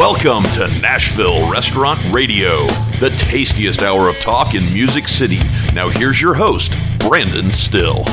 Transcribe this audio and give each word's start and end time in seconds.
Welcome 0.00 0.44
to 0.54 0.66
Nashville 0.80 1.50
Restaurant 1.52 2.00
Radio, 2.10 2.66
the 3.00 3.14
tastiest 3.18 3.82
hour 3.82 4.08
of 4.08 4.18
talk 4.20 4.54
in 4.54 4.64
Music 4.72 5.06
City. 5.06 5.40
Now, 5.74 5.90
here's 5.90 6.22
your 6.22 6.32
host, 6.32 6.72
Brandon 7.00 7.50
Styll. 7.50 8.06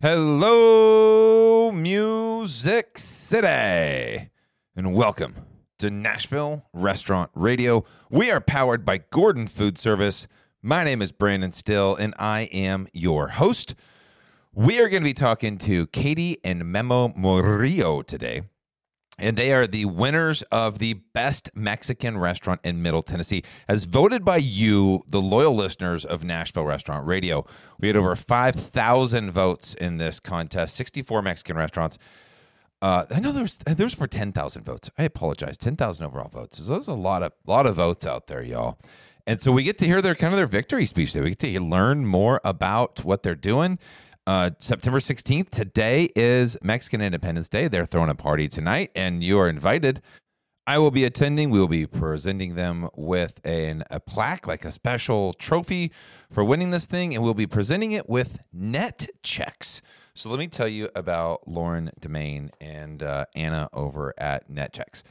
Hello, 0.00 1.15
Music 2.66 2.98
City, 2.98 4.28
and 4.74 4.92
welcome 4.92 5.36
to 5.78 5.88
Nashville 5.88 6.64
Restaurant 6.72 7.30
Radio. 7.32 7.84
We 8.10 8.32
are 8.32 8.40
powered 8.40 8.84
by 8.84 8.98
Gordon 8.98 9.46
Food 9.46 9.78
Service. 9.78 10.26
My 10.62 10.82
name 10.82 11.00
is 11.00 11.12
Brandon 11.12 11.52
Styll, 11.52 11.94
and 11.94 12.12
I 12.18 12.48
am 12.52 12.88
your 12.92 13.28
host. 13.28 13.76
We 14.52 14.80
are 14.80 14.88
going 14.88 15.02
to 15.02 15.08
be 15.08 15.14
talking 15.14 15.58
to 15.58 15.86
Katie 15.86 16.38
and 16.42 16.64
Memo 16.64 17.12
Murillo 17.16 18.02
today 18.02 18.42
and 19.18 19.36
they 19.36 19.52
are 19.52 19.66
the 19.66 19.86
winners 19.86 20.42
of 20.50 20.78
the 20.78 20.94
best 21.14 21.48
Mexican 21.54 22.18
restaurant 22.18 22.60
in 22.62 22.82
Middle 22.82 23.02
Tennessee, 23.02 23.42
as 23.66 23.84
voted 23.84 24.24
by 24.24 24.36
you, 24.36 25.04
the 25.08 25.22
loyal 25.22 25.54
listeners 25.54 26.04
of 26.04 26.22
Nashville 26.22 26.64
Restaurant 26.64 27.06
Radio. 27.06 27.46
We 27.80 27.88
had 27.88 27.96
over 27.96 28.14
5,000 28.14 29.30
votes 29.30 29.72
in 29.72 29.96
this 29.96 30.20
contest, 30.20 30.76
64 30.76 31.22
Mexican 31.22 31.56
restaurants. 31.56 31.96
Uh, 32.86 33.04
I 33.10 33.18
know 33.18 33.32
there 33.32 33.42
was 33.42 33.58
was 33.80 33.94
for 33.94 34.06
10,000 34.06 34.62
votes. 34.62 34.92
I 34.96 35.02
apologize, 35.02 35.56
10,000 35.56 36.06
overall 36.06 36.28
votes. 36.28 36.58
So 36.58 36.70
there's 36.70 36.86
a 36.86 36.94
lot 36.94 37.24
of 37.24 37.32
lot 37.44 37.66
of 37.66 37.74
votes 37.74 38.06
out 38.06 38.28
there, 38.28 38.44
y'all. 38.44 38.78
And 39.26 39.40
so 39.40 39.50
we 39.50 39.64
get 39.64 39.76
to 39.78 39.86
hear 39.86 40.00
their 40.00 40.14
kind 40.14 40.32
of 40.32 40.38
their 40.38 40.46
victory 40.46 40.86
speech. 40.86 41.12
There, 41.12 41.24
we 41.24 41.30
get 41.30 41.40
to 41.40 41.60
learn 41.60 42.06
more 42.06 42.40
about 42.44 43.04
what 43.04 43.24
they're 43.24 43.34
doing. 43.34 43.80
Uh, 44.24 44.50
September 44.60 45.00
16th, 45.00 45.50
today 45.50 46.10
is 46.14 46.56
Mexican 46.62 47.02
Independence 47.02 47.48
Day. 47.48 47.66
They're 47.66 47.86
throwing 47.86 48.08
a 48.08 48.14
party 48.14 48.46
tonight, 48.46 48.92
and 48.94 49.20
you 49.20 49.36
are 49.40 49.48
invited. 49.48 50.00
I 50.64 50.78
will 50.78 50.92
be 50.92 51.02
attending. 51.02 51.50
We 51.50 51.58
will 51.58 51.66
be 51.66 51.88
presenting 51.88 52.54
them 52.54 52.88
with 52.94 53.40
an, 53.44 53.82
a 53.90 53.98
plaque, 53.98 54.46
like 54.46 54.64
a 54.64 54.70
special 54.70 55.32
trophy 55.32 55.90
for 56.30 56.44
winning 56.44 56.70
this 56.70 56.86
thing, 56.86 57.16
and 57.16 57.24
we'll 57.24 57.34
be 57.34 57.48
presenting 57.48 57.90
it 57.90 58.08
with 58.08 58.38
net 58.52 59.08
checks. 59.24 59.82
So 60.16 60.30
let 60.30 60.38
me 60.38 60.48
tell 60.48 60.68
you 60.68 60.88
about 60.94 61.46
Lauren 61.46 61.90
Demain 62.00 62.50
and 62.60 63.02
uh, 63.02 63.26
Anna 63.34 63.68
over 63.72 64.14
at 64.16 64.50
Netchex. 64.50 65.02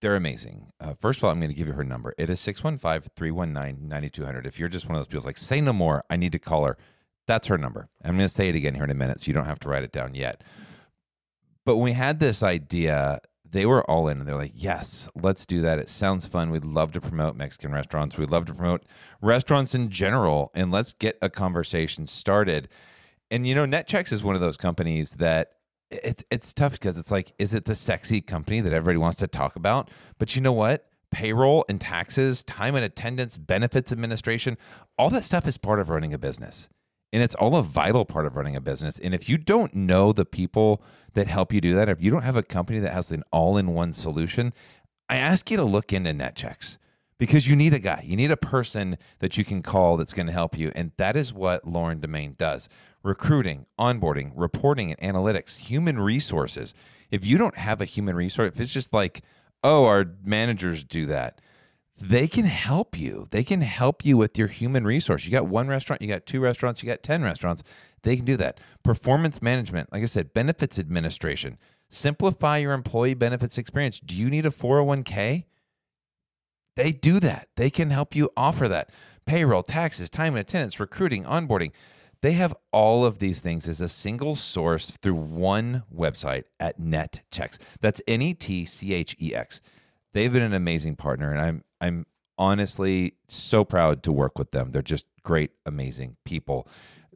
They're 0.00 0.16
amazing. 0.16 0.72
Uh, 0.80 0.94
first 1.00 1.18
of 1.18 1.24
all, 1.24 1.30
I'm 1.30 1.40
going 1.40 1.50
to 1.50 1.56
give 1.56 1.66
you 1.66 1.72
her 1.72 1.84
number. 1.84 2.14
It 2.18 2.30
is 2.30 2.40
615 2.40 3.10
319 3.16 3.88
9200. 3.88 4.46
If 4.46 4.58
you're 4.58 4.68
just 4.68 4.86
one 4.86 4.96
of 4.96 5.00
those 5.00 5.08
people 5.08 5.24
like, 5.24 5.38
say 5.38 5.60
no 5.60 5.72
more, 5.72 6.04
I 6.08 6.16
need 6.16 6.32
to 6.32 6.38
call 6.38 6.64
her 6.64 6.78
that's 7.26 7.46
her 7.46 7.58
number. 7.58 7.88
I'm 8.04 8.16
going 8.16 8.28
to 8.28 8.34
say 8.34 8.48
it 8.48 8.54
again 8.54 8.74
here 8.74 8.84
in 8.84 8.90
a 8.90 8.94
minute, 8.94 9.20
so 9.20 9.26
you 9.26 9.32
don't 9.32 9.46
have 9.46 9.60
to 9.60 9.68
write 9.68 9.82
it 9.82 9.92
down 9.92 10.14
yet. 10.14 10.42
But 11.64 11.76
when 11.76 11.84
we 11.84 11.92
had 11.92 12.20
this 12.20 12.42
idea, 12.42 13.20
they 13.48 13.64
were 13.64 13.88
all 13.90 14.08
in 14.08 14.18
and 14.18 14.28
they're 14.28 14.36
like, 14.36 14.52
yes, 14.54 15.08
let's 15.14 15.46
do 15.46 15.62
that. 15.62 15.78
It 15.78 15.88
sounds 15.88 16.26
fun. 16.26 16.50
We'd 16.50 16.64
love 16.64 16.92
to 16.92 17.00
promote 17.00 17.36
Mexican 17.36 17.72
restaurants. 17.72 18.18
We'd 18.18 18.30
love 18.30 18.44
to 18.46 18.54
promote 18.54 18.84
restaurants 19.22 19.74
in 19.74 19.88
general. 19.88 20.50
And 20.54 20.70
let's 20.70 20.92
get 20.92 21.16
a 21.22 21.30
conversation 21.30 22.06
started. 22.06 22.68
And, 23.30 23.46
you 23.46 23.54
know, 23.54 23.64
Netchex 23.64 24.12
is 24.12 24.22
one 24.22 24.34
of 24.34 24.40
those 24.40 24.56
companies 24.56 25.14
that 25.14 25.52
it's, 25.90 26.24
it's 26.30 26.52
tough 26.52 26.72
because 26.72 26.96
it's 26.96 27.10
like, 27.10 27.32
is 27.38 27.54
it 27.54 27.64
the 27.64 27.74
sexy 27.74 28.20
company 28.20 28.60
that 28.60 28.72
everybody 28.72 28.98
wants 28.98 29.18
to 29.18 29.26
talk 29.26 29.56
about? 29.56 29.90
But 30.18 30.34
you 30.34 30.42
know 30.42 30.52
what? 30.52 30.86
Payroll 31.10 31.64
and 31.68 31.80
taxes, 31.80 32.42
time 32.42 32.74
and 32.74 32.84
attendance, 32.84 33.36
benefits 33.36 33.92
administration, 33.92 34.58
all 34.98 35.10
that 35.10 35.24
stuff 35.24 35.46
is 35.46 35.56
part 35.56 35.78
of 35.78 35.88
running 35.88 36.12
a 36.12 36.18
business 36.18 36.68
and 37.14 37.22
it's 37.22 37.36
all 37.36 37.54
a 37.54 37.62
vital 37.62 38.04
part 38.04 38.26
of 38.26 38.34
running 38.34 38.56
a 38.56 38.60
business. 38.60 38.98
And 38.98 39.14
if 39.14 39.28
you 39.28 39.38
don't 39.38 39.72
know 39.72 40.12
the 40.12 40.24
people 40.24 40.82
that 41.12 41.28
help 41.28 41.52
you 41.52 41.60
do 41.60 41.72
that, 41.72 41.88
if 41.88 42.02
you 42.02 42.10
don't 42.10 42.24
have 42.24 42.36
a 42.36 42.42
company 42.42 42.80
that 42.80 42.92
has 42.92 43.12
an 43.12 43.22
all 43.30 43.56
in 43.56 43.72
one 43.72 43.92
solution, 43.92 44.52
I 45.08 45.18
ask 45.18 45.48
you 45.48 45.56
to 45.56 45.62
look 45.62 45.92
into 45.92 46.10
Netchex 46.10 46.76
because 47.16 47.46
you 47.46 47.54
need 47.54 47.72
a 47.72 47.78
guy, 47.78 48.02
you 48.04 48.16
need 48.16 48.32
a 48.32 48.36
person 48.36 48.98
that 49.20 49.38
you 49.38 49.44
can 49.44 49.62
call 49.62 49.96
that's 49.96 50.12
going 50.12 50.26
to 50.26 50.32
help 50.32 50.58
you. 50.58 50.72
And 50.74 50.90
that 50.96 51.14
is 51.14 51.32
what 51.32 51.64
Lauren 51.64 52.00
Demain 52.00 52.36
does 52.36 52.68
recruiting, 53.04 53.66
onboarding, 53.78 54.32
reporting, 54.34 54.92
and 54.92 55.14
analytics, 55.14 55.58
human 55.58 56.00
resources. 56.00 56.74
If 57.10 57.24
you 57.24 57.38
don't 57.38 57.56
have 57.56 57.80
a 57.80 57.84
human 57.84 58.16
resource, 58.16 58.52
if 58.54 58.60
it's 58.60 58.72
just 58.72 58.92
like, 58.92 59.22
oh, 59.62 59.84
our 59.84 60.06
managers 60.24 60.82
do 60.82 61.06
that, 61.06 61.40
they 62.00 62.26
can 62.26 62.46
help 62.46 62.98
you. 62.98 63.28
They 63.30 63.44
can 63.44 63.60
help 63.60 64.04
you 64.04 64.16
with 64.16 64.36
your 64.36 64.48
human 64.48 64.84
resource. 64.84 65.24
You 65.24 65.30
got 65.30 65.46
one 65.46 65.68
restaurant, 65.68 66.02
you 66.02 66.08
got 66.08 66.26
two 66.26 66.40
restaurants, 66.40 66.82
you 66.82 66.88
got 66.88 67.04
10 67.04 67.22
restaurants. 67.22 67.62
They 68.02 68.16
can 68.16 68.24
do 68.24 68.36
that. 68.38 68.58
Performance 68.82 69.40
management, 69.40 69.92
like 69.92 70.02
I 70.02 70.06
said, 70.06 70.34
benefits 70.34 70.78
administration. 70.78 71.58
Simplify 71.90 72.58
your 72.58 72.72
employee 72.72 73.14
benefits 73.14 73.58
experience. 73.58 74.00
Do 74.00 74.16
you 74.16 74.28
need 74.28 74.46
a 74.46 74.50
401k? 74.50 75.44
They 76.74 76.90
do 76.90 77.20
that. 77.20 77.48
They 77.54 77.70
can 77.70 77.90
help 77.90 78.16
you 78.16 78.30
offer 78.36 78.66
that. 78.68 78.90
Payroll, 79.26 79.62
taxes, 79.62 80.10
time 80.10 80.34
and 80.34 80.40
attendance, 80.40 80.80
recruiting, 80.80 81.24
onboarding. 81.24 81.70
They 82.24 82.32
have 82.32 82.56
all 82.72 83.04
of 83.04 83.18
these 83.18 83.40
things 83.40 83.68
as 83.68 83.82
a 83.82 83.88
single 83.90 84.34
source 84.34 84.90
through 84.90 85.16
one 85.16 85.82
website 85.94 86.44
at 86.58 86.80
Netchex. 86.80 87.58
That's 87.82 88.00
N 88.08 88.22
E 88.22 88.32
T 88.32 88.64
C 88.64 88.94
H 88.94 89.14
E 89.20 89.34
X. 89.34 89.60
They've 90.14 90.32
been 90.32 90.40
an 90.40 90.54
amazing 90.54 90.96
partner, 90.96 91.30
and 91.30 91.38
I'm 91.38 91.64
I'm 91.82 92.06
honestly 92.38 93.16
so 93.28 93.62
proud 93.62 94.02
to 94.04 94.10
work 94.10 94.38
with 94.38 94.52
them. 94.52 94.70
They're 94.70 94.80
just 94.80 95.04
great, 95.22 95.50
amazing 95.66 96.16
people. 96.24 96.66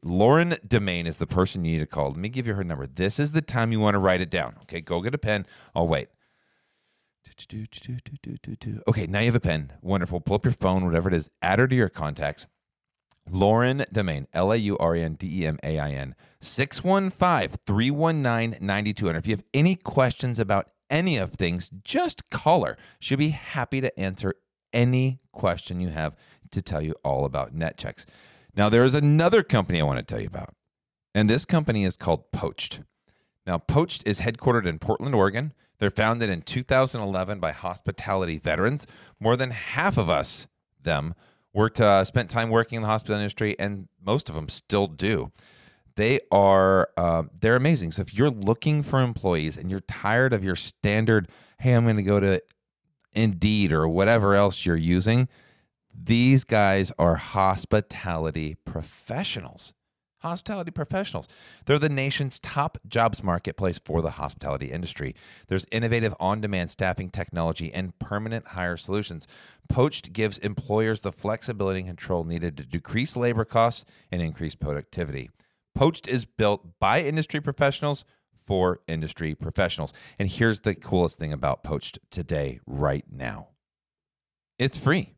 Lauren 0.04 0.56
Demain 0.66 1.06
is 1.06 1.16
the 1.16 1.26
person 1.26 1.64
you 1.64 1.78
need 1.78 1.78
to 1.78 1.86
call. 1.86 2.08
Let 2.08 2.18
me 2.18 2.28
give 2.28 2.46
you 2.46 2.52
her 2.52 2.62
number. 2.62 2.86
This 2.86 3.18
is 3.18 3.32
the 3.32 3.40
time 3.40 3.72
you 3.72 3.80
want 3.80 3.94
to 3.94 4.00
write 4.00 4.20
it 4.20 4.28
down. 4.28 4.56
Okay, 4.64 4.82
go 4.82 5.00
get 5.00 5.14
a 5.14 5.18
pen. 5.18 5.46
I'll 5.74 5.88
wait. 5.88 6.08
Okay, 8.86 9.06
now 9.06 9.20
you 9.20 9.26
have 9.26 9.34
a 9.34 9.40
pen. 9.40 9.72
Wonderful. 9.80 10.20
Pull 10.20 10.36
up 10.36 10.44
your 10.44 10.52
phone, 10.52 10.84
whatever 10.84 11.08
it 11.08 11.14
is, 11.14 11.30
add 11.40 11.60
her 11.60 11.66
to 11.66 11.74
your 11.74 11.88
contacts. 11.88 12.46
Lauren 13.30 13.84
Demain, 13.92 14.26
L 14.32 14.52
A 14.52 14.56
U 14.56 14.78
R 14.78 14.96
E 14.96 15.02
N 15.02 15.14
D 15.14 15.42
E 15.42 15.46
M 15.46 15.58
A 15.62 15.78
I 15.78 15.90
N, 15.90 16.14
615 16.40 17.58
319 17.66 18.58
9200. 18.60 19.18
If 19.18 19.26
you 19.26 19.32
have 19.34 19.44
any 19.52 19.74
questions 19.76 20.38
about 20.38 20.70
any 20.90 21.16
of 21.16 21.32
things, 21.32 21.70
just 21.84 22.30
call 22.30 22.64
her. 22.64 22.76
She'll 23.00 23.18
be 23.18 23.30
happy 23.30 23.80
to 23.80 23.98
answer 23.98 24.34
any 24.72 25.20
question 25.32 25.80
you 25.80 25.88
have 25.88 26.16
to 26.50 26.62
tell 26.62 26.80
you 26.80 26.94
all 27.04 27.24
about 27.24 27.54
Netchex. 27.54 28.04
Now, 28.56 28.68
there 28.68 28.84
is 28.84 28.94
another 28.94 29.42
company 29.42 29.80
I 29.80 29.84
want 29.84 29.98
to 29.98 30.04
tell 30.04 30.20
you 30.20 30.26
about, 30.26 30.54
and 31.14 31.28
this 31.28 31.44
company 31.44 31.84
is 31.84 31.96
called 31.96 32.30
Poached. 32.32 32.80
Now, 33.46 33.58
Poached 33.58 34.02
is 34.06 34.20
headquartered 34.20 34.66
in 34.66 34.78
Portland, 34.78 35.14
Oregon. 35.14 35.52
They're 35.78 35.90
founded 35.90 36.28
in 36.28 36.42
2011 36.42 37.38
by 37.38 37.52
hospitality 37.52 38.38
veterans. 38.38 38.86
More 39.20 39.36
than 39.36 39.50
half 39.50 39.96
of 39.96 40.10
us, 40.10 40.46
them, 40.82 41.14
worked, 41.52 41.80
uh, 41.80 42.04
spent 42.04 42.30
time 42.30 42.50
working 42.50 42.76
in 42.76 42.82
the 42.82 42.88
hospital 42.88 43.16
industry, 43.16 43.56
and 43.58 43.88
most 44.04 44.28
of 44.28 44.34
them 44.34 44.48
still 44.48 44.86
do. 44.86 45.32
They 45.96 46.20
are 46.30 46.90
uh, 46.96 47.24
they're 47.40 47.56
amazing. 47.56 47.92
So 47.92 48.02
if 48.02 48.14
you're 48.14 48.30
looking 48.30 48.82
for 48.82 49.00
employees 49.00 49.56
and 49.56 49.70
you're 49.70 49.80
tired 49.80 50.32
of 50.32 50.44
your 50.44 50.54
standard, 50.54 51.28
hey, 51.58 51.72
I'm 51.72 51.84
going 51.84 51.96
to 51.96 52.02
go 52.04 52.20
to 52.20 52.40
Indeed 53.12 53.72
or 53.72 53.88
whatever 53.88 54.34
else 54.34 54.64
you're 54.64 54.76
using. 54.76 55.28
These 55.92 56.44
guys 56.44 56.92
are 56.98 57.16
hospitality 57.16 58.56
professionals. 58.64 59.72
Hospitality 60.20 60.70
professionals. 60.70 61.28
They're 61.64 61.78
the 61.78 61.88
nation's 61.88 62.38
top 62.40 62.78
jobs 62.88 63.22
marketplace 63.22 63.78
for 63.78 64.02
the 64.02 64.10
hospitality 64.10 64.72
industry. 64.72 65.14
There's 65.46 65.66
innovative 65.70 66.14
on 66.18 66.40
demand 66.40 66.70
staffing 66.70 67.10
technology 67.10 67.72
and 67.72 67.96
permanent 67.98 68.48
hire 68.48 68.76
solutions. 68.76 69.28
Poached 69.68 70.12
gives 70.12 70.38
employers 70.38 71.02
the 71.02 71.12
flexibility 71.12 71.80
and 71.80 71.88
control 71.88 72.24
needed 72.24 72.56
to 72.56 72.64
decrease 72.64 73.16
labor 73.16 73.44
costs 73.44 73.84
and 74.10 74.20
increase 74.20 74.54
productivity. 74.54 75.30
Poached 75.74 76.08
is 76.08 76.24
built 76.24 76.80
by 76.80 77.00
industry 77.00 77.40
professionals 77.40 78.04
for 78.46 78.80
industry 78.88 79.34
professionals. 79.34 79.92
And 80.18 80.28
here's 80.28 80.62
the 80.62 80.74
coolest 80.74 81.18
thing 81.18 81.32
about 81.32 81.62
Poached 81.62 81.98
today, 82.10 82.60
right 82.66 83.04
now 83.10 83.48
it's 84.58 84.76
free. 84.76 85.14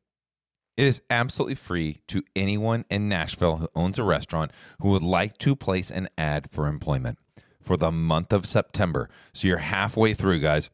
It 0.80 0.86
is 0.86 1.02
absolutely 1.10 1.56
free 1.56 2.00
to 2.08 2.22
anyone 2.34 2.86
in 2.88 3.06
Nashville 3.06 3.58
who 3.58 3.68
owns 3.74 3.98
a 3.98 4.02
restaurant 4.02 4.50
who 4.80 4.88
would 4.88 5.02
like 5.02 5.36
to 5.40 5.54
place 5.54 5.90
an 5.90 6.08
ad 6.16 6.48
for 6.50 6.66
employment 6.66 7.18
for 7.60 7.76
the 7.76 7.92
month 7.92 8.32
of 8.32 8.46
September. 8.46 9.10
So 9.34 9.46
you're 9.46 9.58
halfway 9.58 10.14
through, 10.14 10.40
guys. 10.40 10.70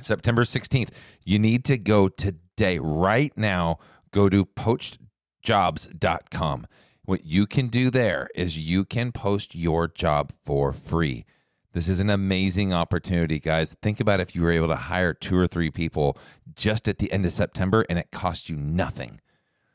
September 0.00 0.44
16th. 0.44 0.88
You 1.26 1.38
need 1.38 1.62
to 1.66 1.76
go 1.76 2.08
today, 2.08 2.78
right 2.78 3.36
now. 3.36 3.80
Go 4.12 4.30
to 4.30 4.46
poachedjobs.com. 4.46 6.66
What 7.04 7.26
you 7.26 7.46
can 7.46 7.66
do 7.66 7.90
there 7.90 8.30
is 8.34 8.58
you 8.58 8.86
can 8.86 9.12
post 9.12 9.54
your 9.54 9.88
job 9.88 10.32
for 10.46 10.72
free. 10.72 11.26
This 11.74 11.86
is 11.86 12.00
an 12.00 12.08
amazing 12.08 12.72
opportunity, 12.72 13.40
guys. 13.40 13.76
Think 13.82 14.00
about 14.00 14.20
if 14.20 14.34
you 14.34 14.40
were 14.40 14.52
able 14.52 14.68
to 14.68 14.76
hire 14.76 15.12
two 15.12 15.36
or 15.36 15.46
three 15.46 15.70
people 15.70 16.16
just 16.56 16.88
at 16.88 16.96
the 16.96 17.12
end 17.12 17.26
of 17.26 17.32
September 17.34 17.84
and 17.90 17.98
it 17.98 18.10
cost 18.10 18.48
you 18.48 18.56
nothing. 18.56 19.20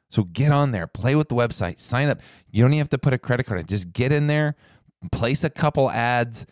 So 0.09 0.23
get 0.23 0.51
on 0.51 0.71
there, 0.71 0.87
play 0.87 1.15
with 1.15 1.29
the 1.29 1.35
website, 1.35 1.79
sign 1.79 2.09
up. 2.09 2.19
You 2.51 2.63
don't 2.63 2.73
even 2.73 2.79
have 2.79 2.89
to 2.89 2.97
put 2.97 3.13
a 3.13 3.17
credit 3.17 3.45
card 3.45 3.59
in. 3.59 3.65
Just 3.67 3.93
get 3.93 4.11
in 4.11 4.27
there, 4.27 4.55
place 5.11 5.43
a 5.43 5.49
couple 5.49 5.89
ads, 5.91 6.45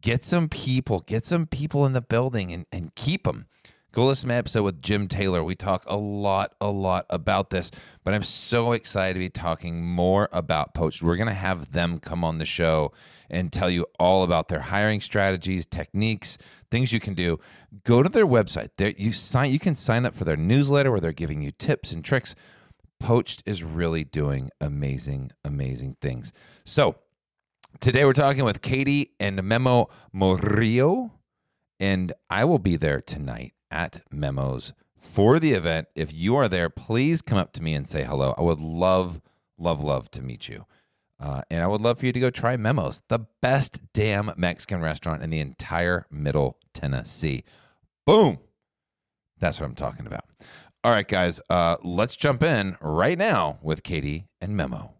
get 0.00 0.24
some 0.24 0.48
people, 0.48 1.00
get 1.00 1.26
some 1.26 1.46
people 1.46 1.84
in 1.86 1.92
the 1.92 2.00
building 2.00 2.52
and, 2.52 2.66
and 2.72 2.94
keep 2.94 3.24
them. 3.24 3.46
Go 3.92 4.06
listen 4.06 4.28
to 4.28 4.34
my 4.34 4.38
episode 4.38 4.62
with 4.62 4.82
Jim 4.82 5.06
Taylor. 5.06 5.44
We 5.44 5.54
talk 5.54 5.84
a 5.86 5.98
lot, 5.98 6.54
a 6.62 6.70
lot 6.70 7.04
about 7.10 7.50
this, 7.50 7.70
but 8.02 8.14
I'm 8.14 8.22
so 8.22 8.72
excited 8.72 9.12
to 9.12 9.18
be 9.18 9.28
talking 9.28 9.84
more 9.84 10.30
about 10.32 10.72
Poached. 10.72 11.02
We're 11.02 11.16
going 11.16 11.28
to 11.28 11.34
have 11.34 11.72
them 11.72 11.98
come 11.98 12.24
on 12.24 12.38
the 12.38 12.46
show 12.46 12.92
and 13.28 13.52
tell 13.52 13.68
you 13.68 13.84
all 14.00 14.22
about 14.22 14.48
their 14.48 14.60
hiring 14.60 15.02
strategies, 15.02 15.66
techniques, 15.66 16.38
things 16.70 16.90
you 16.90 17.00
can 17.00 17.12
do. 17.12 17.38
Go 17.84 18.02
to 18.02 18.08
their 18.08 18.26
website. 18.26 18.70
There 18.78 18.94
you 18.96 19.12
sign 19.12 19.52
you 19.52 19.58
can 19.58 19.74
sign 19.74 20.06
up 20.06 20.16
for 20.16 20.24
their 20.24 20.38
newsletter 20.38 20.90
where 20.90 21.00
they're 21.00 21.12
giving 21.12 21.42
you 21.42 21.50
tips 21.50 21.92
and 21.92 22.02
tricks. 22.02 22.34
Poached 23.02 23.42
is 23.44 23.64
really 23.64 24.04
doing 24.04 24.50
amazing, 24.60 25.32
amazing 25.44 25.96
things. 26.00 26.32
So 26.64 26.94
today 27.80 28.04
we're 28.04 28.12
talking 28.12 28.44
with 28.44 28.62
Katie 28.62 29.10
and 29.18 29.42
Memo 29.42 29.88
Murillo, 30.12 31.10
and 31.80 32.12
I 32.30 32.44
will 32.44 32.60
be 32.60 32.76
there 32.76 33.00
tonight 33.00 33.54
at 33.72 34.02
Memos 34.12 34.72
for 34.94 35.40
the 35.40 35.52
event. 35.52 35.88
If 35.96 36.14
you 36.14 36.36
are 36.36 36.48
there, 36.48 36.70
please 36.70 37.22
come 37.22 37.38
up 37.38 37.52
to 37.54 37.62
me 37.62 37.74
and 37.74 37.88
say 37.88 38.04
hello. 38.04 38.36
I 38.38 38.42
would 38.42 38.60
love, 38.60 39.20
love, 39.58 39.82
love 39.82 40.08
to 40.12 40.22
meet 40.22 40.48
you. 40.48 40.64
Uh, 41.18 41.42
and 41.50 41.60
I 41.60 41.66
would 41.66 41.80
love 41.80 41.98
for 41.98 42.06
you 42.06 42.12
to 42.12 42.20
go 42.20 42.30
try 42.30 42.56
Memos, 42.56 43.02
the 43.08 43.26
best 43.40 43.80
damn 43.92 44.30
Mexican 44.36 44.80
restaurant 44.80 45.24
in 45.24 45.30
the 45.30 45.40
entire 45.40 46.06
Middle 46.08 46.56
Tennessee. 46.72 47.42
Boom. 48.06 48.38
That's 49.40 49.58
what 49.58 49.66
I'm 49.66 49.74
talking 49.74 50.06
about. 50.06 50.24
All 50.84 50.90
right, 50.90 51.06
guys, 51.06 51.40
uh, 51.48 51.76
let's 51.84 52.16
jump 52.16 52.42
in 52.42 52.76
right 52.80 53.16
now 53.16 53.60
with 53.62 53.84
Katie 53.84 54.26
and 54.40 54.56
Memo. 54.56 54.94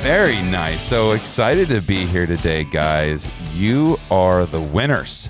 Very 0.00 0.40
nice. 0.40 0.80
So 0.80 1.10
excited 1.10 1.68
to 1.68 1.82
be 1.82 2.06
here 2.06 2.24
today, 2.24 2.64
guys. 2.64 3.28
You 3.52 3.98
are 4.10 4.46
the 4.46 4.62
winners 4.62 5.28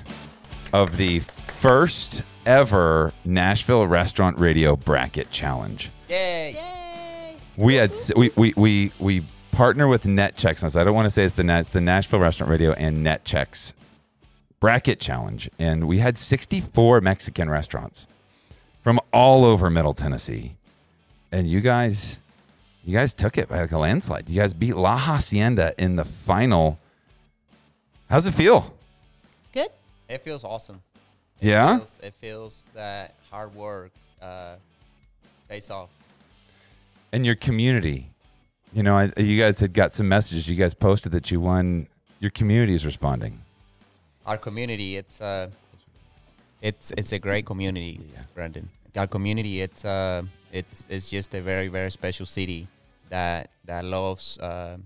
of 0.71 0.95
the 0.95 1.19
first 1.19 2.23
ever 2.45 3.11
Nashville 3.25 3.85
Restaurant 3.85 4.39
Radio 4.39 4.77
Bracket 4.77 5.29
Challenge. 5.29 5.91
Yay! 6.07 6.53
Yay! 6.53 7.35
We 7.57 7.75
had 7.75 7.93
we 8.15 8.31
we 8.37 8.53
we 8.55 8.93
we 8.97 9.25
partner 9.51 9.89
with 9.89 10.03
Netchex. 10.03 10.73
I 10.79 10.85
don't 10.85 10.95
want 10.95 11.07
to 11.07 11.11
say 11.11 11.25
it's 11.25 11.33
the 11.33 11.67
the 11.69 11.81
Nashville 11.81 12.21
Restaurant 12.21 12.49
Radio 12.49 12.71
and 12.71 12.99
Netchex 13.05 13.73
bracket 14.61 14.99
challenge, 14.99 15.49
and 15.59 15.87
we 15.87 15.97
had 15.97 16.17
64 16.17 17.01
Mexican 17.01 17.49
restaurants 17.49 18.07
from 18.81 18.99
all 19.11 19.43
over 19.43 19.69
Middle 19.69 19.93
Tennessee, 19.93 20.55
and 21.31 21.49
you 21.49 21.59
guys, 21.59 22.21
you 22.85 22.93
guys 22.93 23.13
took 23.13 23.37
it 23.37 23.49
by 23.49 23.59
like 23.59 23.71
a 23.73 23.77
landslide. 23.77 24.29
You 24.29 24.39
guys 24.39 24.53
beat 24.53 24.75
La 24.77 24.97
Hacienda 24.97 25.73
in 25.77 25.97
the 25.97 26.05
final. 26.05 26.79
How's 28.09 28.25
it 28.25 28.31
feel? 28.31 28.73
Good. 29.51 29.69
It 30.07 30.21
feels 30.21 30.43
awesome. 30.43 30.81
It 31.41 31.49
Yeah? 31.49 31.77
Feels, 31.77 31.99
it 32.03 32.13
feels 32.19 32.63
that 32.75 33.15
hard 33.29 33.55
work 33.55 33.91
uh, 34.21 34.55
pays 35.49 35.69
off. 35.69 35.89
And 37.11 37.25
your 37.25 37.35
community, 37.35 38.11
you 38.73 38.83
know, 38.83 38.95
I, 38.95 39.11
you 39.17 39.39
guys 39.39 39.59
had 39.59 39.73
got 39.73 39.93
some 39.93 40.07
messages. 40.07 40.47
You 40.47 40.55
guys 40.55 40.73
posted 40.73 41.11
that 41.13 41.31
you 41.31 41.41
won. 41.41 41.87
Your 42.19 42.31
community 42.31 42.73
is 42.75 42.85
responding. 42.85 43.41
Our 44.31 44.37
community, 44.37 44.95
it's 44.95 45.19
uh, 45.19 45.49
it's 46.61 46.91
it's 46.95 47.11
a 47.11 47.19
great 47.19 47.45
community, 47.45 47.99
Yeah. 48.13 48.23
Brandon. 48.33 48.69
Our 48.95 49.07
community, 49.07 49.59
it's 49.59 49.83
uh, 49.83 50.23
it's 50.53 50.87
it's 50.89 51.09
just 51.09 51.33
a 51.35 51.41
very 51.41 51.67
very 51.67 51.91
special 51.91 52.25
city 52.25 52.69
that 53.09 53.49
that 53.65 53.83
loves 53.83 54.39
uh, 54.39 54.77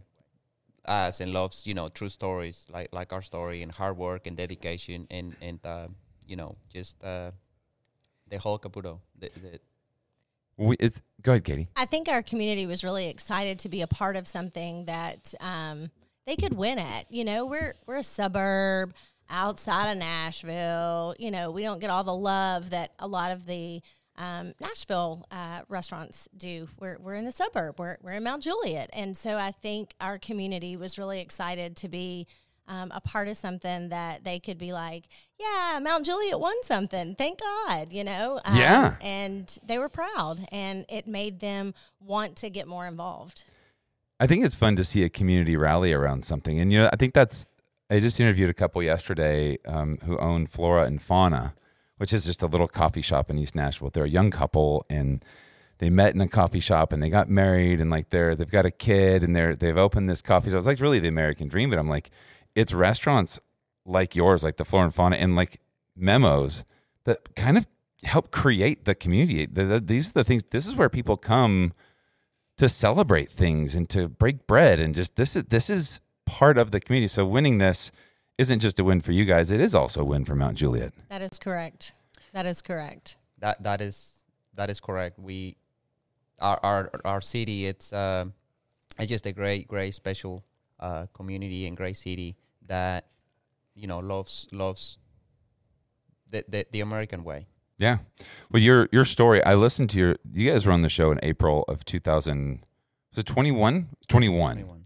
us 0.86 1.20
and 1.22 1.32
loves 1.32 1.68
you 1.68 1.76
know 1.76 1.90
true 1.90 2.10
stories 2.10 2.66
like 2.74 2.90
like 2.92 3.14
our 3.14 3.22
story 3.22 3.62
and 3.62 3.72
hard 3.72 3.98
work 3.98 4.26
and 4.26 4.36
dedication 4.36 5.06
and 5.12 5.36
and 5.42 5.60
uh, 5.64 5.90
you 6.26 6.36
know 6.36 6.56
just 6.74 7.04
uh, 7.04 7.30
the 8.30 8.40
whole 8.40 8.58
Caputo. 8.58 8.98
The, 9.20 9.30
the, 9.44 9.60
We, 10.58 10.76
it's 10.80 11.02
go 11.22 11.34
ahead, 11.34 11.44
Katie. 11.44 11.68
I 11.76 11.86
think 11.86 12.10
our 12.10 12.24
community 12.24 12.66
was 12.66 12.84
really 12.84 13.10
excited 13.10 13.60
to 13.60 13.70
be 13.70 13.82
a 13.82 13.88
part 13.88 14.16
of 14.16 14.26
something 14.26 14.86
that 14.86 15.36
um, 15.40 15.92
they 16.26 16.36
could 16.36 16.54
win 16.54 16.80
at. 16.80 17.06
You 17.12 17.24
know, 17.26 17.46
we're 17.46 17.76
we're 17.86 18.02
a 18.02 18.04
suburb 18.04 18.96
outside 19.30 19.92
of 19.92 19.98
Nashville. 19.98 21.16
You 21.18 21.32
know, 21.32 21.52
we 21.52 21.62
don't 21.64 21.80
get 21.80 21.90
all 21.90 22.04
the 22.04 22.14
love 22.16 22.70
that 22.72 22.92
a 23.00 23.08
lot 23.08 23.32
of 23.32 23.46
the 23.46 23.82
um, 24.18 24.54
Nashville 24.62 25.26
uh, 25.32 25.62
restaurants 25.68 26.30
do. 26.36 26.70
We're 26.80 26.98
we're 27.00 27.16
in 27.16 27.26
a 27.28 27.32
suburb. 27.32 27.80
We're 27.80 27.98
we're 28.02 28.14
in 28.14 28.24
Mount 28.24 28.44
Juliet, 28.44 28.90
and 28.94 29.16
so 29.18 29.38
I 29.38 29.52
think 29.52 29.94
our 30.00 30.18
community 30.18 30.78
was 30.78 30.98
really 30.98 31.20
excited 31.20 31.76
to 31.78 31.88
be. 31.90 32.28
Um, 32.68 32.92
a 32.96 33.00
part 33.00 33.28
of 33.28 33.38
something 33.38 33.90
that 33.90 34.24
they 34.24 34.40
could 34.40 34.58
be 34.58 34.74
like, 34.74 35.04
yeah, 35.40 35.78
Mount 35.80 36.04
Juliet 36.04 36.40
won 36.40 36.56
something. 36.64 37.14
Thank 37.14 37.40
God, 37.40 37.94
you 37.94 38.04
know. 38.04 38.42
Um, 38.44 38.58
Yeah. 38.58 38.96
and 39.02 39.56
they 39.64 39.78
were 39.78 39.88
proud, 39.88 40.48
and 40.52 40.84
it 40.90 41.06
made 41.06 41.42
them 41.42 41.76
want 42.00 42.36
to 42.38 42.50
get 42.50 42.68
more 42.68 42.88
involved. 42.88 43.44
I 44.20 44.26
think 44.26 44.44
it's 44.44 44.56
fun 44.56 44.76
to 44.78 44.84
see 44.84 45.04
a 45.04 45.10
community 45.10 45.56
rally 45.56 45.94
around 45.94 46.26
something. 46.26 46.60
And, 46.60 46.74
you 46.74 46.80
know, 46.80 46.90
I 46.92 46.96
think 46.96 47.14
that's, 47.14 47.46
I 47.90 48.00
just 48.00 48.20
interviewed 48.20 48.50
a 48.50 48.54
couple 48.54 48.82
yesterday 48.82 49.58
um, 49.66 50.00
who 50.04 50.18
own 50.18 50.48
Flora 50.48 50.86
and 50.86 51.02
Fauna, 51.02 51.54
which 51.98 52.14
is 52.14 52.26
just 52.26 52.42
a 52.42 52.48
little 52.48 52.68
coffee 52.68 53.02
shop 53.02 53.30
in 53.30 53.38
East 53.38 53.56
Nashville. 53.56 53.92
They're 53.92 54.06
a 54.06 54.10
young 54.10 54.32
couple 54.32 54.86
and 54.90 55.24
they 55.78 55.90
met 55.90 56.16
in 56.16 56.22
a 56.22 56.28
coffee 56.28 56.60
shop 56.60 56.92
and 56.92 57.04
they 57.04 57.10
got 57.10 57.30
married 57.30 57.80
and 57.80 57.92
like 57.92 58.10
they're, 58.10 58.36
they've 58.36 58.50
got 58.50 58.66
a 58.66 58.72
kid 58.72 59.24
and 59.24 59.36
they're, 59.36 59.56
they've 59.56 59.78
opened 59.78 60.10
this 60.10 60.22
coffee 60.22 60.50
shop. 60.50 60.58
It's 60.58 60.68
like 60.68 60.80
really 60.80 61.00
the 61.00 61.08
American 61.08 61.48
dream, 61.48 61.70
but 61.70 61.78
I'm 61.78 61.90
like, 61.90 62.10
it's 62.56 62.74
restaurants 62.74 63.40
like 63.86 64.16
yours, 64.16 64.44
like 64.44 64.58
the 64.58 64.66
Flora 64.66 64.86
and 64.86 64.96
Fauna 64.96 65.18
and 65.18 65.36
like 65.36 65.60
memos 65.96 66.66
that 67.04 67.36
kind 67.36 67.58
of 67.58 67.68
help 68.04 68.32
create 68.32 68.86
the 68.86 68.96
community. 68.96 69.46
The, 69.46 69.64
the, 69.64 69.80
these 69.80 70.10
are 70.10 70.14
the 70.14 70.24
things, 70.24 70.44
this 70.50 70.66
is 70.66 70.76
where 70.76 70.90
people 70.90 71.18
come 71.18 71.74
to 72.58 72.68
celebrate 72.68 73.32
things 73.32 73.76
and 73.76 73.88
to 73.90 74.08
break 74.08 74.48
bread 74.48 74.80
and 74.80 74.96
just 74.96 75.18
this 75.18 75.36
is 75.36 75.44
this 75.46 75.70
is 75.70 76.00
part 76.26 76.58
of 76.58 76.72
the 76.72 76.80
community. 76.80 77.08
So 77.08 77.26
winning 77.26 77.58
this 77.58 77.92
isn't 78.38 78.60
just 78.60 78.80
a 78.80 78.84
win 78.84 79.02
for 79.02 79.12
you 79.12 79.26
guys; 79.26 79.52
it 79.52 79.60
is 79.60 79.74
also 79.76 80.02
a 80.02 80.06
win 80.06 80.26
for 80.26 80.36
Mount 80.36 80.58
Juliet. 80.58 80.94
That 81.10 81.22
is 81.22 81.40
correct. 81.40 81.94
That 82.34 82.46
is 82.46 82.62
correct. 82.62 83.18
that 83.40 83.64
that 83.64 83.82
is 83.82 84.26
that 84.56 84.70
is 84.70 84.80
correct. 84.80 85.20
We 85.20 85.58
our 86.42 86.60
our 86.64 86.92
our 87.06 87.22
city 87.22 87.66
it's 87.66 87.94
uh, 87.94 88.26
it's 89.00 89.10
just 89.10 89.26
a 89.26 89.32
great 89.32 89.68
great 89.68 89.94
special 89.94 90.44
uh, 90.80 91.06
community 91.14 91.66
and 91.68 91.78
great 91.78 91.98
city 91.98 92.36
that 92.68 93.08
you 93.76 93.88
know 93.88 94.00
loves 94.00 94.48
loves 94.52 94.98
the 96.30 96.44
the, 96.48 96.66
the 96.72 96.82
American 96.82 97.24
way. 97.24 97.48
Yeah. 97.78 98.00
Well, 98.52 98.62
your 98.62 98.88
your 98.92 99.06
story. 99.06 99.44
I 99.44 99.56
listened 99.56 99.90
to 99.92 99.98
your. 99.98 100.16
You 100.32 100.52
guys 100.52 100.66
were 100.66 100.72
on 100.72 100.82
the 100.82 100.90
show 100.90 101.12
in 101.12 101.20
April 101.24 101.64
of 101.68 101.84
2000. 101.86 102.66
Was 103.12 103.20
it 103.20 103.26
21? 103.26 103.90
21. 104.08 104.56
21. 104.56 104.85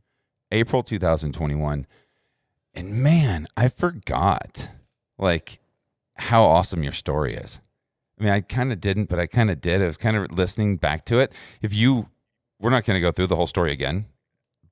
April 0.51 0.83
2021. 0.83 1.85
And 2.73 2.93
man, 3.03 3.47
I 3.57 3.67
forgot 3.67 4.69
like 5.17 5.59
how 6.15 6.43
awesome 6.43 6.83
your 6.83 6.93
story 6.93 7.35
is. 7.35 7.61
I 8.19 8.23
mean, 8.23 8.33
I 8.33 8.41
kind 8.41 8.71
of 8.71 8.81
didn't, 8.81 9.05
but 9.05 9.19
I 9.19 9.27
kind 9.27 9.49
of 9.49 9.61
did. 9.61 9.81
I 9.81 9.85
was 9.85 9.97
kind 9.97 10.17
of 10.17 10.31
listening 10.31 10.77
back 10.77 11.05
to 11.05 11.19
it. 11.19 11.31
If 11.61 11.73
you, 11.73 12.09
we're 12.59 12.69
not 12.69 12.85
going 12.85 12.95
to 12.95 13.01
go 13.01 13.11
through 13.11 13.27
the 13.27 13.35
whole 13.35 13.47
story 13.47 13.71
again, 13.71 14.05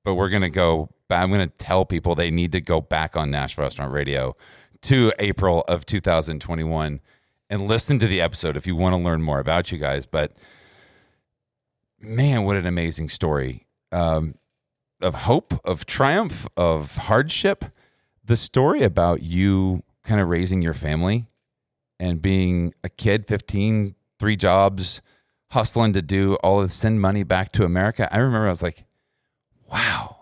but 0.04 0.14
we're 0.14 0.28
going 0.28 0.42
to 0.42 0.50
go. 0.50 0.90
I'm 1.10 1.30
going 1.30 1.48
to 1.48 1.56
tell 1.56 1.86
people 1.86 2.14
they 2.14 2.30
need 2.30 2.52
to 2.52 2.60
go 2.60 2.82
back 2.82 3.16
on 3.16 3.30
Nashville 3.30 3.64
Restaurant 3.64 3.92
Radio 3.92 4.36
to 4.82 5.12
April 5.18 5.64
of 5.66 5.86
2021 5.86 7.00
and 7.48 7.66
listen 7.66 7.98
to 7.98 8.06
the 8.06 8.20
episode 8.20 8.56
if 8.56 8.66
you 8.66 8.76
want 8.76 8.92
to 8.92 8.98
learn 8.98 9.22
more 9.22 9.40
about 9.40 9.72
you 9.72 9.78
guys. 9.78 10.04
But 10.04 10.36
man, 11.98 12.44
what 12.44 12.56
an 12.56 12.66
amazing 12.66 13.08
story 13.08 13.66
um, 13.90 14.34
of 15.00 15.14
hope, 15.14 15.60
of 15.64 15.86
triumph, 15.86 16.46
of 16.56 16.96
hardship. 16.96 17.64
The 18.24 18.36
story 18.36 18.82
about 18.82 19.22
you 19.22 19.82
kind 20.04 20.20
of 20.20 20.28
raising 20.28 20.62
your 20.62 20.74
family 20.74 21.26
and 21.98 22.20
being 22.22 22.74
a 22.84 22.88
kid, 22.88 23.26
15, 23.26 23.94
three 24.18 24.36
jobs, 24.36 25.00
hustling 25.50 25.92
to 25.94 26.02
do 26.02 26.34
all 26.36 26.60
of 26.60 26.72
send 26.72 27.00
money 27.00 27.22
back 27.22 27.52
to 27.52 27.64
America. 27.64 28.08
I 28.12 28.18
remember 28.18 28.46
I 28.46 28.50
was 28.50 28.62
like, 28.62 28.84
wow. 29.70 30.16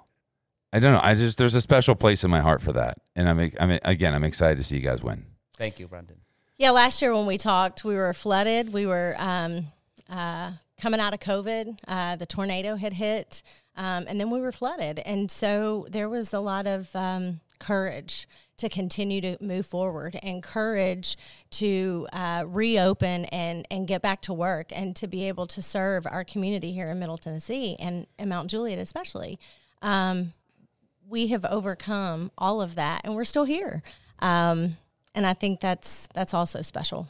I 0.73 0.79
don't 0.79 0.93
know. 0.93 1.01
I 1.03 1.15
just 1.15 1.39
there's 1.39 1.55
a 1.55 1.61
special 1.61 1.95
place 1.95 2.23
in 2.23 2.31
my 2.31 2.41
heart 2.41 2.61
for 2.61 2.73
that, 2.73 2.99
and 3.15 3.29
I'm 3.29 3.51
I'm 3.59 3.79
again 3.83 4.13
I'm 4.13 4.25
excited 4.25 4.59
to 4.59 4.65
see 4.65 4.77
you 4.77 4.83
guys 4.83 5.03
win. 5.03 5.25
Thank 5.57 5.79
you, 5.79 5.89
Brandon. 5.89 6.17
Yeah, 6.59 6.71
last 6.71 7.01
year 7.01 7.15
when 7.15 7.25
we 7.25 7.39
talked, 7.39 7.83
we 7.85 7.95
were 7.95 8.13
flooded. 8.13 8.73
We 8.73 8.85
were 8.87 9.15
um, 9.17 9.69
uh, 10.11 10.53
coming 10.79 11.01
out 11.01 11.15
of 11.15 11.21
COVID. 11.21 11.79
Uh, 11.87 12.17
the 12.17 12.27
tornado 12.27 12.77
had 12.77 12.93
hit. 12.93 13.43
Um, 13.77 14.07
and 14.09 14.19
then 14.19 14.31
we 14.31 14.41
were 14.41 14.53
flooded. 14.53 15.01
And 15.01 15.31
so 15.31 15.87
there 15.91 16.09
was 16.09 16.33
a 16.33 16.41
lot 16.41 16.67
of 16.67 16.95
um, 16.95 17.41
courage 17.59 18.29
to 18.59 18.69
continue 18.69 19.21
to 19.21 19.37
move 19.41 19.67
forward 19.67 20.19
and 20.23 20.43
courage 20.43 21.17
to 21.51 22.09
uh, 22.13 22.45
reopen 22.47 23.27
and, 23.27 23.67
and 23.71 23.87
get 23.87 24.01
back 24.01 24.23
to 24.23 24.33
work 24.33 24.69
and 24.73 24.97
to 24.97 25.07
be 25.07 25.29
able 25.29 25.47
to 25.47 25.61
serve 25.61 26.07
our 26.07 26.25
community 26.25 26.73
here 26.73 26.89
in 26.91 26.99
Middle 26.99 27.19
Tennessee 27.19 27.77
and, 27.79 28.07
and 28.19 28.31
Mount 28.31 28.51
Juliet, 28.51 28.79
especially. 28.79 29.39
Um, 29.83 30.33
we 31.07 31.29
have 31.29 31.45
overcome 31.45 32.31
all 32.39 32.63
of 32.63 32.77
that 32.77 33.03
and 33.05 33.15
we're 33.15 33.25
still 33.25 33.45
here. 33.45 33.83
Um, 34.21 34.79
and 35.15 35.27
I 35.27 35.35
think 35.35 35.61
that's 35.61 36.09
that's 36.15 36.35
also 36.35 36.63
special. 36.63 37.09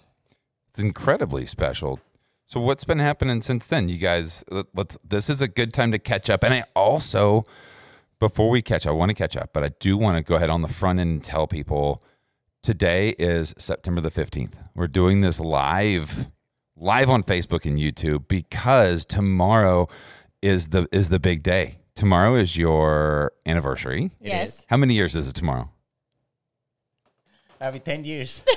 It's 0.70 0.80
incredibly 0.80 1.46
special. 1.46 2.00
So 2.46 2.60
what's 2.60 2.84
been 2.84 3.00
happening 3.00 3.42
since 3.42 3.66
then? 3.66 3.88
You 3.88 3.98
guys, 3.98 4.44
let- 4.50 4.66
let's. 4.74 4.96
This 5.04 5.28
is 5.28 5.40
a 5.40 5.48
good 5.48 5.74
time 5.74 5.90
to 5.92 5.98
catch 5.98 6.30
up. 6.30 6.44
And 6.44 6.54
I 6.54 6.64
also, 6.76 7.44
before 8.20 8.48
we 8.50 8.62
catch, 8.62 8.86
up, 8.86 8.90
I 8.90 8.94
want 8.94 9.10
to 9.10 9.14
catch 9.14 9.36
up, 9.36 9.50
but 9.52 9.64
I 9.64 9.70
do 9.80 9.96
want 9.96 10.16
to 10.16 10.22
go 10.28 10.36
ahead 10.36 10.48
on 10.50 10.62
the 10.62 10.68
front 10.68 11.00
end 11.00 11.10
and 11.10 11.24
tell 11.24 11.46
people 11.48 12.02
today 12.62 13.10
is 13.18 13.52
September 13.58 14.00
the 14.00 14.10
fifteenth. 14.12 14.56
We're 14.76 14.86
doing 14.86 15.22
this 15.22 15.40
live, 15.40 16.30
live 16.76 17.10
on 17.10 17.24
Facebook 17.24 17.64
and 17.64 17.78
YouTube 17.78 18.28
because 18.28 19.04
tomorrow 19.06 19.88
is 20.40 20.68
the 20.68 20.88
is 20.92 21.08
the 21.08 21.18
big 21.18 21.42
day. 21.42 21.78
Tomorrow 21.96 22.36
is 22.36 22.56
your 22.56 23.32
anniversary. 23.44 24.12
Yes. 24.20 24.64
How 24.68 24.76
many 24.76 24.94
years 24.94 25.16
is 25.16 25.28
it 25.28 25.34
tomorrow? 25.34 25.70
Every 27.60 27.80
10 27.80 28.04
years. 28.04 28.42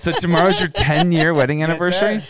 So 0.00 0.12
tomorrow's 0.12 0.60
your 0.60 0.68
10 0.68 1.10
year 1.10 1.34
wedding 1.34 1.58
Yes, 1.58 1.70
anniversary. 1.70 2.20
sir. 2.20 2.26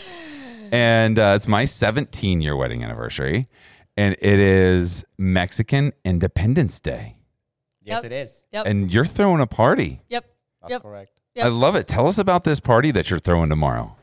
And 0.71 1.17
uh, 1.19 1.33
it's 1.35 1.47
my 1.47 1.65
17 1.65 2.41
year 2.41 2.55
wedding 2.55 2.83
anniversary. 2.83 3.47
And 3.97 4.15
it 4.21 4.39
is 4.39 5.03
Mexican 5.17 5.91
Independence 6.05 6.79
Day. 6.79 7.17
yes, 7.83 7.97
Yep. 8.03 8.05
it 8.05 8.11
is. 8.15 8.45
Yep. 8.53 8.65
And 8.67 8.93
you're 8.93 9.05
throwing 9.05 9.41
a 9.41 9.47
party. 9.47 10.01
yep. 10.09 10.25
That's 10.61 10.71
Yep. 10.71 10.81
correct. 10.83 11.11
Yep. 11.35 11.45
I 11.45 11.49
love 11.49 11.75
it. 11.75 11.87
Tell 11.87 12.07
us 12.07 12.17
about 12.17 12.43
this 12.43 12.59
party 12.59 12.91
that 12.91 13.09
you're 13.09 13.19
throwing 13.19 13.49
tomorrow. 13.49 13.95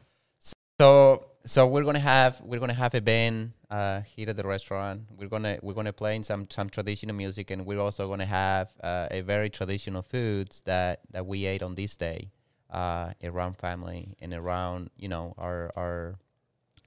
So 0.81 1.25
so 1.45 1.67
we're 1.67 1.85
gonna 1.85 1.99
have 2.01 2.41
we're 2.43 2.59
gonna 2.61 2.75
have 2.75 2.95
a 2.95 3.01
band 3.01 3.53
uh, 3.71 4.01
here 4.03 4.29
at 4.29 4.37
the 4.37 4.43
restaurant. 4.47 5.03
We're 5.17 5.29
gonna 5.29 5.59
we're 5.63 5.75
gonna 5.75 5.93
play 5.93 6.17
in 6.17 6.23
some 6.23 6.49
some 6.51 6.69
traditional 6.69 7.15
music, 7.15 7.51
and 7.51 7.65
we're 7.67 7.81
also 7.81 8.09
gonna 8.09 8.27
have 8.27 8.71
uh, 8.83 9.09
a 9.11 9.21
very 9.23 9.49
traditional 9.51 10.03
foods 10.03 10.63
that 10.63 11.01
that 11.13 11.27
we 11.27 11.47
ate 11.47 11.63
on 11.63 11.75
this 11.75 11.97
day 11.97 12.31
uh, 12.71 13.13
around 13.25 13.57
family 13.57 14.15
and 14.21 14.35
around 14.35 14.91
you 14.97 15.09
know 15.09 15.35
our 15.39 15.73
our 15.77 16.17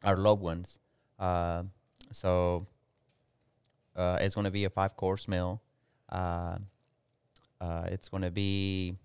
our 0.03 0.17
loved 0.17 0.41
ones. 0.41 0.79
Uh, 1.17 1.63
so 2.11 2.67
uh, 3.95 4.17
it's 4.21 4.35
gonna 4.35 4.51
be 4.51 4.65
a 4.65 4.69
five 4.69 4.95
course 4.95 5.27
meal. 5.27 5.61
Uh, 6.09 6.57
uh, 7.61 7.83
it's 7.87 8.09
gonna 8.09 8.31
be 8.31 8.95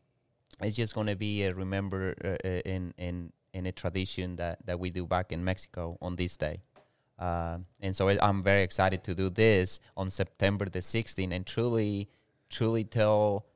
it's 0.60 0.76
just 0.76 0.94
going 0.94 1.08
to 1.08 1.16
be 1.16 1.42
a 1.42 1.52
remember 1.52 2.14
uh, 2.24 2.48
uh, 2.48 2.60
in 2.64 2.94
in 2.96 3.32
in 3.52 3.66
a 3.66 3.72
tradition 3.72 4.36
that 4.36 4.64
that 4.66 4.78
we 4.78 4.90
do 4.90 5.06
back 5.06 5.32
in 5.32 5.44
Mexico 5.44 5.98
on 6.00 6.16
this 6.16 6.36
day. 6.36 6.60
And 7.18 7.96
so 7.96 8.08
I'm 8.08 8.42
very 8.42 8.62
excited 8.62 9.02
to 9.04 9.14
do 9.14 9.30
this 9.30 9.80
on 9.96 10.10
September 10.10 10.66
the 10.66 10.80
16th 10.80 11.32
and 11.32 11.46
truly, 11.46 12.08
truly 12.50 12.84
tell 12.84 13.46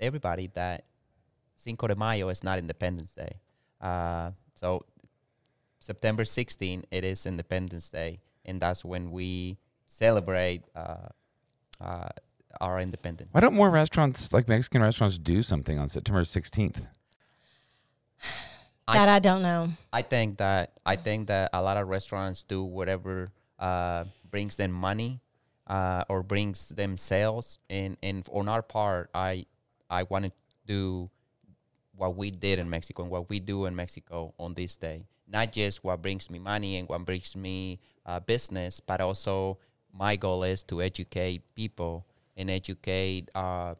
everybody 0.00 0.48
that 0.54 0.84
Cinco 1.56 1.86
de 1.86 1.94
Mayo 1.94 2.28
is 2.28 2.42
not 2.42 2.58
Independence 2.58 3.10
Day. 3.10 3.40
So 4.54 4.84
September 5.84 6.24
16th, 6.24 6.84
it 6.90 7.04
is 7.04 7.26
Independence 7.26 7.90
Day, 7.90 8.18
and 8.46 8.58
that's 8.58 8.82
when 8.86 9.10
we 9.10 9.58
celebrate 9.86 10.62
uh, 10.74 11.08
uh, 11.78 12.08
our 12.58 12.80
independence. 12.80 13.28
Why 13.32 13.42
don't 13.42 13.52
more 13.52 13.68
restaurants, 13.68 14.32
like 14.32 14.48
Mexican 14.48 14.80
restaurants, 14.80 15.18
do 15.18 15.42
something 15.42 15.78
on 15.78 15.90
September 15.90 16.22
16th? 16.22 16.86
I- 18.88 18.94
that 18.96 19.10
I 19.10 19.18
don't 19.18 19.42
know. 19.42 19.72
I 19.92 20.00
think 20.00 20.38
that 20.38 20.72
I 20.86 20.96
think 20.96 21.28
that 21.28 21.50
a 21.52 21.60
lot 21.60 21.76
of 21.76 21.86
restaurants 21.88 22.42
do 22.42 22.62
whatever 22.64 23.28
uh, 23.58 24.04
brings 24.30 24.56
them 24.56 24.72
money 24.72 25.20
uh, 25.66 26.04
or 26.08 26.22
brings 26.22 26.70
them 26.70 26.96
sales. 26.96 27.58
And 27.68 27.98
and 28.02 28.26
on 28.32 28.48
our 28.48 28.62
part, 28.62 29.10
I 29.14 29.44
I 29.90 30.04
want 30.04 30.24
to 30.26 30.32
do 30.66 31.10
what 31.94 32.16
we 32.16 32.30
did 32.30 32.58
in 32.58 32.70
Mexico 32.70 33.02
and 33.02 33.10
what 33.10 33.28
we 33.28 33.38
do 33.40 33.66
in 33.66 33.76
Mexico 33.76 34.32
on 34.38 34.54
this 34.54 34.76
day. 34.76 35.06
Not 35.26 35.52
just 35.52 35.82
what 35.84 36.02
brings 36.02 36.30
me 36.30 36.38
money 36.38 36.76
and 36.78 36.88
what 36.88 37.04
brings 37.04 37.34
me 37.36 37.80
uh, 38.06 38.20
business, 38.20 38.80
but 38.80 39.00
also 39.00 39.58
my 39.92 40.16
goal 40.16 40.42
is 40.44 40.62
to 40.64 40.82
educate 40.82 41.42
people 41.54 42.06
and 42.36 42.50
educate 42.50 43.30
uh, 43.34 43.74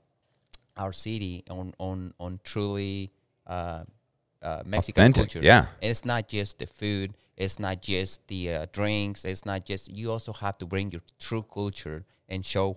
our 0.76 0.92
city 0.92 1.44
on 1.50 1.72
on 1.78 2.12
on 2.18 2.40
truly 2.44 3.10
uh, 3.46 3.84
uh, 4.42 4.62
Mexican 4.64 5.02
Authentic, 5.02 5.32
culture. 5.32 5.44
yeah. 5.44 5.66
and 5.82 5.90
It's 5.90 6.04
not 6.04 6.28
just 6.28 6.58
the 6.58 6.66
food. 6.66 7.14
It's 7.36 7.58
not 7.58 7.82
just 7.82 8.26
the 8.28 8.52
uh, 8.52 8.66
drinks. 8.72 9.24
It's 9.24 9.44
not 9.44 9.64
just. 9.64 9.90
You 9.90 10.12
also 10.12 10.32
have 10.32 10.56
to 10.58 10.66
bring 10.66 10.92
your 10.92 11.02
true 11.18 11.42
culture 11.42 12.04
and 12.28 12.44
show 12.44 12.76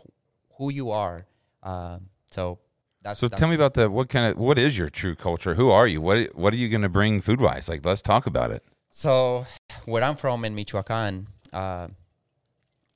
who 0.58 0.72
you 0.72 0.92
are. 0.92 1.26
Um, 1.64 2.10
so 2.32 2.60
that's. 3.08 3.20
So 3.22 3.28
tell 3.30 3.48
me 3.48 3.56
about 3.56 3.74
the 3.74 3.90
what 3.90 4.10
kind 4.10 4.32
of 4.32 4.38
what 4.38 4.58
is 4.58 4.78
your 4.78 4.90
true 4.90 5.16
culture? 5.16 5.56
Who 5.56 5.70
are 5.72 5.88
you? 5.88 6.02
What 6.02 6.36
what 6.36 6.54
are 6.54 6.58
you 6.58 6.70
going 6.70 6.82
to 6.82 6.90
bring 6.90 7.22
food 7.22 7.40
wise? 7.40 7.70
Like 7.70 7.86
let's 7.86 8.02
talk 8.02 8.28
about 8.28 8.52
it. 8.52 8.64
So, 8.92 9.46
where 9.86 10.04
I'm 10.04 10.16
from 10.16 10.44
in 10.44 10.56
Michoacan, 10.56 11.28
uh, 11.54 11.88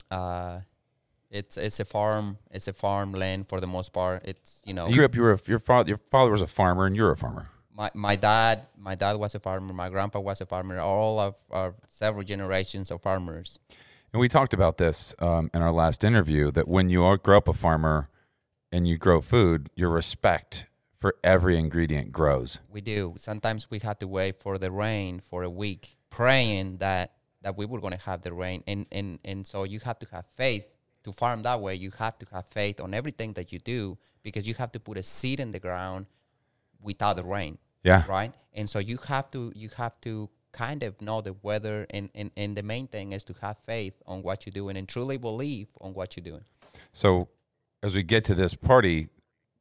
uh, 0.10 0.62
it's 1.30 1.58
it's 1.58 1.80
a 1.80 1.86
farm. 1.86 2.38
It's 2.52 2.68
a 2.68 2.74
farmland 2.74 3.48
for 3.48 3.62
the 3.62 3.68
most 3.68 3.94
part. 3.94 4.24
It's 4.26 4.62
you 4.66 4.74
know 4.74 4.88
You 4.88 4.96
grew 4.96 5.06
up. 5.06 5.16
You 5.16 5.22
were 5.22 5.34
a, 5.34 5.40
your 5.46 5.60
father. 5.60 5.90
Your 5.90 6.00
father 6.10 6.32
was 6.32 6.42
a 6.42 6.48
farmer, 6.48 6.86
and 6.86 6.96
you're 6.96 7.12
a 7.12 7.18
farmer. 7.18 7.50
my, 7.74 7.90
my 7.94 8.16
dad 8.16 8.68
my 8.78 8.96
dad 8.96 9.16
was 9.18 9.34
a 9.36 9.40
farmer. 9.40 9.74
My 9.74 9.90
grandpa 9.90 10.20
was 10.20 10.42
a 10.42 10.46
farmer. 10.46 10.80
All 10.80 11.20
of 11.20 11.36
our 11.52 11.76
several 11.88 12.24
generations 12.24 12.92
of 12.92 13.02
farmers. 13.02 13.60
And 14.14 14.20
we 14.20 14.28
talked 14.28 14.54
about 14.54 14.78
this 14.78 15.16
um, 15.20 15.50
in 15.54 15.62
our 15.62 15.72
last 15.72 16.04
interview 16.04 16.52
that 16.52 16.68
when 16.68 16.90
you 16.90 17.02
are, 17.04 17.16
grow 17.16 17.38
up 17.38 17.48
a 17.48 17.54
farmer 17.54 18.10
and 18.72 18.88
you 18.88 18.98
grow 18.98 19.22
food, 19.22 19.70
your 19.76 19.90
respect 19.90 20.66
for 20.98 21.16
every 21.24 21.58
ingredient 21.58 22.12
grows. 22.12 22.60
We 22.70 22.82
do. 22.82 23.16
Sometimes 23.18 23.70
we 23.70 23.80
had 23.80 24.00
to 24.00 24.08
wait 24.08 24.40
for 24.40 24.58
the 24.58 24.72
rain 24.72 25.20
for 25.20 25.44
a 25.44 25.50
week, 25.50 25.98
praying 26.10 26.78
that 26.78 27.14
that 27.42 27.58
we 27.58 27.66
were 27.66 27.82
going 27.82 27.94
to 27.94 28.06
have 28.06 28.22
the 28.22 28.34
rain. 28.34 28.64
And 28.68 28.86
and 28.92 29.20
and 29.26 29.46
so 29.46 29.64
you 29.64 29.80
have 29.80 30.00
to 30.00 30.08
have 30.12 30.26
faith 30.36 30.66
to 31.04 31.12
farm 31.12 31.42
that 31.44 31.60
way. 31.60 31.76
You 31.76 31.92
have 31.98 32.18
to 32.20 32.26
have 32.32 32.46
faith 32.52 32.80
on 32.80 32.94
everything 32.94 33.34
that 33.34 33.52
you 33.52 33.60
do 33.60 33.98
because 34.24 34.48
you 34.48 34.54
have 34.56 34.72
to 34.74 34.80
put 34.80 34.98
a 34.98 35.04
seed 35.04 35.40
in 35.40 35.52
the 35.52 35.60
ground 35.60 36.06
without 36.82 37.16
the 37.16 37.24
rain. 37.24 37.58
Yeah. 37.84 38.04
Right. 38.08 38.34
And 38.54 38.70
so 38.70 38.78
you 38.78 38.98
have 39.08 39.32
to 39.32 39.52
you 39.56 39.70
have 39.78 40.00
to 40.02 40.30
kind 40.52 40.84
of 40.84 41.02
know 41.02 41.22
the 41.22 41.34
weather 41.42 41.88
and, 41.92 42.10
and, 42.14 42.30
and 42.36 42.58
the 42.58 42.62
main 42.62 42.86
thing 42.86 43.14
is 43.14 43.24
to 43.24 43.34
have 43.42 43.58
faith 43.60 43.94
on 44.06 44.22
what 44.22 44.46
you're 44.46 44.52
doing 44.52 44.76
and 44.76 44.88
truly 44.88 45.18
believe 45.18 45.68
on 45.80 45.94
what 45.94 46.16
you're 46.16 46.24
doing. 46.24 46.44
So 46.92 47.30
as 47.84 47.96
we 47.96 48.04
get 48.04 48.24
to 48.26 48.36
this 48.36 48.54
party, 48.54 49.10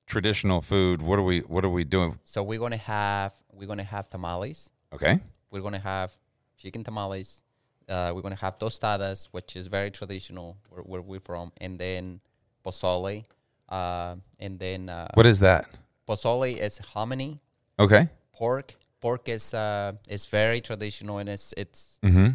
traditional 0.07 0.61
food, 0.61 1.01
what 1.03 1.19
are 1.19 1.23
we 1.23 1.41
what 1.41 1.65
are 1.65 1.71
we 1.71 1.85
doing? 1.85 2.19
So 2.25 2.43
we're 2.43 2.59
gonna 2.59 2.77
have 2.77 3.33
we're 3.53 3.67
gonna 3.69 3.83
have 3.85 4.09
tamales. 4.09 4.71
Okay. 4.93 5.21
we're 5.51 5.61
gonna 5.63 5.79
have 5.79 6.17
chicken 6.57 6.83
tamales. 6.85 7.43
Uh, 7.89 8.13
we're 8.15 8.23
gonna 8.23 8.37
have 8.37 8.59
tostadas, 8.59 9.29
which 9.33 9.57
is 9.57 9.67
very 9.67 9.91
traditional 9.91 10.57
where, 10.69 10.83
where 10.83 11.01
we're 11.03 11.21
from, 11.21 11.53
and 11.61 11.79
then 11.79 12.21
pozole, 12.65 13.25
uh, 13.69 14.15
and 14.39 14.59
then 14.59 14.89
uh, 14.89 15.09
What 15.15 15.27
is 15.27 15.41
that? 15.41 15.67
pozole 16.09 16.57
is 16.57 16.79
hominy 16.79 17.39
Okay. 17.79 18.09
pork. 18.33 18.75
Pork 19.01 19.29
is 19.29 19.55
uh, 19.55 19.93
is 20.09 20.27
very 20.27 20.61
traditional, 20.61 21.19
and 21.19 21.29
it's 21.29 21.55
it's 21.57 21.99
Mm-hmm. 22.03 22.31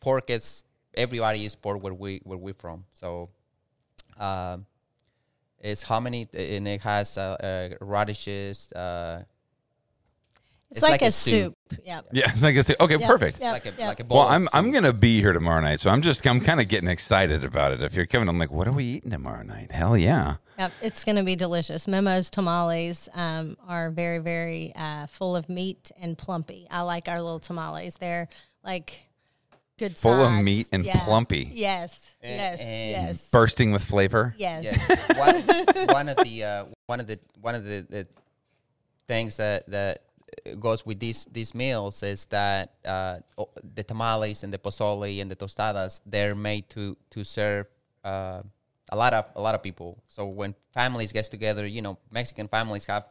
pork 0.00 0.28
is 0.30 0.64
everybody 0.94 1.44
is 1.46 1.56
pork 1.56 1.82
where 1.82 1.94
we 1.94 2.20
where 2.24 2.36
we're 2.38 2.52
from. 2.54 2.84
So, 2.92 3.30
um, 4.18 4.66
it's 5.60 5.82
hominy, 5.82 6.28
and 6.32 6.66
it 6.66 6.80
has 6.82 7.16
uh, 7.18 7.36
uh, 7.80 7.84
radishes. 7.84 8.72
Uh, 8.72 9.24
It's, 10.70 10.82
like, 10.82 11.02
a, 11.02 11.10
soup. 11.10 11.56
Yeah. 11.84 12.02
Yeah. 12.12 12.30
It's 12.30 12.42
like 12.44 12.56
I 12.56 12.60
say, 12.60 12.76
okay, 12.78 12.96
Yep, 12.98 13.08
perfect. 13.08 13.40
yep, 13.40 13.52
like 13.52 13.66
a 13.66 13.70
yep. 13.70 13.88
like 13.88 14.00
a 14.00 14.04
bowl. 14.04 14.18
Well, 14.18 14.28
I'm 14.28 14.48
I'm 14.52 14.70
gonna 14.70 14.92
be 14.92 15.20
here 15.20 15.32
tomorrow 15.32 15.60
night, 15.60 15.80
so 15.80 15.90
I'm 15.90 16.00
just 16.00 16.24
I'm 16.26 16.40
kind 16.40 16.60
of 16.60 16.68
getting 16.68 16.88
excited 16.88 17.42
about 17.44 17.72
it. 17.72 17.82
If 17.82 17.94
you're 17.94 18.06
Kevin, 18.06 18.28
I'm 18.28 18.38
like, 18.38 18.52
what 18.52 18.68
are 18.68 18.72
we 18.72 18.84
eating 18.84 19.10
tomorrow 19.10 19.42
night? 19.42 19.72
Hell 19.72 19.96
yeah! 19.96 20.36
Yep, 20.60 20.72
it's 20.82 21.04
going 21.04 21.16
to 21.16 21.24
be 21.24 21.36
delicious. 21.36 21.88
Memo's 21.88 22.30
tamales 22.30 23.08
um, 23.14 23.56
are 23.66 23.90
very, 23.90 24.18
very 24.18 24.72
uh, 24.76 25.06
full 25.06 25.34
of 25.34 25.48
meat 25.48 25.90
and 26.00 26.16
plumpy. 26.16 26.66
I 26.70 26.82
like 26.82 27.08
our 27.08 27.20
little 27.20 27.40
tamales. 27.40 27.96
They're 27.96 28.28
like 28.62 29.09
good 29.80 29.96
Full 29.96 30.20
of 30.20 30.32
meat 30.44 30.68
and 30.72 30.84
Yeah. 30.84 31.00
plumpy. 31.04 31.50
Yes, 31.52 31.98
And- 32.22 32.36
yes, 32.44 32.60
and 32.60 32.90
yes, 33.08 33.28
Bursting 33.32 33.72
with 33.72 33.82
flavor. 33.82 34.34
yes. 34.38 34.64
Yes. 34.64 34.78
one, 35.18 35.36
one 35.98 36.08
of 36.12 36.16
the 36.22 36.34
uh, 36.44 36.64
one 36.86 37.00
of 37.00 37.06
the 37.06 37.18
one 37.40 37.54
of 37.58 37.64
the, 37.64 37.78
the 37.88 38.02
things 39.08 39.36
that 39.36 39.66
that 39.70 40.02
goes 40.60 40.86
with 40.86 40.98
these 41.00 41.26
these 41.32 41.54
meals 41.54 42.02
is 42.02 42.26
that 42.26 42.74
uh, 42.84 43.18
the 43.74 43.82
tamales 43.82 44.44
and 44.44 44.52
the 44.52 44.58
pozole 44.58 45.20
and 45.20 45.30
the 45.30 45.36
tostadas 45.36 46.00
they're 46.06 46.34
made 46.36 46.68
to 46.70 46.96
to 47.10 47.24
serve 47.24 47.66
uh, 48.04 48.42
a 48.92 48.96
lot 48.96 49.12
of 49.14 49.24
a 49.34 49.40
lot 49.40 49.54
of 49.54 49.62
people. 49.62 50.02
So 50.08 50.26
when 50.26 50.54
families 50.72 51.10
get 51.12 51.24
together, 51.30 51.66
you 51.66 51.82
know, 51.82 51.98
Mexican 52.10 52.48
families 52.48 52.86
have 52.86 53.04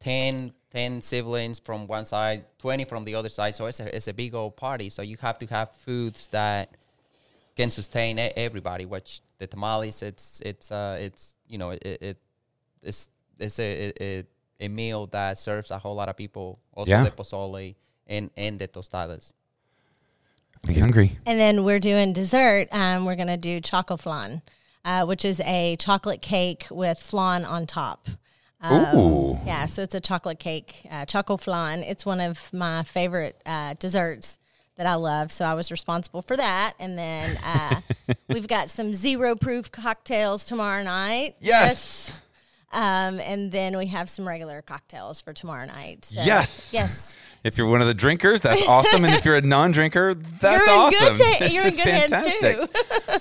10, 0.00 0.52
10 0.74 1.02
siblings 1.02 1.58
from 1.60 1.86
one 1.86 2.04
side, 2.04 2.44
twenty 2.58 2.84
from 2.84 3.04
the 3.04 3.14
other 3.14 3.28
side. 3.28 3.54
So 3.56 3.66
it's 3.66 3.80
a 3.80 3.94
it's 3.96 4.08
a 4.08 4.12
big 4.12 4.34
old 4.34 4.56
party. 4.56 4.90
So 4.90 5.02
you 5.02 5.16
have 5.20 5.38
to 5.38 5.46
have 5.46 5.70
foods 5.76 6.28
that 6.28 6.70
can 7.56 7.70
sustain 7.70 8.18
e- 8.18 8.32
everybody. 8.36 8.84
Which 8.84 9.20
the 9.38 9.46
tamales, 9.46 10.02
it's 10.02 10.40
it's 10.44 10.72
uh 10.72 10.98
it's 11.00 11.34
you 11.46 11.58
know 11.58 11.70
it, 11.70 11.82
it 11.84 12.16
it's 12.82 13.08
it's 13.38 13.58
a, 13.60 13.92
a 14.00 14.24
a 14.60 14.68
meal 14.68 15.06
that 15.08 15.38
serves 15.38 15.70
a 15.70 15.78
whole 15.78 15.94
lot 15.94 16.08
of 16.08 16.16
people. 16.16 16.58
Also 16.74 16.90
Yeah. 16.90 17.04
the 17.04 17.10
pozole 17.12 17.74
and 18.08 18.30
and 18.36 18.58
the 18.58 18.66
tostadas. 18.68 19.32
I'm 20.66 20.74
hungry. 20.74 21.18
And 21.26 21.38
then 21.38 21.62
we're 21.62 21.78
doing 21.80 22.12
dessert. 22.14 22.68
Um, 22.72 23.04
we're 23.04 23.16
going 23.16 23.28
to 23.28 23.36
do 23.36 23.60
choco 23.60 23.96
flan, 23.98 24.40
uh, 24.84 25.04
which 25.04 25.22
is 25.24 25.38
a 25.44 25.76
chocolate 25.76 26.22
cake 26.22 26.66
with 26.70 26.98
flan 26.98 27.44
on 27.44 27.66
top. 27.66 28.08
Um, 28.64 28.96
Ooh. 28.98 29.38
Yeah, 29.46 29.66
so 29.66 29.82
it's 29.82 29.94
a 29.94 30.00
chocolate 30.00 30.38
cake, 30.38 30.86
uh, 30.90 31.04
choco 31.04 31.36
flan. 31.36 31.82
It's 31.82 32.06
one 32.06 32.20
of 32.20 32.50
my 32.52 32.82
favorite 32.82 33.40
uh, 33.44 33.74
desserts 33.78 34.38
that 34.76 34.86
I 34.86 34.94
love. 34.94 35.30
So 35.30 35.44
I 35.44 35.54
was 35.54 35.70
responsible 35.70 36.22
for 36.22 36.36
that. 36.36 36.72
And 36.78 36.98
then 36.98 37.38
uh, 37.44 37.80
we've 38.28 38.48
got 38.48 38.70
some 38.70 38.94
zero 38.94 39.36
proof 39.36 39.70
cocktails 39.70 40.44
tomorrow 40.44 40.82
night. 40.82 41.36
Yes. 41.40 42.12
Um, 42.72 43.20
and 43.20 43.52
then 43.52 43.76
we 43.76 43.86
have 43.86 44.10
some 44.10 44.26
regular 44.26 44.62
cocktails 44.62 45.20
for 45.20 45.32
tomorrow 45.32 45.66
night. 45.66 46.06
So, 46.06 46.22
Yes. 46.24 46.72
Yes. 46.74 47.16
If 47.44 47.58
you're 47.58 47.66
one 47.68 47.82
of 47.82 47.86
the 47.86 47.94
drinkers, 47.94 48.40
that's 48.40 48.62
awesome. 48.68 49.04
and 49.04 49.12
if 49.14 49.24
you're 49.26 49.36
a 49.36 49.42
non-drinker, 49.42 50.14
that's 50.40 50.66
you're 50.66 50.74
awesome. 50.74 51.14
Ta- 51.14 51.44
you're 51.50 51.64
in 51.66 51.70
good 51.74 51.80
fantastic. 51.82 52.42
hands 52.42 52.68
too. 52.70 53.12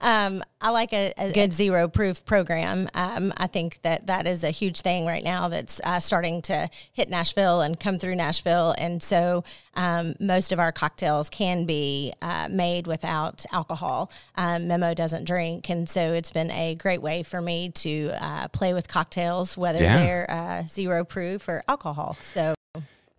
Um, 0.00 0.42
I 0.60 0.70
like 0.70 0.92
a, 0.92 1.12
a 1.18 1.32
good 1.32 1.52
zero 1.52 1.88
proof 1.88 2.24
program. 2.24 2.88
Um, 2.94 3.32
I 3.36 3.46
think 3.46 3.80
that 3.82 4.06
that 4.06 4.26
is 4.26 4.44
a 4.44 4.50
huge 4.50 4.80
thing 4.80 5.06
right 5.06 5.22
now 5.24 5.48
that's 5.48 5.80
uh, 5.84 6.00
starting 6.00 6.42
to 6.42 6.68
hit 6.92 7.10
Nashville 7.10 7.60
and 7.60 7.78
come 7.78 7.98
through 7.98 8.16
Nashville. 8.16 8.74
And 8.78 9.02
so 9.02 9.44
um, 9.74 10.14
most 10.20 10.52
of 10.52 10.58
our 10.58 10.72
cocktails 10.72 11.28
can 11.30 11.64
be 11.66 12.12
uh, 12.22 12.48
made 12.50 12.86
without 12.86 13.44
alcohol. 13.52 14.10
Um, 14.36 14.68
Memo 14.68 14.94
doesn't 14.94 15.24
drink. 15.24 15.68
And 15.68 15.88
so 15.88 16.12
it's 16.14 16.30
been 16.30 16.50
a 16.50 16.74
great 16.76 17.02
way 17.02 17.22
for 17.22 17.40
me 17.42 17.70
to 17.70 18.12
uh, 18.18 18.48
play 18.48 18.72
with 18.74 18.88
cocktails, 18.88 19.56
whether 19.56 19.82
Yeah. 19.82 19.98
they're 19.98 20.30
uh, 20.30 20.62
zero 20.66 21.04
proof 21.04 21.48
or 21.48 21.62
alcohol. 21.68 22.16
So 22.20 22.54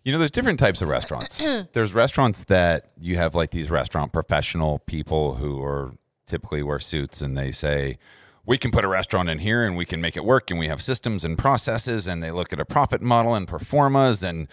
You 0.04 0.12
know, 0.12 0.18
there's 0.18 0.30
different 0.30 0.58
types 0.58 0.82
of 0.82 0.88
restaurants. 0.88 1.36
there's 1.72 1.92
restaurants 1.92 2.44
that 2.44 2.86
you 3.00 3.16
have 3.16 3.34
like 3.34 3.50
these 3.50 3.70
restaurant 3.70 4.12
professional 4.12 4.78
people 4.80 5.34
who 5.34 5.62
are 5.62 5.92
typically 6.26 6.62
wear 6.62 6.78
suits 6.78 7.20
and 7.20 7.36
they 7.36 7.52
say, 7.52 7.98
we 8.46 8.56
can 8.56 8.70
put 8.70 8.84
a 8.84 8.88
restaurant 8.88 9.28
in 9.28 9.40
here 9.40 9.64
and 9.64 9.76
we 9.76 9.84
can 9.84 10.00
make 10.00 10.16
it 10.16 10.24
work 10.24 10.50
and 10.50 10.60
we 10.60 10.68
have 10.68 10.80
systems 10.80 11.24
and 11.24 11.36
processes 11.36 12.06
and 12.06 12.22
they 12.22 12.30
look 12.30 12.52
at 12.52 12.60
a 12.60 12.64
profit 12.64 13.02
model 13.02 13.34
and 13.34 13.48
pro 13.48 13.58
formas 13.58 14.22
and 14.22 14.46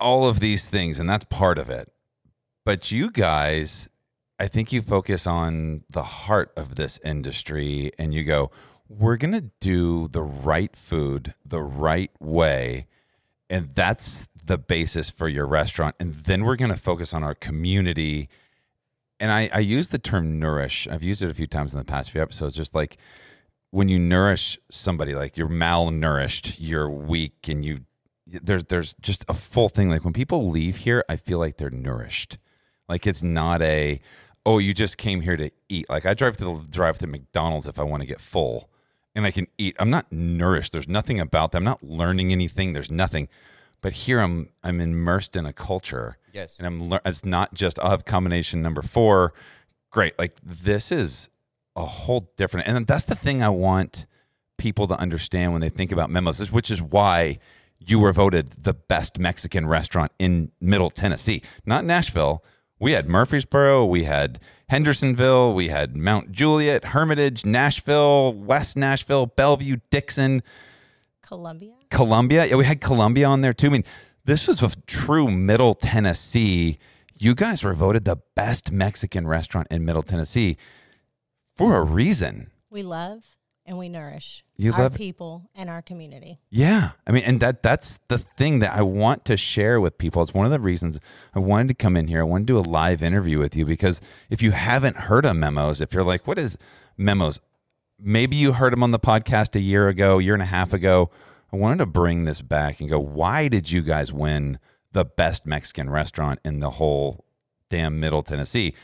all 0.00 0.26
of 0.26 0.40
these 0.40 0.64
things 0.64 0.98
and 0.98 1.08
that's 1.08 1.24
part 1.26 1.58
of 1.58 1.68
it. 1.68 1.92
But 2.64 2.90
you 2.90 3.10
guys, 3.10 3.90
I 4.38 4.48
think 4.48 4.72
you 4.72 4.80
focus 4.80 5.26
on 5.26 5.84
the 5.92 6.02
heart 6.02 6.50
of 6.56 6.76
this 6.76 6.98
industry 7.04 7.92
and 7.98 8.14
you 8.14 8.24
go, 8.24 8.50
we're 8.88 9.16
going 9.16 9.34
to 9.34 9.50
do 9.60 10.08
the 10.08 10.22
right 10.22 10.74
food 10.74 11.34
the 11.44 11.62
right 11.62 12.10
way 12.20 12.86
and 13.50 13.74
that's 13.74 14.26
the 14.42 14.58
basis 14.58 15.10
for 15.10 15.28
your 15.28 15.46
restaurant 15.46 15.94
and 16.00 16.14
then 16.14 16.44
we're 16.44 16.56
going 16.56 16.70
to 16.70 16.76
focus 16.76 17.12
on 17.12 17.22
our 17.22 17.34
community 17.34 18.28
and 19.24 19.32
I, 19.32 19.48
I 19.54 19.60
use 19.60 19.88
the 19.88 19.98
term 19.98 20.38
nourish. 20.38 20.86
I've 20.86 21.02
used 21.02 21.22
it 21.22 21.30
a 21.30 21.34
few 21.34 21.46
times 21.46 21.72
in 21.72 21.78
the 21.78 21.84
past 21.86 22.10
few 22.10 22.20
episodes 22.20 22.54
just 22.54 22.74
like 22.74 22.98
when 23.70 23.88
you 23.88 23.98
nourish 23.98 24.58
somebody 24.70 25.14
like 25.14 25.38
you're 25.38 25.48
malnourished 25.48 26.56
you're 26.58 26.90
weak 26.90 27.48
and 27.48 27.64
you 27.64 27.80
there's 28.26 28.64
there's 28.64 28.92
just 29.00 29.24
a 29.26 29.32
full 29.32 29.70
thing. 29.70 29.88
Like 29.88 30.04
when 30.04 30.12
people 30.12 30.50
leave 30.50 30.76
here 30.76 31.02
i 31.08 31.16
feel 31.16 31.38
like 31.38 31.56
they're 31.56 31.70
nourished. 31.70 32.36
Like 32.86 33.06
it's 33.06 33.22
not 33.22 33.62
a 33.62 33.98
oh 34.44 34.58
you 34.58 34.74
just 34.74 34.98
came 34.98 35.22
here 35.22 35.38
to 35.38 35.50
eat. 35.70 35.88
Like 35.88 36.04
i 36.04 36.12
drive 36.12 36.36
to 36.36 36.44
the 36.44 36.66
drive 36.68 36.98
to 36.98 37.06
mcdonald's 37.06 37.66
if 37.66 37.78
i 37.78 37.82
want 37.82 38.02
to 38.02 38.06
get 38.06 38.20
full 38.20 38.68
and 39.14 39.24
i 39.24 39.30
can 39.30 39.46
eat. 39.56 39.74
I'm 39.78 39.88
not 39.88 40.12
nourished. 40.12 40.72
There's 40.72 40.86
nothing 40.86 41.18
about 41.18 41.52
that 41.52 41.58
i'm 41.58 41.64
not 41.64 41.82
learning 41.82 42.30
anything. 42.30 42.74
There's 42.74 42.90
nothing. 42.90 43.30
But 43.80 43.94
here 43.94 44.20
i'm 44.20 44.50
i'm 44.62 44.82
immersed 44.82 45.34
in 45.34 45.46
a 45.46 45.54
culture 45.54 46.18
Yes. 46.34 46.56
and 46.58 46.66
i'm 46.66 46.90
lear- 46.90 47.00
it's 47.06 47.24
not 47.24 47.54
just 47.54 47.78
i'll 47.78 47.90
have 47.90 48.04
combination 48.04 48.60
number 48.60 48.82
four 48.82 49.32
great 49.90 50.18
like 50.18 50.36
this 50.42 50.90
is 50.92 51.30
a 51.76 51.84
whole 51.84 52.30
different 52.36 52.66
and 52.68 52.86
that's 52.86 53.04
the 53.04 53.14
thing 53.14 53.42
i 53.42 53.48
want 53.48 54.06
people 54.58 54.86
to 54.88 54.98
understand 54.98 55.52
when 55.52 55.60
they 55.60 55.68
think 55.68 55.92
about 55.92 56.10
memos 56.10 56.40
is- 56.40 56.52
which 56.52 56.70
is 56.70 56.82
why 56.82 57.38
you 57.78 57.98
were 58.00 58.12
voted 58.12 58.48
the 58.62 58.74
best 58.74 59.18
mexican 59.18 59.66
restaurant 59.66 60.10
in 60.18 60.50
middle 60.60 60.90
tennessee 60.90 61.40
not 61.64 61.84
nashville 61.84 62.42
we 62.80 62.92
had 62.92 63.08
murfreesboro 63.08 63.84
we 63.84 64.04
had 64.04 64.40
hendersonville 64.68 65.54
we 65.54 65.68
had 65.68 65.96
mount 65.96 66.32
juliet 66.32 66.86
hermitage 66.86 67.44
nashville 67.44 68.32
west 68.32 68.76
nashville 68.76 69.26
bellevue 69.26 69.76
dickson 69.90 70.42
Columbia. 71.26 71.72
Columbia. 71.90 72.44
Yeah, 72.44 72.56
we 72.56 72.66
had 72.66 72.82
Columbia 72.82 73.26
on 73.26 73.40
there 73.40 73.54
too. 73.54 73.68
I 73.68 73.70
mean, 73.70 73.84
this 74.24 74.46
was 74.46 74.62
a 74.62 74.70
true 74.86 75.30
Middle 75.30 75.74
Tennessee. 75.74 76.78
You 77.16 77.34
guys 77.34 77.62
were 77.62 77.74
voted 77.74 78.04
the 78.04 78.16
best 78.34 78.72
Mexican 78.72 79.26
restaurant 79.26 79.68
in 79.70 79.84
Middle 79.84 80.02
Tennessee 80.02 80.56
for 81.56 81.76
a 81.76 81.84
reason. 81.84 82.50
We 82.70 82.82
love 82.82 83.22
and 83.66 83.78
we 83.78 83.88
nourish 83.88 84.44
You 84.56 84.72
our 84.74 84.82
love- 84.84 84.94
people 84.94 85.48
and 85.54 85.70
our 85.70 85.80
community. 85.80 86.38
Yeah. 86.50 86.90
I 87.06 87.12
mean, 87.12 87.22
and 87.24 87.40
that 87.40 87.62
that's 87.62 87.98
the 88.08 88.18
thing 88.18 88.58
that 88.58 88.72
I 88.76 88.82
want 88.82 89.24
to 89.26 89.36
share 89.36 89.80
with 89.80 89.96
people. 89.96 90.20
It's 90.22 90.34
one 90.34 90.44
of 90.44 90.52
the 90.52 90.60
reasons 90.60 90.98
I 91.34 91.38
wanted 91.38 91.68
to 91.68 91.74
come 91.74 91.96
in 91.96 92.08
here. 92.08 92.20
I 92.20 92.24
wanted 92.24 92.46
to 92.48 92.52
do 92.54 92.58
a 92.58 92.60
live 92.68 93.02
interview 93.02 93.38
with 93.38 93.56
you 93.56 93.64
because 93.64 94.00
if 94.28 94.42
you 94.42 94.50
haven't 94.50 94.96
heard 94.96 95.24
of 95.24 95.36
Memos, 95.36 95.80
if 95.80 95.94
you're 95.94 96.02
like, 96.04 96.26
what 96.26 96.38
is 96.38 96.58
Memos? 96.96 97.40
Maybe 97.98 98.36
you 98.36 98.52
heard 98.52 98.72
them 98.72 98.82
on 98.82 98.90
the 98.90 98.98
podcast 98.98 99.54
a 99.54 99.60
year 99.60 99.88
ago, 99.88 100.18
year 100.18 100.34
and 100.34 100.42
a 100.42 100.46
half 100.46 100.72
ago. 100.72 101.10
I 101.54 101.56
wanted 101.56 101.78
to 101.78 101.86
bring 101.86 102.24
this 102.24 102.42
back 102.42 102.80
and 102.80 102.90
go, 102.90 102.98
why 102.98 103.46
did 103.46 103.70
you 103.70 103.82
guys 103.82 104.12
win 104.12 104.58
the 104.90 105.04
best 105.04 105.46
Mexican 105.46 105.88
restaurant 105.88 106.40
in 106.44 106.58
the 106.58 106.70
whole 106.70 107.26
damn 107.70 108.00
Middle 108.00 108.22
Tennessee? 108.22 108.74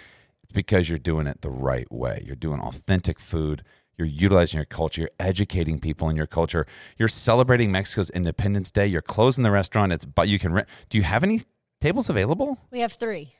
It's 0.44 0.52
because 0.52 0.88
you're 0.88 0.96
doing 0.96 1.26
it 1.26 1.40
the 1.40 1.50
right 1.50 1.90
way. 1.90 2.22
You're 2.24 2.37
doing 2.37 2.61
authentic 2.61 3.18
food. 3.18 3.64
You're 3.98 4.06
utilizing 4.06 4.59
your 4.59 4.66
culture. 4.66 5.00
You're 5.00 5.11
educating 5.18 5.80
people 5.80 6.09
in 6.11 6.14
your 6.14 6.28
culture. 6.28 6.64
You're 6.96 7.09
celebrating 7.09 7.72
Mexico's 7.72 8.09
Independence 8.11 8.70
Day. 8.70 8.87
You're 8.87 9.02
closing 9.02 9.42
the 9.42 9.50
restaurant. 9.50 9.92
It's 9.92 10.04
but 10.04 10.28
you 10.28 10.38
can 10.38 10.52
rent. 10.52 10.68
Do 10.90 10.96
you 10.96 11.02
have 11.02 11.24
any 11.24 11.42
tables 11.80 12.09
available? 12.09 12.56
We 12.70 12.78
have 12.83 12.92
three. 12.92 13.35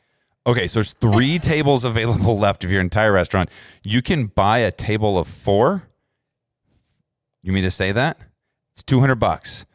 Okay, 0.45 0.67
so 0.67 0.81
there's 0.81 0.95
three 0.95 1.39
tables 1.53 1.85
available 1.85 2.37
left 2.37 2.65
of 2.65 2.73
your 2.73 2.81
entire 2.81 3.13
restaurant. 3.13 3.49
You 3.85 4.03
can 4.03 4.27
buy 4.27 4.59
a 4.59 4.73
table 4.73 5.17
of 5.17 5.29
four. 5.29 5.85
You 7.45 7.53
mean 7.53 7.63
to 7.63 7.71
say 7.71 7.93
that? 7.93 8.19
It's 8.81 8.85
200 8.85 9.17
bucks. 9.17 9.67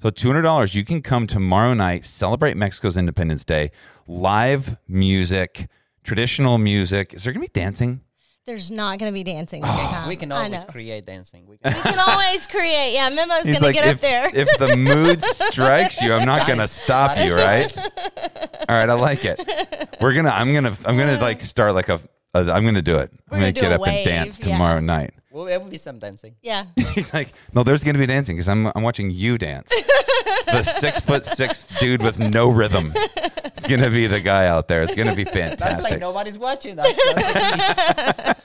So 0.00 0.08
$200, 0.08 0.74
you 0.74 0.86
can 0.86 1.02
come 1.02 1.26
tomorrow 1.26 1.74
night, 1.74 2.06
celebrate 2.06 2.56
Mexico's 2.56 2.96
Independence 2.96 3.44
Day, 3.44 3.70
live 4.06 4.78
music, 4.88 5.68
traditional 6.02 6.56
music. 6.56 7.12
Is 7.12 7.24
there 7.24 7.34
going 7.34 7.44
to 7.46 7.52
be 7.52 7.60
dancing? 7.60 8.00
There's 8.46 8.70
not 8.70 8.98
going 8.98 9.12
to 9.12 9.14
be 9.14 9.22
dancing 9.22 9.60
this 9.60 9.70
Oh. 9.70 9.88
time. 9.90 10.08
we 10.08 10.16
can 10.16 10.32
I 10.32 10.44
always 10.44 10.52
know. 10.52 10.64
create 10.72 11.04
dancing. 11.04 11.46
We 11.46 11.58
can 11.58 11.74
We 11.74 11.80
can 11.82 11.98
always 11.98 12.46
create. 12.46 12.94
Yeah, 12.94 13.10
Memo's 13.10 13.42
He's 13.42 13.58
going 13.58 13.60
to 13.60 13.64
like, 13.66 13.74
get 13.74 13.86
if, 13.86 13.94
up 13.96 14.00
there. 14.00 14.30
if 14.34 14.58
the 14.58 14.76
mood 14.78 15.20
strikes 15.22 16.00
you, 16.00 16.14
I'm 16.14 16.24
not 16.24 16.46
going 16.46 16.58
to 16.60 16.68
stop 16.68 17.18
you, 17.18 17.34
right? 17.34 17.70
All 17.76 18.76
right, 18.76 18.88
I 18.88 18.94
like 18.94 19.26
it. 19.26 19.38
We're 20.00 20.14
gonna. 20.14 20.30
I'm 20.30 20.54
gonna. 20.54 20.74
I'm 20.86 20.96
gonna 20.96 21.20
like 21.20 21.42
start 21.42 21.74
like 21.74 21.90
a. 21.90 22.00
a 22.34 22.38
I'm 22.50 22.64
gonna 22.64 22.80
do 22.82 22.96
it. 22.96 23.12
We're 23.30 23.36
I'm 23.36 23.40
gonna 23.42 23.52
gonna 23.52 23.52
do 23.52 23.60
get 23.60 23.72
a 23.72 23.74
up 23.74 23.86
and 23.86 23.94
wave, 23.94 24.06
dance 24.06 24.38
yeah. 24.38 24.52
tomorrow 24.52 24.80
night. 24.80 25.12
Well, 25.34 25.46
there 25.46 25.58
will 25.58 25.68
be 25.68 25.78
some 25.78 25.98
dancing. 25.98 26.36
yeah. 26.42 26.66
He's 26.94 27.12
like, 27.12 27.32
no, 27.52 27.64
there's 27.64 27.82
gonna 27.82 27.98
be 27.98 28.06
dancing 28.06 28.36
because 28.36 28.48
I'm 28.48 28.68
I'm 28.68 28.82
watching 28.84 29.10
you 29.10 29.36
dance. 29.36 29.68
the 30.46 30.62
six 30.62 31.00
foot 31.00 31.26
six 31.26 31.66
dude 31.80 32.02
with 32.02 32.20
no 32.20 32.50
rhythm. 32.50 32.92
It's 33.44 33.66
gonna 33.66 33.90
be 33.90 34.06
the 34.06 34.20
guy 34.20 34.46
out 34.46 34.68
there. 34.68 34.84
It's 34.84 34.94
gonna 34.94 35.16
be 35.16 35.24
fantastic. 35.24 35.58
That's 35.58 35.82
like 35.82 35.92
fantastic. 35.94 36.00
nobody's 36.00 36.38
watching. 36.38 36.76
That's, 36.76 36.96
that's 37.14 38.40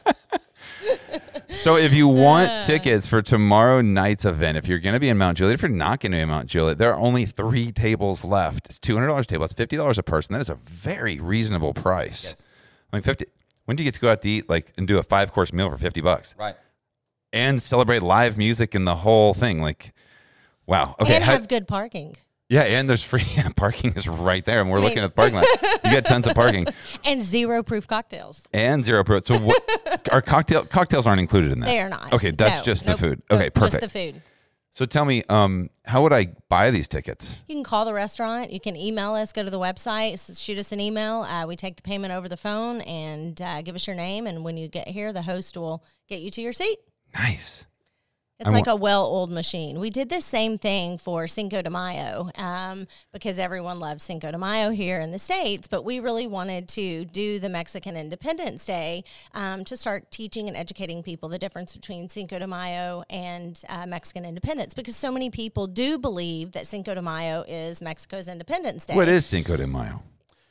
So 1.49 1.77
if 1.77 1.93
you 1.93 2.07
want 2.07 2.63
tickets 2.65 3.05
for 3.05 3.21
tomorrow 3.21 3.81
night's 3.81 4.25
event, 4.25 4.57
if 4.57 4.67
you're 4.67 4.79
gonna 4.79 4.99
be 4.99 5.09
in 5.09 5.17
Mount 5.17 5.37
Juliet, 5.37 5.53
if 5.55 5.61
you're 5.61 5.69
not 5.69 5.99
gonna 5.99 6.15
be 6.17 6.21
in 6.21 6.29
Mount 6.29 6.47
Juliet, 6.47 6.79
there 6.79 6.91
are 6.93 6.99
only 6.99 7.25
three 7.25 7.71
tables 7.71 8.23
left. 8.25 8.65
It's 8.67 8.79
two 8.79 8.95
hundred 8.95 9.07
dollars 9.07 9.27
table. 9.27 9.45
It's 9.45 9.53
fifty 9.53 9.77
dollars 9.77 9.99
a 9.99 10.03
person. 10.03 10.33
That 10.33 10.41
is 10.41 10.49
a 10.49 10.55
very 10.55 11.19
reasonable 11.19 11.73
price. 11.75 12.23
Yes. 12.23 12.47
I 12.91 12.95
mean, 12.95 13.03
fifty. 13.03 13.25
When 13.65 13.75
do 13.77 13.83
you 13.83 13.87
get 13.87 13.93
to 13.95 14.01
go 14.01 14.11
out 14.11 14.23
to 14.23 14.29
eat 14.29 14.49
like 14.49 14.73
and 14.77 14.87
do 14.87 14.97
a 14.97 15.03
five 15.03 15.31
course 15.31 15.53
meal 15.53 15.69
for 15.69 15.77
fifty 15.77 16.01
bucks 16.01 16.33
right. 16.39 16.55
And 17.33 17.61
celebrate 17.61 18.03
live 18.03 18.37
music 18.37 18.75
and 18.75 18.85
the 18.87 18.95
whole 18.95 19.33
thing? 19.33 19.61
Like, 19.61 19.93
wow. 20.67 20.95
Okay. 20.99 21.15
and 21.15 21.23
how- 21.23 21.33
have 21.33 21.47
good 21.47 21.67
parking. 21.67 22.15
Yeah, 22.51 22.61
and 22.63 22.89
there's 22.89 23.03
free 23.03 23.23
parking 23.55 23.93
is 23.95 24.07
right 24.07 24.43
there, 24.43 24.59
and 24.59 24.71
we're 24.71 24.79
looking 24.79 24.97
at 24.97 25.03
the 25.03 25.09
parking 25.09 25.35
lot. 25.35 25.45
You 25.85 25.91
got 25.91 26.05
tons 26.05 26.25
of 26.25 26.33
parking 26.33 26.65
And 27.05 27.21
zero 27.21 27.61
proof 27.61 27.85
cocktails. 27.85 28.41
and 28.51 28.83
zero 28.83 29.03
proof. 29.03 29.27
So 29.27 29.37
what, 29.37 29.61
our 30.11 30.23
cocktail 30.23 30.65
cocktails 30.65 31.05
aren't 31.05 31.21
included 31.21 31.51
in 31.51 31.59
that. 31.59 31.67
They 31.67 31.79
are 31.79 31.89
not. 31.89 32.11
Okay, 32.11 32.31
that's 32.31 32.57
No, 32.57 32.63
just 32.63 32.87
nope, 32.87 32.97
the 32.97 33.07
food. 33.07 33.21
nope, 33.29 33.39
Okay, 33.39 33.49
perfect. 33.51 33.83
Just 33.83 33.93
the 33.93 34.11
food. 34.13 34.21
So 34.73 34.85
tell 34.85 35.05
me, 35.05 35.23
um, 35.29 35.69
how 35.85 36.01
would 36.01 36.13
I 36.13 36.27
buy 36.47 36.71
these 36.71 36.87
tickets? 36.87 37.37
You 37.47 37.53
can 37.55 37.63
call 37.63 37.85
the 37.85 37.93
restaurant. 37.93 38.51
You 38.51 38.59
can 38.59 38.75
email 38.75 39.13
us. 39.13 39.31
Go 39.31 39.43
to 39.43 39.49
the 39.51 39.59
website. 39.59 40.41
Shoot 40.41 40.57
us 40.57 40.71
an 40.71 40.79
email. 40.79 41.21
Uh, 41.21 41.45
we 41.45 41.55
take 41.55 41.75
the 41.75 41.81
payment 41.83 42.13
over 42.13 42.27
the 42.27 42.37
phone 42.37 42.81
and 42.81 43.39
uh, 43.41 43.61
give 43.61 43.75
us 43.75 43.85
your 43.85 43.95
name. 43.95 44.25
And 44.25 44.43
when 44.43 44.57
you 44.57 44.67
get 44.67 44.87
here, 44.87 45.13
the 45.13 45.23
host 45.23 45.55
will 45.57 45.83
get 46.07 46.21
you 46.21 46.31
to 46.31 46.41
your 46.41 46.53
seat. 46.53 46.79
Nice. 47.13 47.65
It's 48.39 48.47
I 48.47 48.53
like 48.53 48.67
a 48.67 48.75
well-oiled 48.75 49.31
machine. 49.31 49.81
We 49.81 49.89
did 49.89 50.07
the 50.07 50.21
same 50.21 50.57
thing 50.57 50.97
for 50.97 51.27
Cinco 51.27 51.61
de 51.61 51.69
Mayo 51.69 52.31
um, 52.35 52.87
because 53.11 53.37
everyone 53.37 53.81
loves 53.81 54.01
Cinco 54.01 54.31
de 54.31 54.37
Mayo 54.37 54.69
here 54.69 55.01
in 55.01 55.11
the 55.11 55.19
states. 55.19 55.67
But 55.67 55.83
we 55.83 55.99
really 55.99 56.25
wanted 56.25 56.69
to 56.69 57.03
do 57.03 57.39
the 57.39 57.49
Mexican 57.49 57.97
Independence 57.97 58.65
Day 58.65 59.03
um, 59.33 59.65
to 59.65 59.75
start 59.75 60.09
teaching 60.09 60.47
and 60.47 60.55
educating 60.55 61.03
people 61.03 61.27
the 61.27 61.37
difference 61.37 61.75
between 61.75 62.07
Cinco 62.07 62.39
de 62.39 62.47
Mayo 62.47 63.03
and 63.09 63.61
uh, 63.67 63.85
Mexican 63.85 64.23
independence 64.23 64.73
because 64.73 64.95
so 64.95 65.11
many 65.11 65.29
people 65.29 65.67
do 65.67 65.97
believe 65.97 66.53
that 66.53 66.65
Cinco 66.65 66.93
de 66.95 67.01
Mayo 67.01 67.43
is 67.45 67.81
Mexico's 67.81 68.29
Independence 68.29 68.85
Day. 68.85 68.95
What 68.95 69.09
is 69.09 69.25
Cinco 69.25 69.57
de 69.57 69.67
Mayo? 69.67 70.01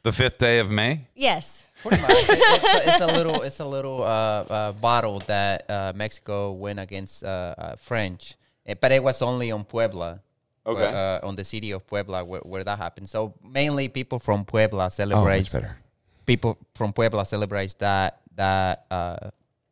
The 0.02 0.12
fifth 0.12 0.38
day 0.38 0.58
of 0.58 0.70
May? 0.70 1.06
Yes. 1.14 1.66
Pretty 1.82 2.00
much. 2.02 2.10
It- 2.10 2.26
it's, 2.30 2.64
a, 2.64 2.88
it's 2.90 3.00
a 3.00 3.06
little. 3.06 3.42
It's 3.42 3.60
a 3.60 3.64
little 3.66 4.02
uh, 4.02 4.06
uh, 4.06 4.72
battle 4.72 5.20
that 5.26 5.68
uh, 5.70 5.92
Mexico 5.94 6.52
went 6.52 6.80
against 6.80 7.22
uh, 7.24 7.54
uh, 7.58 7.76
French, 7.76 8.34
Eh, 8.66 8.74
but 8.80 8.92
it 8.92 9.02
was 9.02 9.22
only 9.22 9.50
on 9.50 9.64
Puebla. 9.64 10.20
Okay. 10.66 10.80
where, 10.82 11.20
uh, 11.22 11.26
on 11.26 11.34
the 11.34 11.44
city 11.44 11.70
of 11.70 11.86
Puebla, 11.86 12.22
where, 12.24 12.40
where 12.40 12.62
that 12.62 12.76
happened. 12.78 13.08
So 13.08 13.32
mainly 13.42 13.88
people 13.88 14.18
from 14.18 14.44
Puebla 14.44 14.82
Oh, 14.82 14.84
much 14.84 14.92
celebrate. 14.92 15.50
better. 15.52 15.78
people 16.26 16.58
from 16.74 16.92
Puebla 16.92 17.24
celebrates 17.24 17.72
that 17.74 18.20
that 18.36 18.84
uh, 18.90 19.30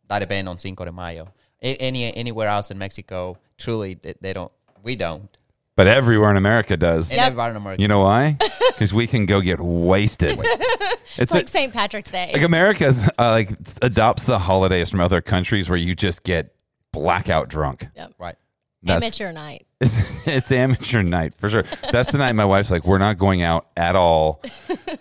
that 0.08 0.22
event 0.22 0.48
on 0.48 0.58
Cinco 0.58 0.84
de 0.86 0.92
Mayo. 0.92 1.28
Any 1.60 2.14
anywhere 2.14 2.48
else 2.48 2.70
in 2.70 2.78
Mexico, 2.78 3.36
truly 3.58 3.94
they, 3.94 4.14
they 4.20 4.32
don't. 4.32 4.52
We 4.82 4.96
don't. 4.96 5.28
But 5.76 5.86
everywhere 5.86 6.30
in 6.30 6.36
America 6.38 6.76
does. 6.76 7.10
And 7.10 7.20
everybody 7.20 7.50
in 7.52 7.56
America. 7.56 7.82
You 7.82 7.88
know 7.88 8.00
why? 8.00 8.38
Because 8.76 8.92
we 8.92 9.06
can 9.06 9.24
go 9.24 9.40
get 9.40 9.58
wasted. 9.58 10.38
it's 10.42 11.18
It's 11.18 11.32
like 11.34 11.48
St. 11.48 11.72
Patrick's 11.72 12.10
Day. 12.10 12.30
like 12.34 12.42
America 12.42 12.92
uh, 13.18 13.30
like 13.30 13.48
adopts 13.80 14.24
the 14.24 14.38
holidays 14.38 14.90
from 14.90 15.00
other 15.00 15.22
countries 15.22 15.70
where 15.70 15.78
you 15.78 15.94
just 15.94 16.22
get 16.24 16.54
blackout 16.92 17.48
drunk. 17.48 17.88
yep. 17.96 18.12
right. 18.18 18.34
That's- 18.82 19.02
Amateur 19.02 19.32
night. 19.32 19.66
It's, 19.80 20.26
it's 20.26 20.52
amateur 20.52 21.02
night 21.02 21.34
for 21.36 21.48
sure. 21.48 21.64
That's 21.90 22.10
the 22.12 22.18
night 22.18 22.34
my 22.34 22.44
wife's 22.44 22.70
like, 22.70 22.84
we're 22.86 22.98
not 22.98 23.16
going 23.16 23.40
out 23.40 23.66
at 23.78 23.96
all, 23.96 24.42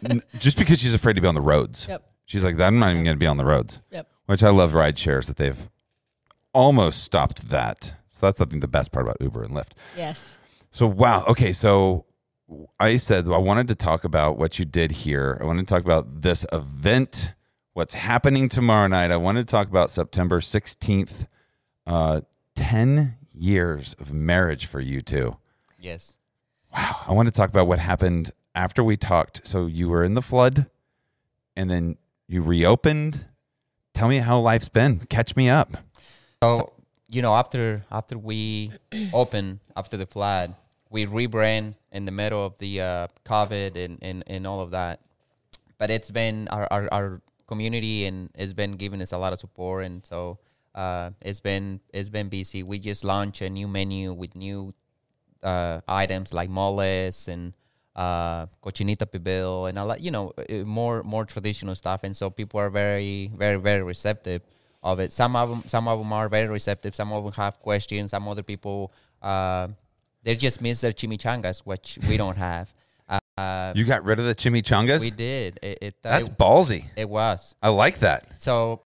N- 0.10 0.22
just 0.40 0.58
because 0.58 0.80
she's 0.80 0.94
afraid 0.94 1.18
to 1.18 1.22
be 1.22 1.28
on 1.28 1.36
the 1.36 1.42
roads. 1.42 1.86
Yep. 1.90 2.02
She's 2.26 2.46
like, 2.46 2.58
I'm 2.60 2.80
not 2.80 2.92
even 2.92 3.04
going 3.04 3.16
to 3.16 3.20
be 3.20 3.28
on 3.28 3.36
the 3.36 3.46
roads. 3.46 3.80
Yep. 3.92 4.08
Which 4.28 4.42
I 4.42 4.50
love 4.52 4.74
ride 4.74 4.98
shares 4.98 5.28
that 5.28 5.36
they've 5.36 5.70
almost 6.54 7.04
stopped 7.04 7.50
that. 7.50 7.94
So 8.08 8.26
that's 8.28 8.40
I 8.40 8.46
think 8.46 8.62
the 8.62 8.68
best 8.70 8.94
part 8.94 9.06
about 9.06 9.18
Uber 9.20 9.44
and 9.44 9.54
Lyft. 9.54 9.72
Yes. 9.98 10.38
So 10.76 10.88
wow, 10.88 11.24
okay, 11.30 11.54
so 11.54 12.04
I 12.82 12.98
said 12.98 13.30
I 13.30 13.38
wanted 13.38 13.70
to 13.70 13.76
talk 13.76 14.04
about 14.04 14.38
what 14.38 14.60
you 14.60 14.66
did 14.66 14.92
here. 14.92 15.38
I 15.40 15.46
wanted 15.46 15.66
to 15.66 15.74
talk 15.74 15.86
about 15.86 16.22
this 16.22 16.46
event, 16.52 17.34
what's 17.72 17.94
happening 17.94 18.50
tomorrow 18.50 18.86
night. 18.88 19.10
I 19.10 19.16
wanted 19.16 19.48
to 19.48 19.52
talk 19.52 19.70
about 19.70 19.90
September 19.90 20.42
16th. 20.42 21.28
Uh 21.88 22.22
10 22.58 23.16
years 23.34 23.96
of 24.02 24.12
marriage 24.12 24.66
for 24.66 24.82
you 24.82 25.00
two. 25.00 25.38
Yes. 25.80 26.18
Wow. 26.74 26.98
I 27.08 27.14
want 27.14 27.28
to 27.28 27.32
talk 27.32 27.50
about 27.50 27.68
what 27.68 27.80
happened 27.80 28.32
after 28.54 28.84
we 28.84 28.98
talked. 28.98 29.48
So 29.48 29.68
you 29.68 29.88
were 29.88 30.04
in 30.04 30.14
the 30.14 30.22
flood 30.22 30.70
and 31.56 31.72
then 31.72 31.96
you 32.28 32.42
reopened. 32.42 33.24
Tell 33.94 34.10
me 34.10 34.18
how 34.18 34.40
life's 34.40 34.68
been. 34.68 35.00
Catch 35.08 35.38
me 35.38 35.48
up. 35.48 35.78
So 36.44 36.74
you 37.08 37.22
know, 37.22 37.34
after 37.34 37.86
after 37.94 38.18
we 38.18 38.74
opened 39.14 39.60
after 39.78 39.96
the 39.96 40.06
flood, 40.06 40.54
we 40.90 41.06
rebrand 41.06 41.76
in 41.92 42.06
the 42.06 42.12
middle 42.12 42.46
of 42.46 42.58
the 42.58 42.82
uh, 42.82 43.08
COVID 43.26 43.76
and, 43.76 44.00
and 44.02 44.24
and 44.28 44.48
all 44.48 44.62
of 44.62 44.72
that. 44.72 45.02
But 45.78 45.92
it's 45.92 46.10
been 46.10 46.48
our, 46.50 46.68
our, 46.72 46.88
our 46.92 47.22
community 47.48 48.06
and 48.06 48.30
it's 48.34 48.54
been 48.54 48.74
giving 48.74 49.02
us 49.02 49.12
a 49.12 49.18
lot 49.18 49.34
of 49.34 49.40
support, 49.40 49.86
and 49.86 50.06
so 50.06 50.40
uh, 50.74 51.12
it's 51.22 51.40
been 51.40 51.80
it's 51.94 52.10
been 52.10 52.30
busy. 52.30 52.64
We 52.64 52.80
just 52.80 53.04
launched 53.04 53.42
a 53.42 53.50
new 53.50 53.68
menu 53.68 54.14
with 54.14 54.36
new 54.36 54.74
uh, 55.44 55.82
items 55.88 56.34
like 56.34 56.50
moles 56.50 57.28
and 57.28 57.54
uh, 57.96 58.46
cochinita 58.64 59.06
pibil 59.06 59.70
and 59.70 59.80
a 59.80 59.86
lot, 59.86 60.02
you 60.02 60.12
know, 60.12 60.34
uh, 60.38 60.66
more 60.66 61.04
more 61.04 61.26
traditional 61.26 61.76
stuff. 61.76 62.04
And 62.04 62.16
so 62.16 62.30
people 62.30 62.60
are 62.60 62.70
very, 62.70 63.32
very, 63.36 63.58
very 63.58 63.84
receptive 63.84 64.42
of 64.84 65.00
it. 65.00 65.14
Some 65.14 65.36
of 65.36 65.50
them, 65.50 65.64
some 65.68 65.88
of 65.88 66.00
them 66.00 66.12
are 66.12 66.30
very 66.30 66.48
receptive. 66.48 66.96
Some 66.96 67.12
of 67.14 67.24
them 67.24 67.34
have 67.34 67.60
questions. 67.60 68.12
Some 68.12 68.28
other 68.28 68.44
people, 68.44 68.92
uh, 69.22 69.70
they 70.26 70.36
just 70.36 70.60
miss 70.62 70.82
their 70.82 70.92
chimichangas, 70.92 71.60
which 71.60 71.98
we 72.10 72.18
don't 72.18 72.38
have. 72.38 72.74
Uh, 73.38 73.74
You 73.76 73.84
got 73.84 74.06
rid 74.06 74.18
of 74.20 74.26
the 74.26 74.34
chimichangas? 74.36 75.02
we 75.02 75.12
did. 75.12 75.60
It, 75.62 75.78
it, 75.82 75.96
That's 76.02 76.28
it, 76.30 76.38
ballsy. 76.38 76.86
it 76.96 77.10
was 77.10 77.56
I 77.62 77.70
like 77.70 78.00
that. 78.00 78.28
so. 78.42 78.82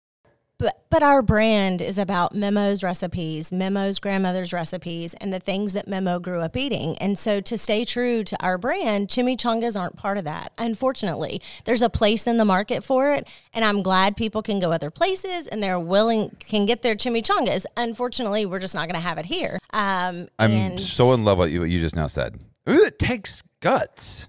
But 0.59 0.83
but 0.89 1.01
our 1.01 1.21
brand 1.21 1.81
is 1.81 1.97
about 1.97 2.35
Memo's 2.35 2.83
recipes, 2.83 3.51
Memo's 3.51 3.97
grandmother's 3.99 4.51
recipes, 4.51 5.13
and 5.15 5.31
the 5.33 5.39
things 5.39 5.71
that 5.73 5.87
Memo 5.87 6.19
grew 6.19 6.41
up 6.41 6.57
eating. 6.57 6.97
And 6.97 7.17
so 7.17 7.39
to 7.41 7.57
stay 7.57 7.85
true 7.85 8.23
to 8.25 8.43
our 8.43 8.57
brand, 8.57 9.07
chimichangas 9.07 9.79
aren't 9.79 9.95
part 9.95 10.17
of 10.17 10.25
that. 10.25 10.51
Unfortunately, 10.57 11.41
there's 11.63 11.81
a 11.81 11.89
place 11.89 12.27
in 12.27 12.37
the 12.37 12.45
market 12.45 12.83
for 12.83 13.13
it, 13.13 13.25
and 13.53 13.63
I'm 13.63 13.81
glad 13.81 14.17
people 14.17 14.41
can 14.41 14.59
go 14.59 14.73
other 14.73 14.91
places 14.91 15.47
and 15.47 15.63
they're 15.63 15.79
willing 15.79 16.35
can 16.39 16.65
get 16.65 16.81
their 16.81 16.95
chimichangas. 16.95 17.65
Unfortunately, 17.77 18.45
we're 18.45 18.59
just 18.59 18.75
not 18.75 18.87
going 18.87 19.01
to 19.01 19.07
have 19.07 19.17
it 19.17 19.25
here. 19.25 19.59
Um, 19.71 20.27
I'm 20.37 20.51
and 20.51 20.79
so 20.79 21.13
in 21.13 21.23
love 21.23 21.37
with 21.37 21.51
you, 21.51 21.61
what 21.61 21.69
you 21.69 21.79
just 21.79 21.95
now 21.95 22.07
said. 22.07 22.37
Ooh, 22.67 22.83
it 22.83 22.99
takes 22.99 23.43
guts. 23.61 24.27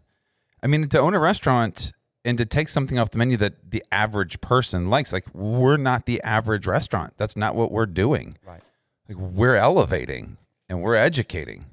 I 0.63 0.69
mean, 0.69 0.87
to 0.89 1.01
own 1.01 1.15
a 1.15 1.19
restaurant 1.19 1.93
and 2.25 2.37
to 2.39 2.45
take 2.45 2.69
something 2.69 2.99
off 2.99 3.11
the 3.11 3.19
menu 3.19 3.37
that 3.39 3.71
the 3.71 3.83
average 3.91 4.41
person 4.41 4.91
likes, 4.91 5.13
like 5.13 5.25
we're 5.35 5.77
not 5.77 6.07
the 6.07 6.21
average 6.23 6.67
restaurant. 6.67 7.15
That's 7.17 7.37
not 7.37 7.55
what 7.55 7.73
we're 7.73 7.87
doing. 7.87 8.37
Right. 8.47 8.63
Like 9.09 9.19
we're 9.19 9.57
elevating 9.57 10.37
and 10.69 10.83
we're 10.83 10.95
educating. 10.95 11.67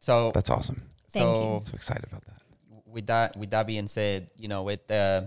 So 0.00 0.32
That's 0.34 0.50
awesome. 0.50 0.82
Thank 1.10 1.24
so 1.24 1.54
you. 1.54 1.66
So 1.66 1.74
excited 1.74 2.04
about 2.04 2.24
that. 2.24 2.42
with 2.86 3.06
that 3.06 3.36
with 3.36 3.50
that 3.50 3.66
being 3.66 3.88
said, 3.88 4.30
you 4.36 4.48
know, 4.48 4.68
it 4.68 4.90
uh, 4.90 5.22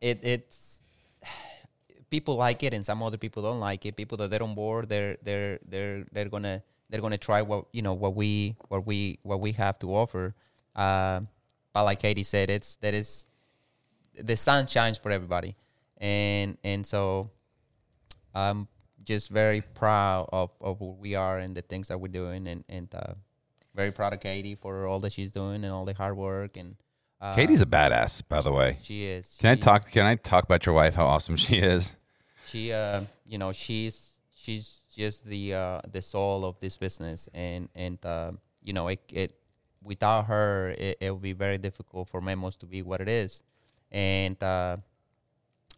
it 0.00 0.20
it's 0.22 0.84
people 2.10 2.36
like 2.36 2.62
it 2.62 2.74
and 2.74 2.84
some 2.84 3.02
other 3.02 3.16
people 3.16 3.42
don't 3.42 3.60
like 3.60 3.86
it. 3.86 3.96
People 3.96 4.18
that 4.18 4.30
they're 4.30 4.42
on 4.42 4.54
board, 4.54 4.88
they're 4.88 5.16
they're 5.22 5.58
they're 5.66 6.04
they're 6.12 6.28
gonna 6.28 6.62
they're 6.90 7.00
gonna 7.00 7.18
try 7.18 7.42
what 7.42 7.66
you 7.72 7.82
know 7.82 7.94
what 7.94 8.14
we 8.14 8.56
what 8.68 8.86
we 8.86 9.18
what 9.22 9.40
we 9.40 9.52
have 9.52 9.78
to 9.80 9.94
offer. 9.94 10.34
Uh, 10.76 11.20
but 11.74 11.84
like 11.84 11.98
Katie 12.00 12.22
said, 12.22 12.48
it's 12.48 12.76
that 12.76 12.94
is 12.94 13.26
the 14.18 14.36
sun 14.36 14.66
shines 14.66 14.96
for 14.96 15.10
everybody, 15.10 15.56
and 15.98 16.56
and 16.64 16.86
so 16.86 17.30
I'm 18.34 18.68
just 19.04 19.28
very 19.28 19.60
proud 19.60 20.28
of, 20.32 20.50
of 20.60 20.78
who 20.78 20.92
we 20.92 21.14
are 21.14 21.38
and 21.38 21.54
the 21.54 21.62
things 21.62 21.88
that 21.88 22.00
we're 22.00 22.08
doing, 22.08 22.46
and 22.46 22.64
and 22.68 22.94
uh, 22.94 23.14
very 23.74 23.90
proud 23.92 24.12
of 24.12 24.20
Katie 24.20 24.54
for 24.54 24.86
all 24.86 25.00
that 25.00 25.12
she's 25.12 25.32
doing 25.32 25.64
and 25.64 25.72
all 25.72 25.84
the 25.84 25.94
hard 25.94 26.16
work. 26.16 26.56
And 26.56 26.76
uh, 27.20 27.34
Katie's 27.34 27.60
a 27.60 27.66
badass, 27.66 28.22
by 28.28 28.40
the 28.40 28.52
way. 28.52 28.78
she 28.82 29.04
is. 29.04 29.36
Can 29.38 29.50
I 29.50 29.56
talk? 29.56 29.90
Can 29.90 30.06
I 30.06 30.14
talk 30.14 30.44
about 30.44 30.64
your 30.64 30.74
wife? 30.74 30.94
How 30.94 31.06
awesome 31.06 31.36
she 31.36 31.58
is. 31.58 31.94
She, 32.46 32.72
uh, 32.72 33.02
you 33.26 33.38
know, 33.38 33.52
she's 33.52 34.12
she's 34.34 34.82
just 34.94 35.24
the 35.24 35.54
uh, 35.54 35.80
the 35.90 36.02
soul 36.02 36.44
of 36.44 36.58
this 36.60 36.76
business, 36.76 37.28
and 37.34 37.68
and 37.74 37.98
uh, 38.06 38.32
you 38.62 38.72
know, 38.72 38.88
it 38.88 39.00
it 39.10 39.34
without 39.84 40.26
her, 40.26 40.74
it, 40.78 40.98
it 41.00 41.10
would 41.12 41.22
be 41.22 41.32
very 41.32 41.58
difficult 41.58 42.08
for 42.08 42.20
Memos 42.20 42.56
to 42.56 42.66
be 42.66 42.82
what 42.82 43.00
it 43.00 43.08
is, 43.08 43.42
and 43.92 44.42
uh, 44.42 44.78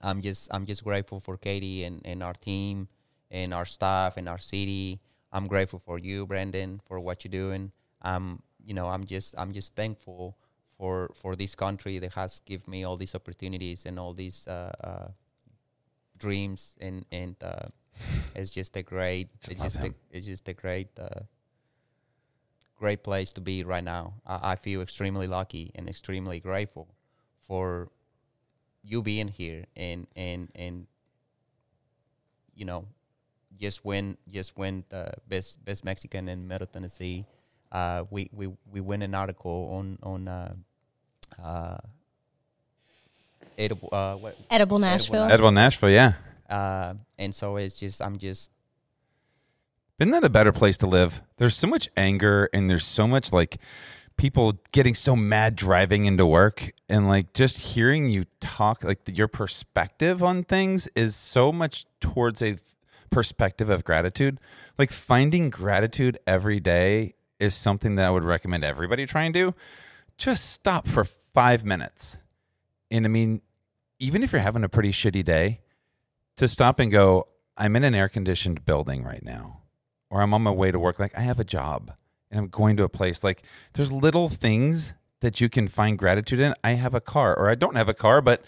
I'm 0.02 0.22
just 0.22 0.48
I'm 0.52 0.66
just 0.66 0.84
grateful 0.84 1.20
for 1.20 1.36
Katie 1.36 1.84
and, 1.84 2.00
and 2.04 2.22
our 2.22 2.34
team 2.34 2.88
and 3.30 3.52
our 3.52 3.64
staff 3.64 4.16
and 4.16 4.28
our 4.28 4.38
city. 4.38 5.00
I'm 5.32 5.46
grateful 5.46 5.80
for 5.80 5.98
you, 5.98 6.26
Brandon, 6.26 6.80
for 6.86 7.00
what 7.00 7.24
you're 7.24 7.30
doing. 7.30 7.72
Um, 8.02 8.42
you 8.64 8.74
know, 8.74 8.88
I'm 8.88 9.04
just 9.04 9.34
I'm 9.36 9.52
just 9.52 9.74
thankful 9.74 10.36
for 10.78 11.10
for 11.14 11.36
this 11.36 11.54
country 11.54 11.98
that 11.98 12.12
has 12.12 12.40
given 12.40 12.70
me 12.70 12.84
all 12.84 12.96
these 12.96 13.14
opportunities 13.14 13.86
and 13.86 13.98
all 13.98 14.12
these 14.12 14.46
uh, 14.46 14.72
uh, 14.82 15.08
dreams 16.18 16.76
and 16.80 17.04
and 17.10 17.36
uh, 17.42 17.66
it's 18.34 18.50
just 18.50 18.76
a 18.76 18.82
great 18.82 19.28
it's 19.48 19.62
just 19.62 19.76
a, 19.76 19.94
it's 20.10 20.26
just 20.26 20.48
a 20.48 20.54
great 20.54 20.88
uh, 20.98 21.20
great 22.78 23.02
place 23.02 23.32
to 23.32 23.40
be 23.40 23.64
right 23.64 23.84
now. 23.84 24.14
I, 24.26 24.52
I 24.52 24.56
feel 24.56 24.80
extremely 24.82 25.26
lucky 25.26 25.72
and 25.74 25.88
extremely 25.88 26.40
grateful 26.40 26.88
for 27.46 27.88
you 28.82 29.02
being 29.02 29.28
here 29.28 29.64
and 29.76 30.06
and 30.14 30.48
and 30.54 30.86
you 32.54 32.64
know 32.64 32.86
just 33.58 33.84
win 33.84 34.16
just 34.30 34.56
win 34.56 34.84
the 34.88 35.12
best 35.28 35.64
best 35.64 35.84
Mexican 35.84 36.28
in 36.28 36.46
Middle 36.46 36.66
Tennessee. 36.66 37.24
uh, 37.72 38.04
we 38.10 38.30
we 38.32 38.52
we 38.70 38.80
win 38.80 39.02
an 39.02 39.14
article 39.14 39.70
on 39.72 39.98
on 40.02 40.28
uh, 40.28 40.54
uh, 41.42 41.78
edible 43.58 43.88
uh, 43.92 44.14
what, 44.14 44.36
Edible 44.50 44.78
Nashville. 44.78 45.14
Nashville. 45.14 45.34
Edible 45.34 45.52
Nashville, 45.52 45.90
yeah. 45.90 46.12
uh, 46.48 46.94
and 47.18 47.34
so 47.34 47.56
it's 47.56 47.78
just 47.78 48.00
I'm 48.00 48.18
just 48.18 48.50
Isn't 49.98 50.10
that 50.10 50.24
a 50.24 50.30
better 50.30 50.52
place 50.52 50.76
to 50.78 50.86
live? 50.86 51.22
There's 51.38 51.56
so 51.56 51.66
much 51.66 51.88
anger 51.96 52.50
and 52.52 52.68
there's 52.68 52.84
so 52.84 53.06
much 53.06 53.32
like 53.32 53.58
people 54.16 54.60
getting 54.72 54.94
so 54.94 55.16
mad 55.16 55.56
driving 55.56 56.06
into 56.06 56.26
work 56.26 56.72
and 56.88 57.08
like 57.08 57.32
just 57.32 57.58
hearing 57.58 58.08
you 58.08 58.24
talk 58.40 58.84
like 58.84 59.00
your 59.06 59.28
perspective 59.28 60.22
on 60.22 60.44
things 60.44 60.86
is 60.94 61.16
so 61.16 61.52
much 61.52 61.86
towards 62.00 62.42
a 62.42 62.58
perspective 63.10 63.70
of 63.70 63.84
gratitude. 63.84 64.38
Like 64.78 64.90
finding 64.90 65.48
gratitude 65.50 66.18
every 66.26 66.60
day 66.60 67.14
is 67.38 67.54
something 67.54 67.96
that 67.96 68.06
I 68.06 68.10
would 68.10 68.24
recommend 68.24 68.64
everybody 68.64 69.06
try 69.06 69.24
and 69.24 69.34
do. 69.34 69.54
Just 70.18 70.50
stop 70.50 70.88
for 70.88 71.04
5 71.04 71.64
minutes. 71.64 72.18
And 72.90 73.04
I 73.04 73.08
mean, 73.08 73.42
even 73.98 74.22
if 74.22 74.32
you're 74.32 74.42
having 74.42 74.64
a 74.64 74.68
pretty 74.68 74.92
shitty 74.92 75.24
day, 75.24 75.60
to 76.36 76.48
stop 76.48 76.78
and 76.78 76.92
go, 76.92 77.28
I'm 77.56 77.76
in 77.76 77.84
an 77.84 77.94
air 77.94 78.10
conditioned 78.10 78.66
building 78.66 79.02
right 79.02 79.22
now, 79.22 79.62
or 80.16 80.22
I'm 80.22 80.32
on 80.32 80.40
my 80.40 80.50
way 80.50 80.72
to 80.72 80.78
work. 80.78 80.98
Like, 80.98 81.16
I 81.16 81.20
have 81.20 81.38
a 81.38 81.44
job 81.44 81.92
and 82.30 82.40
I'm 82.40 82.48
going 82.48 82.78
to 82.78 82.84
a 82.84 82.88
place. 82.88 83.22
Like, 83.22 83.42
there's 83.74 83.92
little 83.92 84.30
things 84.30 84.94
that 85.20 85.42
you 85.42 85.50
can 85.50 85.68
find 85.68 85.98
gratitude 85.98 86.40
in. 86.40 86.54
I 86.64 86.70
have 86.70 86.94
a 86.94 87.02
car, 87.02 87.38
or 87.38 87.50
I 87.50 87.54
don't 87.54 87.76
have 87.76 87.90
a 87.90 87.94
car, 87.94 88.22
but 88.22 88.42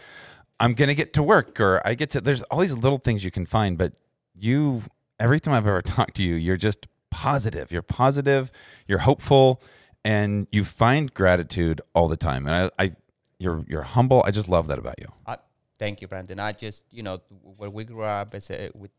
I'm 0.59 0.73
going 0.73 0.89
to 0.89 0.95
get 0.95 1.13
to 1.13 1.23
work, 1.23 1.61
or 1.61 1.83
I 1.85 1.93
get 1.93 2.09
to, 2.11 2.23
there's 2.23 2.43
all 2.45 2.61
these 2.61 2.75
little 2.75 2.97
things 2.97 3.23
you 3.23 3.31
can 3.31 3.45
find. 3.45 3.77
But 3.77 3.93
you, 4.35 4.85
every 5.21 5.41
time 5.41 5.53
I've 5.53 5.67
ever 5.67 5.83
talked 5.97 6.15
to 6.17 6.23
you, 6.23 6.37
you're 6.37 6.57
just 6.57 6.87
positive. 7.11 7.71
You're 7.71 7.83
positive, 7.83 8.51
you're 8.87 9.01
hopeful, 9.01 9.63
and 10.07 10.47
you 10.51 10.65
find 10.65 11.13
gratitude 11.13 11.83
all 11.95 12.09
the 12.09 12.17
time. 12.17 12.47
And 12.47 12.73
I, 12.79 12.85
I 12.85 12.97
you're, 13.39 13.63
you're 13.69 13.83
humble. 13.83 14.23
I 14.25 14.31
just 14.31 14.49
love 14.49 14.69
that 14.69 14.79
about 14.79 14.95
you. 14.99 15.13
Thank 15.79 16.01
you, 16.01 16.09
Brandon. 16.09 16.41
I 16.41 16.53
just 16.53 16.85
you 16.91 17.05
know 17.05 17.21
where 17.57 17.71
we 17.71 17.85
grew 17.85 18.03
up 18.03 18.35
as 18.35 18.51
a, 18.51 18.71
with 18.75 18.91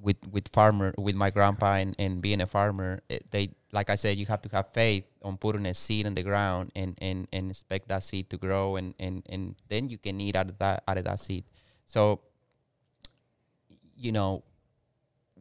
with 0.00 0.16
with 0.30 0.48
farmer 0.48 0.94
with 0.98 1.14
my 1.14 1.30
grandpa 1.30 1.74
and, 1.74 1.94
and 1.98 2.20
being 2.20 2.40
a 2.40 2.46
farmer, 2.46 3.00
it, 3.08 3.30
they 3.30 3.50
like 3.72 3.90
I 3.90 3.96
said, 3.96 4.16
you 4.18 4.26
have 4.26 4.42
to 4.42 4.48
have 4.50 4.72
faith 4.72 5.04
on 5.22 5.36
putting 5.36 5.66
a 5.66 5.74
seed 5.74 6.06
in 6.06 6.14
the 6.14 6.22
ground 6.22 6.72
and, 6.74 6.96
and, 7.02 7.28
and 7.32 7.50
expect 7.50 7.88
that 7.88 8.02
seed 8.02 8.30
to 8.30 8.38
grow 8.38 8.76
and, 8.76 8.94
and, 8.98 9.22
and 9.28 9.56
then 9.68 9.90
you 9.90 9.98
can 9.98 10.18
eat 10.22 10.36
out 10.36 10.48
of 10.48 10.58
that 10.58 10.82
out 10.88 10.96
of 10.96 11.04
that 11.04 11.20
seed. 11.20 11.44
So 11.84 12.20
you 13.96 14.12
know, 14.12 14.44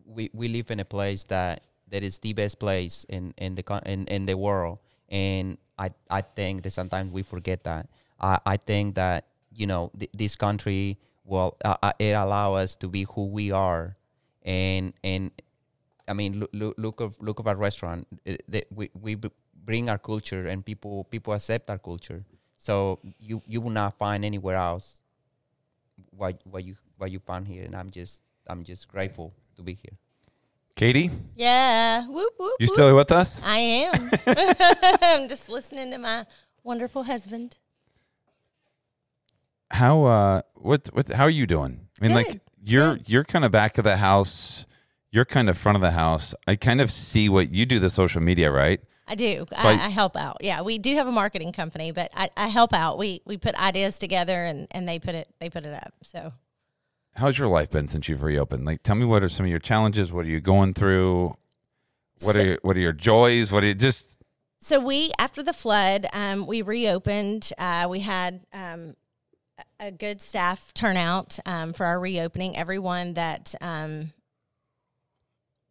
we 0.05 0.29
we 0.33 0.47
live 0.47 0.71
in 0.71 0.79
a 0.79 0.85
place 0.85 1.23
that 1.25 1.63
that 1.89 2.03
is 2.03 2.19
the 2.19 2.33
best 2.33 2.59
place 2.59 3.05
in 3.09 3.33
in 3.37 3.55
the 3.55 3.81
in, 3.85 4.05
in 4.07 4.25
the 4.25 4.35
world, 4.35 4.79
and 5.09 5.57
I 5.77 5.91
I 6.09 6.21
think 6.21 6.63
that 6.63 6.71
sometimes 6.71 7.11
we 7.11 7.23
forget 7.23 7.63
that. 7.63 7.89
I 8.19 8.39
I 8.45 8.57
think 8.57 8.95
that 8.95 9.25
you 9.51 9.67
know 9.67 9.91
th- 9.97 10.11
this 10.13 10.35
country 10.35 10.97
well 11.23 11.55
uh, 11.63 11.77
uh, 11.81 11.93
it 11.99 12.13
allow 12.13 12.55
us 12.55 12.75
to 12.77 12.87
be 12.87 13.03
who 13.03 13.27
we 13.27 13.51
are, 13.51 13.93
and 14.47 14.93
and 15.03 15.29
I 16.07 16.13
mean 16.13 16.39
look 16.39 16.49
look 16.53 16.73
look 16.77 16.99
of 17.01 17.17
look 17.21 17.37
of 17.39 17.47
our 17.47 17.55
restaurant. 17.55 18.07
It, 18.25 18.41
the, 18.47 18.65
we 18.71 18.89
we 18.99 19.15
bring 19.53 19.89
our 19.89 19.99
culture 19.99 20.47
and 20.47 20.65
people 20.65 21.03
people 21.03 21.33
accept 21.33 21.69
our 21.69 21.77
culture. 21.77 22.23
So 22.55 22.99
you 23.19 23.41
you 23.45 23.61
will 23.61 23.75
not 23.75 23.97
find 23.99 24.23
anywhere 24.25 24.55
else 24.55 25.03
what 26.11 26.39
what 26.45 26.63
you 26.63 26.77
what 26.97 27.11
you 27.11 27.19
found 27.19 27.47
here, 27.47 27.63
and 27.65 27.75
I'm 27.75 27.91
just 27.91 28.21
I'm 28.47 28.63
just 28.63 28.87
grateful 28.87 29.33
to 29.57 29.61
be 29.61 29.73
here. 29.73 29.97
Katie, 30.75 31.09
Yeah. 31.35 32.05
Whoop, 32.05 32.33
whoop, 32.37 32.53
you 32.59 32.67
whoop. 32.67 32.73
still 32.75 32.95
with 32.95 33.11
us? 33.11 33.41
I 33.43 33.57
am. 33.89 34.11
I'm 35.01 35.27
just 35.27 35.49
listening 35.49 35.89
to 35.91 35.97
my 35.97 36.25
wonderful 36.63 37.03
husband. 37.03 37.57
How 39.71 40.03
uh 40.05 40.41
what 40.55 40.87
what 40.93 41.09
how 41.09 41.23
are 41.25 41.29
you 41.29 41.45
doing? 41.47 41.87
I 41.99 42.05
mean 42.07 42.15
like 42.15 42.27
Good, 42.27 42.41
you're 42.63 42.99
you're 43.05 43.23
kind 43.23 43.45
of 43.45 43.51
back 43.51 43.77
of 43.77 43.83
the 43.83 43.97
house, 43.97 44.65
you're 45.11 45.25
kind 45.25 45.49
of 45.49 45.57
front 45.57 45.75
of 45.75 45.81
the 45.81 45.91
house. 45.91 46.33
I 46.47 46.55
kind 46.55 46.81
of 46.81 46.91
see 46.91 47.29
what 47.29 47.51
you 47.53 47.65
do 47.65 47.79
the 47.79 47.89
social 47.89 48.21
media, 48.21 48.51
right? 48.51 48.81
I 49.07 49.15
do. 49.15 49.45
I, 49.55 49.69
I 49.69 49.89
help 49.89 50.17
out. 50.17 50.37
Yeah, 50.41 50.61
we 50.61 50.77
do 50.77 50.93
have 50.95 51.07
a 51.07 51.11
marketing 51.13 51.53
company, 51.53 51.91
but 51.93 52.11
I, 52.13 52.29
I 52.35 52.47
help 52.49 52.73
out. 52.73 52.97
We 52.97 53.21
we 53.25 53.37
put 53.37 53.55
ideas 53.55 53.99
together 53.99 54.43
and, 54.43 54.67
and 54.71 54.87
they 54.87 54.99
put 54.99 55.15
it 55.15 55.29
they 55.39 55.49
put 55.49 55.65
it 55.65 55.73
up. 55.73 55.93
So 56.03 56.33
How's 57.15 57.39
your 57.39 57.47
life 57.47 57.71
been 57.71 57.87
since 57.87 58.07
you've 58.07 58.21
reopened? 58.21 58.65
Like 58.65 58.83
tell 58.83 58.95
me 58.95 59.05
what 59.05 59.23
are 59.23 59.29
some 59.29 59.45
of 59.45 59.49
your 59.49 59.59
challenges? 59.59 60.11
What 60.11 60.25
are 60.25 60.29
you 60.29 60.39
going 60.41 60.73
through? 60.73 61.35
What 62.21 62.35
So- 62.35 62.41
are 62.41 62.45
your, 62.45 62.59
what 62.63 62.75
are 62.77 62.81
your 62.81 62.93
joys? 62.93 63.51
What 63.51 63.63
are 63.63 63.67
you 63.67 63.73
just 63.75 64.21
So 64.59 64.79
we, 64.79 65.11
after 65.17 65.41
the 65.41 65.53
flood, 65.53 66.05
um, 66.13 66.45
we 66.45 66.61
reopened. 66.61 67.51
Uh, 67.57 67.87
we 67.89 68.01
had 68.01 68.41
um, 68.53 68.95
a- 69.79 69.91
good 69.91 70.21
staff 70.21 70.73
turnout 70.73 71.39
um, 71.45 71.73
for 71.73 71.85
our 71.85 71.99
reopening. 71.99 72.57
Everyone 72.57 73.13
that 73.13 73.55
um, 73.61 74.13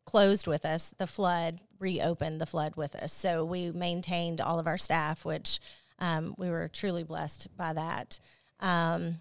closed 0.04 0.46
with 0.46 0.64
us, 0.64 0.92
the 0.98 1.06
flood 1.06 1.60
reopened 1.78 2.40
the 2.40 2.46
flood 2.46 2.76
with 2.76 2.94
us. 2.94 3.12
So 3.12 3.44
we 3.44 3.70
maintained 3.70 4.40
all 4.40 4.58
of 4.58 4.66
our 4.66 4.78
staff, 4.78 5.24
which 5.24 5.60
um, 5.98 6.34
we 6.38 6.48
were 6.48 6.68
truly 6.68 7.02
blessed 7.02 7.48
by 7.56 7.72
that. 7.72 8.18
Um, 8.60 9.20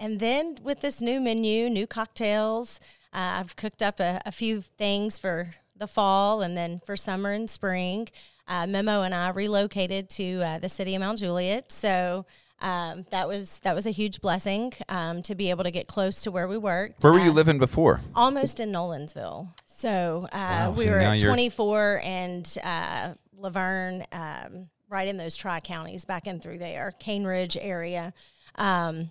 and 0.00 0.18
then 0.18 0.56
with 0.62 0.80
this 0.80 1.00
new 1.00 1.20
menu, 1.20 1.68
new 1.68 1.86
cocktails, 1.86 2.80
uh, 3.12 3.38
I've 3.38 3.56
cooked 3.56 3.82
up 3.82 4.00
a, 4.00 4.20
a 4.26 4.32
few 4.32 4.62
things 4.62 5.18
for 5.18 5.54
the 5.76 5.86
fall 5.86 6.42
and 6.42 6.56
then 6.56 6.80
for 6.84 6.96
summer 6.96 7.32
and 7.32 7.48
spring. 7.48 8.08
Uh, 8.48 8.66
Memo 8.66 9.02
and 9.02 9.14
I 9.14 9.30
relocated 9.30 10.10
to 10.10 10.42
uh, 10.42 10.58
the 10.58 10.68
city 10.68 10.94
of 10.94 11.00
Mount 11.00 11.20
Juliet, 11.20 11.70
so 11.70 12.26
um, 12.62 13.04
that 13.10 13.28
was 13.28 13.58
that 13.60 13.74
was 13.74 13.86
a 13.86 13.90
huge 13.90 14.20
blessing 14.20 14.72
um, 14.88 15.20
to 15.22 15.34
be 15.34 15.50
able 15.50 15.64
to 15.64 15.70
get 15.70 15.86
close 15.88 16.22
to 16.22 16.30
where 16.30 16.48
we 16.48 16.56
worked. 16.56 17.02
where 17.02 17.12
were 17.12 17.18
you 17.20 17.30
Uh, 17.30 17.34
living 17.34 17.58
before? 17.58 18.00
almost 18.14 18.60
in 18.60 18.70
Nolensville. 18.72 19.48
So 19.66 20.28
uh, 20.32 20.36
Wow, 20.68 20.70
we 20.72 20.84
so 20.84 20.90
were 20.90 20.98
at 21.00 21.18
you're- 21.20 21.28
24 21.28 22.00
and 22.04 22.56
uh, 22.62 23.14
La 23.36 23.50
Vergne, 23.50 24.04
um, 24.12 24.70
right 24.88 25.08
in 25.08 25.16
those 25.16 25.36
tri 25.36 25.60
counties, 25.60 26.04
back 26.04 26.26
in 26.26 26.38
through 26.40 26.58
there, 26.58 26.92
Cane 26.98 27.24
Ridge 27.24 27.56
area. 27.60 28.14
Um, 28.54 29.10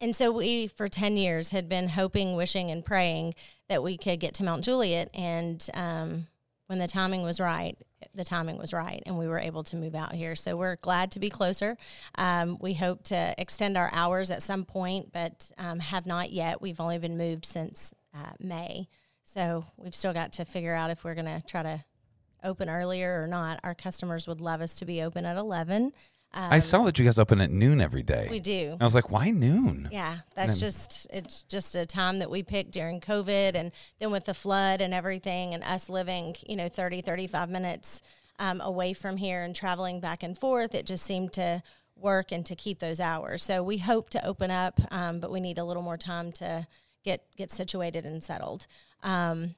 and 0.00 0.14
so 0.14 0.30
we, 0.30 0.66
for 0.68 0.88
10 0.88 1.16
years, 1.16 1.50
had 1.50 1.68
been 1.68 1.88
hoping, 1.88 2.36
wishing, 2.36 2.70
and 2.70 2.84
praying 2.84 3.34
that 3.68 3.82
we 3.82 3.96
could 3.96 4.20
get 4.20 4.34
to 4.34 4.44
Mount 4.44 4.62
Juliet. 4.64 5.08
And 5.14 5.66
um, 5.74 6.26
when 6.66 6.78
the 6.78 6.86
timing 6.86 7.22
was 7.22 7.40
right, 7.40 7.76
the 8.14 8.24
timing 8.24 8.58
was 8.58 8.72
right, 8.72 9.02
and 9.06 9.18
we 9.18 9.28
were 9.28 9.38
able 9.38 9.62
to 9.64 9.76
move 9.76 9.94
out 9.94 10.12
here. 10.12 10.34
So 10.34 10.56
we're 10.56 10.76
glad 10.76 11.12
to 11.12 11.20
be 11.20 11.30
closer. 11.30 11.76
Um, 12.16 12.58
we 12.60 12.74
hope 12.74 13.04
to 13.04 13.34
extend 13.38 13.76
our 13.76 13.90
hours 13.92 14.30
at 14.30 14.42
some 14.42 14.64
point, 14.64 15.12
but 15.12 15.50
um, 15.58 15.78
have 15.78 16.06
not 16.06 16.30
yet. 16.30 16.60
We've 16.60 16.80
only 16.80 16.98
been 16.98 17.16
moved 17.16 17.46
since 17.46 17.92
uh, 18.14 18.32
May. 18.40 18.88
So 19.22 19.64
we've 19.76 19.94
still 19.94 20.12
got 20.12 20.32
to 20.34 20.44
figure 20.44 20.74
out 20.74 20.90
if 20.90 21.04
we're 21.04 21.14
going 21.14 21.40
to 21.40 21.42
try 21.46 21.62
to 21.62 21.84
open 22.44 22.68
earlier 22.68 23.22
or 23.22 23.26
not. 23.26 23.60
Our 23.64 23.74
customers 23.74 24.26
would 24.26 24.40
love 24.40 24.60
us 24.60 24.74
to 24.74 24.84
be 24.84 25.02
open 25.02 25.24
at 25.24 25.36
11. 25.36 25.92
Um, 26.34 26.52
I 26.52 26.58
saw 26.58 26.84
that 26.84 26.98
you 26.98 27.04
guys 27.04 27.18
open 27.18 27.40
at 27.40 27.50
noon 27.50 27.80
every 27.80 28.02
day. 28.02 28.28
we 28.30 28.40
do. 28.40 28.70
And 28.72 28.82
I 28.82 28.84
was 28.84 28.94
like, 28.94 29.10
why 29.10 29.30
noon? 29.30 29.88
Yeah, 29.90 30.18
that's 30.34 30.60
just 30.60 31.06
it's 31.10 31.42
just 31.42 31.74
a 31.74 31.86
time 31.86 32.18
that 32.18 32.30
we 32.30 32.42
picked 32.42 32.72
during 32.72 33.00
COVID 33.00 33.54
and 33.54 33.72
then 33.98 34.10
with 34.10 34.26
the 34.26 34.34
flood 34.34 34.80
and 34.82 34.92
everything 34.92 35.54
and 35.54 35.64
us 35.64 35.88
living, 35.88 36.36
you 36.46 36.56
know, 36.56 36.68
30 36.68 37.00
35 37.00 37.48
minutes 37.48 38.02
um, 38.38 38.60
away 38.60 38.92
from 38.92 39.16
here 39.16 39.42
and 39.42 39.54
traveling 39.56 39.98
back 39.98 40.22
and 40.22 40.36
forth, 40.38 40.74
it 40.74 40.84
just 40.84 41.06
seemed 41.06 41.32
to 41.34 41.62
work 41.96 42.32
and 42.32 42.44
to 42.44 42.54
keep 42.54 42.80
those 42.80 43.00
hours. 43.00 43.42
So 43.42 43.62
we 43.62 43.78
hope 43.78 44.10
to 44.10 44.22
open 44.26 44.50
up, 44.50 44.78
um, 44.90 45.20
but 45.20 45.30
we 45.30 45.40
need 45.40 45.56
a 45.56 45.64
little 45.64 45.82
more 45.82 45.96
time 45.96 46.32
to 46.32 46.66
get 47.02 47.24
get 47.36 47.50
situated 47.50 48.04
and 48.04 48.22
settled. 48.22 48.66
Um, 49.02 49.54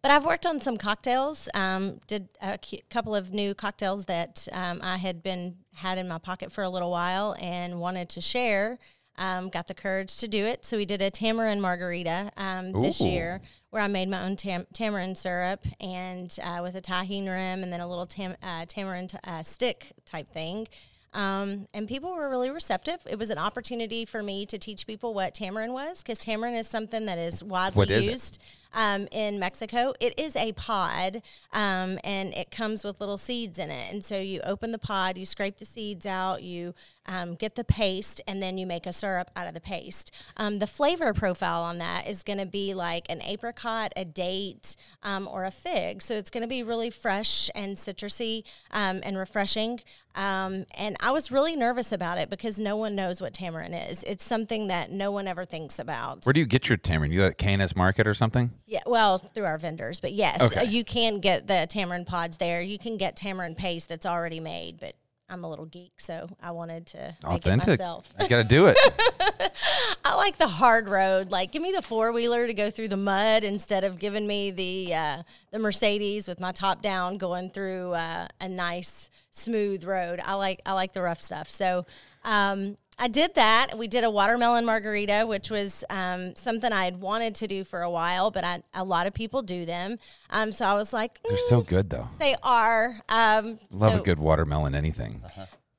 but 0.00 0.10
I've 0.10 0.24
worked 0.24 0.46
on 0.46 0.60
some 0.60 0.76
cocktails. 0.78 1.48
Um, 1.54 2.00
did 2.06 2.28
a 2.40 2.58
cu- 2.58 2.78
couple 2.90 3.14
of 3.16 3.32
new 3.32 3.54
cocktails 3.54 4.04
that 4.06 4.46
um, 4.52 4.80
I 4.82 4.96
had 4.98 5.22
been 5.22 5.56
had 5.74 5.98
in 5.98 6.08
my 6.08 6.18
pocket 6.18 6.52
for 6.52 6.62
a 6.64 6.68
little 6.68 6.90
while 6.90 7.36
and 7.40 7.80
wanted 7.80 8.08
to 8.10 8.20
share. 8.20 8.78
Um, 9.18 9.50
got 9.50 9.66
the 9.66 9.74
courage 9.74 10.16
to 10.18 10.28
do 10.28 10.46
it, 10.46 10.64
so 10.64 10.78
we 10.78 10.86
did 10.86 11.02
a 11.02 11.10
tamarind 11.10 11.60
margarita 11.60 12.30
um, 12.38 12.72
this 12.72 12.98
year, 13.00 13.42
where 13.68 13.82
I 13.82 13.86
made 13.86 14.08
my 14.08 14.22
own 14.24 14.36
tam- 14.36 14.66
tamarind 14.72 15.18
syrup 15.18 15.66
and 15.80 16.34
uh, 16.42 16.60
with 16.62 16.76
a 16.76 16.80
Tajín 16.80 17.24
rim 17.24 17.62
and 17.62 17.70
then 17.70 17.80
a 17.80 17.86
little 17.86 18.06
tam- 18.06 18.36
uh, 18.42 18.64
tamarind 18.66 19.12
uh, 19.24 19.42
stick 19.42 19.92
type 20.06 20.32
thing. 20.32 20.66
Um, 21.12 21.68
and 21.74 21.86
people 21.86 22.14
were 22.14 22.30
really 22.30 22.48
receptive. 22.48 23.00
It 23.06 23.18
was 23.18 23.28
an 23.28 23.36
opportunity 23.36 24.06
for 24.06 24.22
me 24.22 24.46
to 24.46 24.56
teach 24.56 24.86
people 24.86 25.12
what 25.12 25.34
tamarind 25.34 25.74
was 25.74 26.02
because 26.02 26.18
tamarind 26.18 26.56
is 26.56 26.66
something 26.66 27.04
that 27.04 27.18
is 27.18 27.44
widely 27.44 27.76
What 27.76 27.90
is 27.90 28.06
it? 28.08 28.38
Um, 28.74 29.08
in 29.10 29.38
Mexico. 29.38 29.94
It 30.00 30.18
is 30.18 30.36
a 30.36 30.52
pod, 30.52 31.22
um, 31.52 31.98
and 32.04 32.32
it 32.34 32.50
comes 32.50 32.84
with 32.84 33.00
little 33.00 33.18
seeds 33.18 33.58
in 33.58 33.70
it. 33.70 33.92
And 33.92 34.04
so 34.04 34.18
you 34.18 34.40
open 34.44 34.72
the 34.72 34.78
pod, 34.78 35.16
you 35.18 35.26
scrape 35.26 35.58
the 35.58 35.64
seeds 35.64 36.06
out, 36.06 36.42
you 36.42 36.74
um, 37.06 37.34
get 37.34 37.54
the 37.54 37.64
paste, 37.64 38.20
and 38.26 38.42
then 38.42 38.58
you 38.58 38.66
make 38.66 38.86
a 38.86 38.92
syrup 38.92 39.30
out 39.36 39.46
of 39.46 39.54
the 39.54 39.60
paste. 39.60 40.10
Um, 40.36 40.58
the 40.58 40.66
flavor 40.66 41.12
profile 41.12 41.62
on 41.62 41.78
that 41.78 42.06
is 42.08 42.22
going 42.22 42.38
to 42.38 42.46
be 42.46 42.74
like 42.74 43.06
an 43.08 43.22
apricot, 43.22 43.92
a 43.96 44.04
date, 44.04 44.76
um, 45.02 45.28
or 45.30 45.44
a 45.44 45.50
fig. 45.50 46.02
So 46.02 46.14
it's 46.14 46.30
going 46.30 46.42
to 46.42 46.48
be 46.48 46.62
really 46.62 46.90
fresh 46.90 47.50
and 47.54 47.76
citrusy 47.76 48.44
um, 48.70 49.00
and 49.02 49.16
refreshing. 49.16 49.80
Um, 50.14 50.66
and 50.74 50.96
I 51.00 51.10
was 51.10 51.32
really 51.32 51.56
nervous 51.56 51.90
about 51.90 52.18
it 52.18 52.28
because 52.28 52.58
no 52.58 52.76
one 52.76 52.94
knows 52.94 53.20
what 53.22 53.32
tamarind 53.32 53.74
is. 53.74 54.02
It's 54.02 54.22
something 54.22 54.66
that 54.68 54.90
no 54.90 55.10
one 55.10 55.26
ever 55.26 55.44
thinks 55.46 55.78
about. 55.78 56.24
Where 56.26 56.34
do 56.34 56.40
you 56.40 56.46
get 56.46 56.68
your 56.68 56.76
tamarind? 56.76 57.14
You 57.14 57.24
at 57.24 57.38
K&S 57.38 57.74
Market 57.74 58.06
or 58.06 58.12
something? 58.12 58.50
Yeah, 58.66 58.82
well, 58.84 59.18
through 59.18 59.46
our 59.46 59.56
vendors, 59.56 60.00
but 60.00 60.12
yes, 60.12 60.40
Okay. 60.42 60.64
you 60.66 60.84
can 60.84 61.20
get 61.20 61.46
the 61.46 61.66
tamarind 61.68 62.06
pods 62.06 62.36
there. 62.36 62.60
You 62.60 62.78
can 62.78 62.98
get 62.98 63.16
tamarind 63.16 63.56
paste 63.56 63.88
that's 63.88 64.04
already 64.04 64.38
made, 64.40 64.78
but 64.80 64.94
I'm 65.32 65.44
a 65.44 65.48
little 65.48 65.64
geek, 65.64 65.92
so 65.98 66.28
I 66.42 66.50
wanted 66.50 66.86
to 66.88 66.98
make 66.98 67.08
it 67.08 67.24
Authentic. 67.24 67.80
myself. 67.80 68.06
You 68.20 68.28
got 68.28 68.42
to 68.42 68.44
do 68.44 68.66
it. 68.66 68.76
I 70.04 70.14
like 70.14 70.36
the 70.36 70.46
hard 70.46 70.90
road. 70.90 71.30
Like, 71.30 71.52
give 71.52 71.62
me 71.62 71.72
the 71.72 71.80
four 71.80 72.12
wheeler 72.12 72.46
to 72.46 72.52
go 72.52 72.70
through 72.70 72.88
the 72.88 72.98
mud 72.98 73.42
instead 73.42 73.82
of 73.82 73.98
giving 73.98 74.26
me 74.26 74.50
the 74.50 74.94
uh, 74.94 75.22
the 75.50 75.58
Mercedes 75.58 76.28
with 76.28 76.38
my 76.38 76.52
top 76.52 76.82
down 76.82 77.16
going 77.16 77.48
through 77.48 77.92
uh, 77.92 78.28
a 78.42 78.48
nice 78.48 79.08
smooth 79.30 79.84
road. 79.84 80.20
I 80.22 80.34
like 80.34 80.60
I 80.66 80.74
like 80.74 80.92
the 80.92 81.02
rough 81.02 81.20
stuff. 81.20 81.48
So. 81.48 81.86
Um, 82.24 82.76
I 82.98 83.08
did 83.08 83.34
that. 83.34 83.76
We 83.76 83.88
did 83.88 84.04
a 84.04 84.10
watermelon 84.10 84.64
margarita, 84.64 85.24
which 85.26 85.50
was 85.50 85.82
um, 85.90 86.34
something 86.36 86.72
I 86.72 86.84
had 86.84 87.00
wanted 87.00 87.34
to 87.36 87.48
do 87.48 87.64
for 87.64 87.82
a 87.82 87.90
while, 87.90 88.30
but 88.30 88.44
I, 88.44 88.62
a 88.74 88.84
lot 88.84 89.06
of 89.06 89.14
people 89.14 89.42
do 89.42 89.64
them. 89.64 89.98
Um, 90.30 90.52
so 90.52 90.64
I 90.66 90.74
was 90.74 90.92
like, 90.92 91.20
They're 91.24 91.36
"Mm, 91.36 91.48
so 91.48 91.60
good, 91.62 91.90
though. 91.90 92.08
they 92.20 92.36
are. 92.42 93.00
Um, 93.08 93.58
Love 93.70 93.92
so- 93.94 93.98
a 94.00 94.02
good 94.02 94.18
watermelon, 94.20 94.74
anything. 94.74 95.20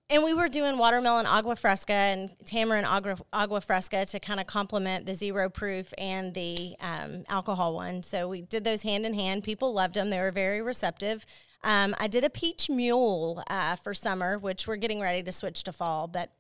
and 0.10 0.24
we 0.24 0.34
were 0.34 0.50
doing 0.50 0.78
watermelon 0.78 1.26
agua 1.26 1.56
fresca 1.56 1.94
and 1.94 2.30
tamarind 2.46 2.86
agua, 2.88 3.18
agua 3.32 3.62
fresca 3.62 4.06
to 4.08 4.20
kind 4.20 4.40
of 4.42 4.48
complement 4.48 5.06
the 5.06 5.16
zero 5.16 5.50
proof 5.50 5.94
and 5.98 6.34
the 6.34 6.76
um, 6.82 7.24
alcohol 7.30 7.74
one. 7.76 8.04
So 8.04 8.28
we 8.28 8.42
did 8.42 8.64
those 8.66 8.82
hand 8.84 9.06
in 9.06 9.14
hand. 9.14 9.44
People 9.44 9.72
loved 9.74 9.96
them. 9.96 10.10
They 10.10 10.20
were 10.20 10.32
very 10.32 10.62
receptive. 10.62 11.26
Um, 11.64 11.96
I 12.00 12.08
did 12.08 12.26
a 12.26 12.30
peach 12.30 12.70
mule 12.70 13.42
uh, 13.50 13.78
for 13.78 13.94
summer, 13.94 14.38
which 14.38 14.68
we're 14.68 14.76
getting 14.76 15.00
ready 15.00 15.24
to 15.24 15.32
switch 15.32 15.64
to 15.64 15.72
fall, 15.72 16.08
but 16.08 16.32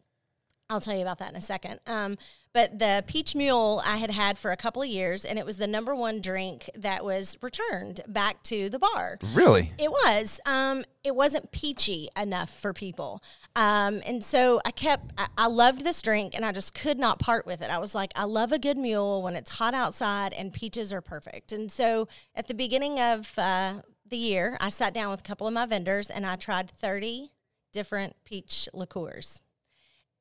I'll 0.73 0.81
tell 0.81 0.95
you 0.95 1.03
about 1.03 1.19
that 1.19 1.29
in 1.29 1.35
a 1.35 1.41
second. 1.41 1.79
Um, 1.85 2.17
but 2.51 2.79
the 2.79 3.03
peach 3.05 3.35
mule 3.35 3.81
I 3.85 3.97
had 3.97 4.09
had 4.09 4.37
for 4.37 4.51
a 4.51 4.57
couple 4.57 4.81
of 4.81 4.87
years, 4.87 5.23
and 5.23 5.37
it 5.37 5.45
was 5.45 5.57
the 5.57 5.67
number 5.67 5.95
one 5.95 6.19
drink 6.19 6.69
that 6.75 7.05
was 7.05 7.37
returned 7.41 8.01
back 8.07 8.41
to 8.43 8.69
the 8.69 8.79
bar. 8.79 9.19
Really? 9.33 9.71
It 9.77 9.91
was. 9.91 10.39
Um, 10.45 10.83
it 11.03 11.15
wasn't 11.15 11.51
peachy 11.51 12.09
enough 12.17 12.49
for 12.49 12.73
people. 12.73 13.21
Um, 13.55 14.01
and 14.05 14.23
so 14.23 14.61
I 14.65 14.71
kept, 14.71 15.11
I, 15.17 15.27
I 15.37 15.47
loved 15.47 15.83
this 15.83 16.01
drink 16.01 16.33
and 16.35 16.43
I 16.43 16.51
just 16.51 16.73
could 16.73 16.97
not 16.97 17.19
part 17.19 17.45
with 17.45 17.61
it. 17.61 17.69
I 17.69 17.77
was 17.77 17.93
like, 17.93 18.11
I 18.15 18.23
love 18.23 18.51
a 18.51 18.59
good 18.59 18.77
mule 18.77 19.21
when 19.21 19.35
it's 19.35 19.51
hot 19.51 19.75
outside 19.75 20.33
and 20.33 20.51
peaches 20.51 20.91
are 20.91 21.01
perfect. 21.01 21.51
And 21.51 21.71
so 21.71 22.07
at 22.35 22.47
the 22.47 22.55
beginning 22.55 22.99
of 22.99 23.37
uh, 23.37 23.81
the 24.07 24.17
year, 24.17 24.57
I 24.59 24.69
sat 24.69 24.93
down 24.93 25.11
with 25.11 25.19
a 25.19 25.23
couple 25.23 25.47
of 25.47 25.53
my 25.53 25.67
vendors 25.67 26.09
and 26.09 26.25
I 26.25 26.35
tried 26.35 26.71
30 26.71 27.31
different 27.71 28.15
peach 28.25 28.69
liqueurs. 28.73 29.43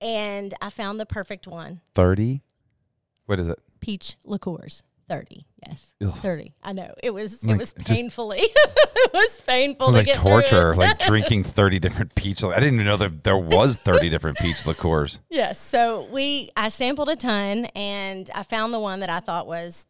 And 0.02 0.52
I 0.60 0.70
found 0.70 0.98
the 1.00 1.06
perfect 1.06 1.46
one. 1.46 1.80
30? 1.94 2.42
What 3.26 3.38
is 3.40 3.48
it? 3.48 3.58
peach 3.80 4.16
liqueurs. 4.24 4.82
30, 5.08 5.44
yes. 5.66 5.92
Ugh. 6.02 6.14
30. 6.18 6.54
I 6.62 6.72
know. 6.72 6.94
It 7.02 7.10
was 7.10 7.44
Like, 7.44 7.56
it 7.56 7.58
was 7.58 7.72
just- 7.74 7.86
painfully 7.86 8.38
it 8.44 9.12
was 9.12 9.40
painful 9.42 9.88
It 9.88 9.88
was 9.88 9.94
to 9.94 9.98
like 9.98 10.06
get 10.06 10.16
torture, 10.16 10.72
like 10.74 10.98
drinking 11.06 11.44
thirty 11.44 11.78
different 11.78 12.14
peach. 12.14 12.42
I 12.42 12.54
didn't 12.54 12.74
even 12.74 12.86
know 12.86 12.96
that 12.96 13.24
there 13.24 13.36
was 13.36 13.76
thirty 13.76 14.08
different 14.08 14.38
peach 14.38 14.64
liqueurs. 14.64 15.18
Yes. 15.28 15.60
So 15.60 16.06
we 16.12 16.50
I 16.56 16.68
sampled 16.68 17.08
a 17.10 17.16
ton 17.16 17.66
and 17.74 18.30
I 18.34 18.42
found 18.44 18.72
the 18.72 18.78
one 18.80 19.00
that 19.00 19.10
I 19.10 19.20
thought 19.20 19.46
was 19.46 19.84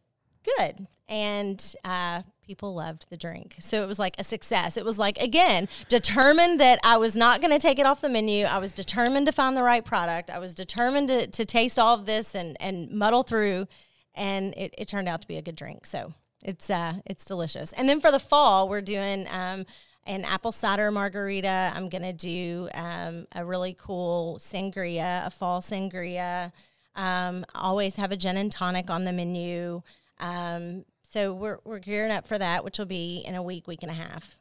good. 0.58 0.86
And 1.12 1.74
uh, 1.84 2.22
people 2.46 2.74
loved 2.74 3.10
the 3.10 3.18
drink. 3.18 3.56
So 3.60 3.82
it 3.82 3.86
was 3.86 3.98
like 3.98 4.16
a 4.18 4.24
success. 4.24 4.76
It 4.78 4.84
was 4.84 4.98
like 4.98 5.18
again, 5.18 5.68
determined 5.88 6.58
that 6.60 6.80
I 6.82 6.96
was 6.96 7.14
not 7.14 7.42
gonna 7.42 7.58
take 7.58 7.78
it 7.78 7.84
off 7.84 8.00
the 8.00 8.08
menu. 8.08 8.46
I 8.46 8.58
was 8.58 8.72
determined 8.72 9.26
to 9.26 9.32
find 9.32 9.54
the 9.54 9.62
right 9.62 9.84
product. 9.84 10.30
I 10.30 10.38
was 10.38 10.54
determined 10.54 11.08
to, 11.08 11.26
to 11.26 11.44
taste 11.44 11.78
all 11.78 11.94
of 11.94 12.06
this 12.06 12.34
and, 12.34 12.56
and 12.60 12.90
muddle 12.90 13.22
through 13.24 13.68
and 14.14 14.54
it, 14.56 14.74
it 14.78 14.88
turned 14.88 15.08
out 15.08 15.20
to 15.22 15.28
be 15.28 15.36
a 15.36 15.42
good 15.42 15.56
drink. 15.56 15.84
So 15.84 16.14
it's 16.42 16.70
uh 16.70 16.94
it's 17.04 17.26
delicious. 17.26 17.72
And 17.74 17.88
then 17.88 18.00
for 18.00 18.10
the 18.10 18.18
fall, 18.18 18.68
we're 18.68 18.80
doing 18.80 19.26
um 19.30 19.66
an 20.04 20.24
apple 20.24 20.52
cider 20.52 20.90
margarita. 20.90 21.72
I'm 21.74 21.88
gonna 21.88 22.12
do 22.12 22.68
um, 22.74 23.26
a 23.34 23.44
really 23.44 23.76
cool 23.78 24.38
sangria, 24.40 25.26
a 25.26 25.30
fall 25.30 25.60
sangria. 25.60 26.52
Um, 26.96 27.44
always 27.54 27.96
have 27.96 28.12
a 28.12 28.16
gin 28.16 28.36
and 28.36 28.50
tonic 28.50 28.90
on 28.90 29.04
the 29.04 29.12
menu. 29.12 29.82
Um, 30.18 30.84
so 31.12 31.34
we're 31.34 31.58
we're 31.64 31.78
gearing 31.78 32.10
up 32.10 32.26
for 32.26 32.38
that, 32.38 32.64
which 32.64 32.78
will 32.78 32.86
be 32.86 33.18
in 33.26 33.34
a 33.34 33.42
week, 33.42 33.66
week 33.66 33.82
and 33.82 33.90
a 33.90 33.94
half. 33.94 34.38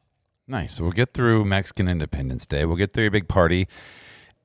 Nice. 0.48 0.74
So 0.74 0.84
we'll 0.84 0.94
get 0.94 1.14
through 1.14 1.46
Mexican 1.46 1.88
Independence 1.88 2.46
Day. 2.46 2.66
We'll 2.66 2.78
get 2.78 2.94
through 2.94 3.04
your 3.04 3.12
big 3.12 3.28
party. 3.28 3.68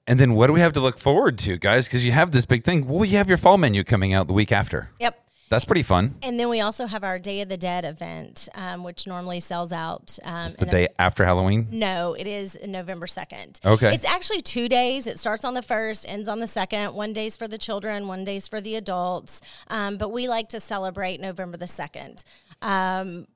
And 0.06 0.20
then 0.20 0.34
what 0.34 0.46
do 0.46 0.52
we 0.52 0.60
have 0.60 0.72
to 0.74 0.80
look 0.80 0.98
forward 0.98 1.38
to, 1.38 1.56
guys? 1.56 1.86
Because 1.86 2.04
you 2.04 2.12
have 2.12 2.32
this 2.32 2.46
big 2.46 2.64
thing. 2.64 2.86
Well, 2.86 3.04
you 3.04 3.16
have 3.16 3.28
your 3.28 3.38
fall 3.38 3.58
menu 3.58 3.82
coming 3.82 4.12
out 4.12 4.28
the 4.28 4.32
week 4.32 4.52
after. 4.52 4.90
Yep. 5.00 5.25
That's 5.48 5.64
pretty 5.64 5.84
fun. 5.84 6.16
And 6.22 6.40
then 6.40 6.48
we 6.48 6.60
also 6.60 6.86
have 6.86 7.04
our 7.04 7.18
Day 7.20 7.40
of 7.40 7.48
the 7.48 7.56
Dead 7.56 7.84
event, 7.84 8.48
um, 8.54 8.82
which 8.82 9.06
normally 9.06 9.38
sells 9.38 9.72
out. 9.72 10.18
Um, 10.24 10.46
It's 10.46 10.56
the 10.56 10.66
a- 10.66 10.70
day 10.70 10.88
after 10.98 11.24
Halloween. 11.24 11.68
No, 11.70 12.14
it 12.14 12.26
is 12.26 12.58
November 12.66 13.06
2nd. 13.06 13.60
Okay. 13.64 13.94
It's 13.94 14.04
actually 14.04 14.40
two 14.40 14.68
days. 14.68 15.06
It 15.06 15.18
starts 15.20 15.44
on 15.44 15.54
the 15.54 15.62
first, 15.62 16.04
ends 16.08 16.28
on 16.28 16.40
the 16.40 16.48
second. 16.48 16.94
One 16.94 17.12
day's 17.12 17.36
for 17.36 17.46
the 17.46 17.58
children, 17.58 18.08
one 18.08 18.24
day's 18.24 18.48
for 18.48 18.60
the 18.60 18.74
adults. 18.74 19.40
Um, 19.68 19.98
but 19.98 20.08
we 20.10 20.26
like 20.28 20.48
to 20.48 20.58
celebrate 20.60 21.20
November 21.20 21.56
the 21.56 21.66
2nd. 21.68 22.24
Um, 22.62 23.26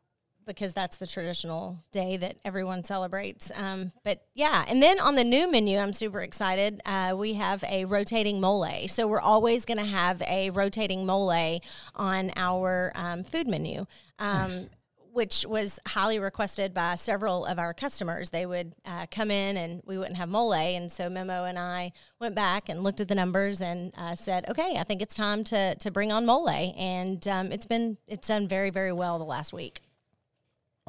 because 0.50 0.72
that's 0.72 0.96
the 0.96 1.06
traditional 1.06 1.78
day 1.92 2.16
that 2.16 2.36
everyone 2.44 2.84
celebrates. 2.84 3.52
Um, 3.54 3.92
but 4.04 4.22
yeah, 4.34 4.64
and 4.68 4.82
then 4.82 4.98
on 5.00 5.14
the 5.14 5.24
new 5.24 5.50
menu, 5.50 5.78
I'm 5.78 5.92
super 5.92 6.20
excited. 6.20 6.80
Uh, 6.84 7.14
we 7.16 7.34
have 7.34 7.62
a 7.64 7.84
rotating 7.84 8.40
mole. 8.40 8.88
So 8.88 9.06
we're 9.06 9.20
always 9.20 9.64
going 9.64 9.78
to 9.78 9.84
have 9.84 10.20
a 10.22 10.50
rotating 10.50 11.06
mole 11.06 11.60
on 11.94 12.32
our 12.36 12.92
um, 12.94 13.24
food 13.24 13.48
menu. 13.48 13.86
Um, 14.18 14.68
which 15.12 15.44
was 15.46 15.80
highly 15.88 16.18
requested 16.18 16.72
by 16.72 16.94
several 16.94 17.44
of 17.44 17.58
our 17.58 17.74
customers. 17.74 18.30
They 18.30 18.46
would 18.46 18.74
uh, 18.84 19.06
come 19.10 19.30
in 19.30 19.56
and 19.56 19.82
we 19.84 19.98
wouldn't 19.98 20.16
have 20.16 20.28
mole. 20.28 20.54
And 20.54 20.90
so 20.90 21.08
Memo 21.08 21.44
and 21.44 21.58
I 21.58 21.92
went 22.20 22.34
back 22.34 22.68
and 22.68 22.82
looked 22.82 23.00
at 23.00 23.08
the 23.08 23.14
numbers 23.14 23.60
and 23.60 23.92
uh, 23.96 24.14
said, 24.14 24.48
okay, 24.48 24.76
I 24.78 24.84
think 24.84 25.02
it's 25.02 25.16
time 25.16 25.44
to, 25.44 25.74
to 25.74 25.90
bring 25.90 26.12
on 26.12 26.26
mole. 26.26 26.48
And 26.48 27.26
um, 27.26 27.52
it's 27.52 27.66
been, 27.66 27.96
it's 28.06 28.28
done 28.28 28.46
very, 28.46 28.70
very 28.70 28.92
well 28.92 29.18
the 29.18 29.24
last 29.24 29.52
week. 29.52 29.82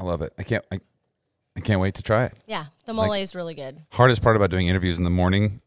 I 0.02 0.04
love 0.04 0.22
it. 0.24 0.34
I 0.40 0.44
can't. 0.44 0.66
I, 0.72 0.80
I 1.56 1.60
can't 1.60 1.80
wait 1.80 1.96
to 1.96 2.02
try 2.02 2.26
it. 2.26 2.34
Yeah, 2.48 2.66
the 2.86 2.94
mole 2.94 3.14
is 3.14 3.36
really 3.36 3.54
good. 3.54 3.82
Hardest 3.92 4.22
part 4.22 4.36
about 4.36 4.50
doing 4.50 4.68
interviews 4.68 4.98
in 4.98 5.04
the 5.04 5.10
morning, 5.12 5.62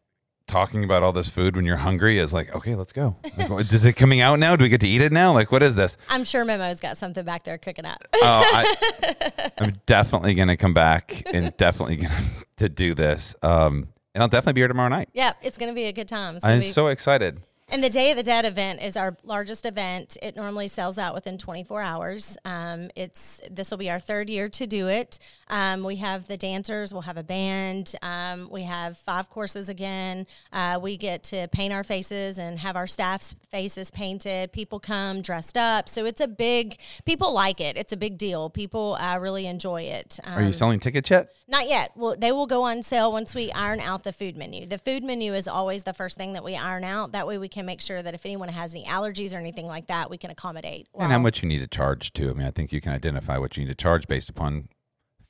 talking 0.49 0.83
about 0.83 1.03
all 1.03 1.13
this 1.13 1.29
food 1.29 1.55
when 1.55 1.65
you're 1.65 1.77
hungry, 1.77 2.19
is 2.19 2.33
like, 2.33 2.53
okay, 2.57 2.75
let's 2.75 2.93
go. 2.93 3.17
is 3.37 3.85
it 3.85 3.93
coming 3.93 4.21
out 4.21 4.39
now? 4.39 4.57
Do 4.57 4.65
we 4.65 4.69
get 4.71 4.81
to 4.81 4.89
eat 4.89 5.03
it 5.03 5.13
now? 5.13 5.33
Like, 5.33 5.53
what 5.53 5.63
is 5.63 5.75
this? 5.77 5.97
I'm 6.09 6.25
sure 6.25 6.45
Memo's 6.45 6.81
got 6.81 6.97
something 6.97 7.25
back 7.25 7.45
there 7.45 7.59
cooking 7.59 7.85
up. 7.85 8.03
Oh, 8.13 8.19
I, 8.23 9.51
I'm 9.59 9.81
definitely 9.87 10.35
gonna 10.35 10.57
come 10.57 10.75
back 10.75 11.23
and 11.33 11.57
definitely 11.57 11.97
gonna 11.97 12.21
to 12.57 12.69
do 12.69 12.95
this. 12.95 13.37
Um, 13.43 13.89
and 14.15 14.23
I'll 14.23 14.29
definitely 14.29 14.55
be 14.55 14.61
here 14.63 14.69
tomorrow 14.69 14.89
night. 14.89 15.11
yeah, 15.13 15.33
it's 15.43 15.59
going 15.59 15.71
to 15.71 15.75
be 15.75 15.85
a 15.85 15.93
good 15.93 16.07
time. 16.09 16.39
I'm 16.43 16.61
be 16.61 16.71
so 16.71 16.87
excited. 16.87 17.41
And 17.71 17.83
the 17.83 17.89
Day 17.89 18.11
of 18.11 18.17
the 18.17 18.23
Dead 18.23 18.45
event 18.45 18.83
is 18.83 18.95
our 18.97 19.17
largest 19.25 19.65
event. 19.65 20.19
It 20.23 20.37
normally 20.37 20.69
sells 20.69 20.99
out 20.99 21.15
within 21.15 21.39
24 21.39 21.81
hours. 21.81 22.37
Um, 22.45 22.91
it's 22.95 23.41
this 23.51 23.71
will 23.71 23.79
be 23.79 23.91
our 23.91 23.99
third 23.99 24.29
year 24.29 24.51
to 24.51 24.67
do 24.67 24.89
it. 24.89 25.19
Um, 25.49 25.83
we 25.83 25.97
have 25.97 26.27
the 26.27 26.37
dancers. 26.37 26.93
We'll 26.93 27.03
have 27.03 27.17
a 27.17 27.23
band. 27.23 27.95
Um, 28.03 28.49
we 28.51 28.65
have 28.65 28.99
five 28.99 29.31
courses 29.31 29.71
again. 29.71 30.27
Uh, 30.53 30.79
we 30.81 30.99
get 30.99 31.23
to 31.25 31.49
paint 31.49 31.73
our 31.73 31.83
faces 31.83 32.39
and 32.39 32.59
have 32.59 32.77
our 32.77 32.87
staff's 32.87 33.35
faces 33.51 33.91
painted. 33.91 34.53
People 34.53 34.79
come 34.79 35.23
dressed 35.23 35.57
up, 35.57 35.89
so 35.89 36.05
it's 36.05 36.21
a 36.21 36.29
big. 36.29 36.79
People 37.07 37.33
like 37.33 37.61
it. 37.61 37.79
It's 37.79 37.93
a 37.93 37.97
big 37.97 38.19
deal. 38.19 38.51
People 38.51 38.97
uh, 39.01 39.19
really 39.19 39.47
enjoy 39.47 39.83
it. 39.83 40.21
Um, 40.25 40.39
Are 40.39 40.43
you 40.43 40.53
selling 40.53 40.81
tickets 40.81 41.09
yet? 41.11 41.35
not 41.47 41.69
yet. 41.69 41.93
Well, 41.95 42.17
they 42.17 42.33
will 42.33 42.47
go 42.47 42.63
on 42.63 42.83
sale 42.83 43.13
once 43.13 43.35
we 43.35 43.53
iron 43.53 43.81
out 43.81 44.03
the 44.03 44.13
food 44.13 44.37
menu. 44.37 44.67
The 44.67 44.79
food 44.79 45.05
menu 45.05 45.35
is 45.35 45.47
always 45.47 45.83
the 45.83 45.93
first 45.93 46.17
thing 46.17 46.33
that 46.33 46.43
we 46.45 46.57
iron 46.57 46.85
out. 46.85 47.13
That 47.13 47.27
way, 47.27 47.39
we 47.39 47.49
can 47.49 47.64
make 47.65 47.81
sure 47.81 48.03
that 48.03 48.15
if 48.15 48.25
anyone 48.25 48.49
has 48.49 48.75
any 48.75 48.85
allergies 48.85 49.33
or 49.35 49.37
anything 49.39 49.67
like 49.67 49.87
that, 49.89 50.11
we 50.11 50.19
can 50.19 50.31
accommodate. 50.31 50.87
and 50.99 51.11
how 51.13 51.19
much 51.19 51.43
you 51.43 51.49
need 51.49 51.59
to 51.61 51.67
charge 51.67 52.13
too. 52.13 52.31
I 52.31 52.33
mean, 52.35 52.47
I 52.47 52.51
think 52.51 52.73
you 52.73 52.81
can 52.81 52.93
identify 52.93 53.39
what 53.39 53.57
you 53.57 53.65
need 53.65 53.71
to 53.71 53.75
charge 53.75 54.07
based 54.07 54.29
upon 54.29 54.69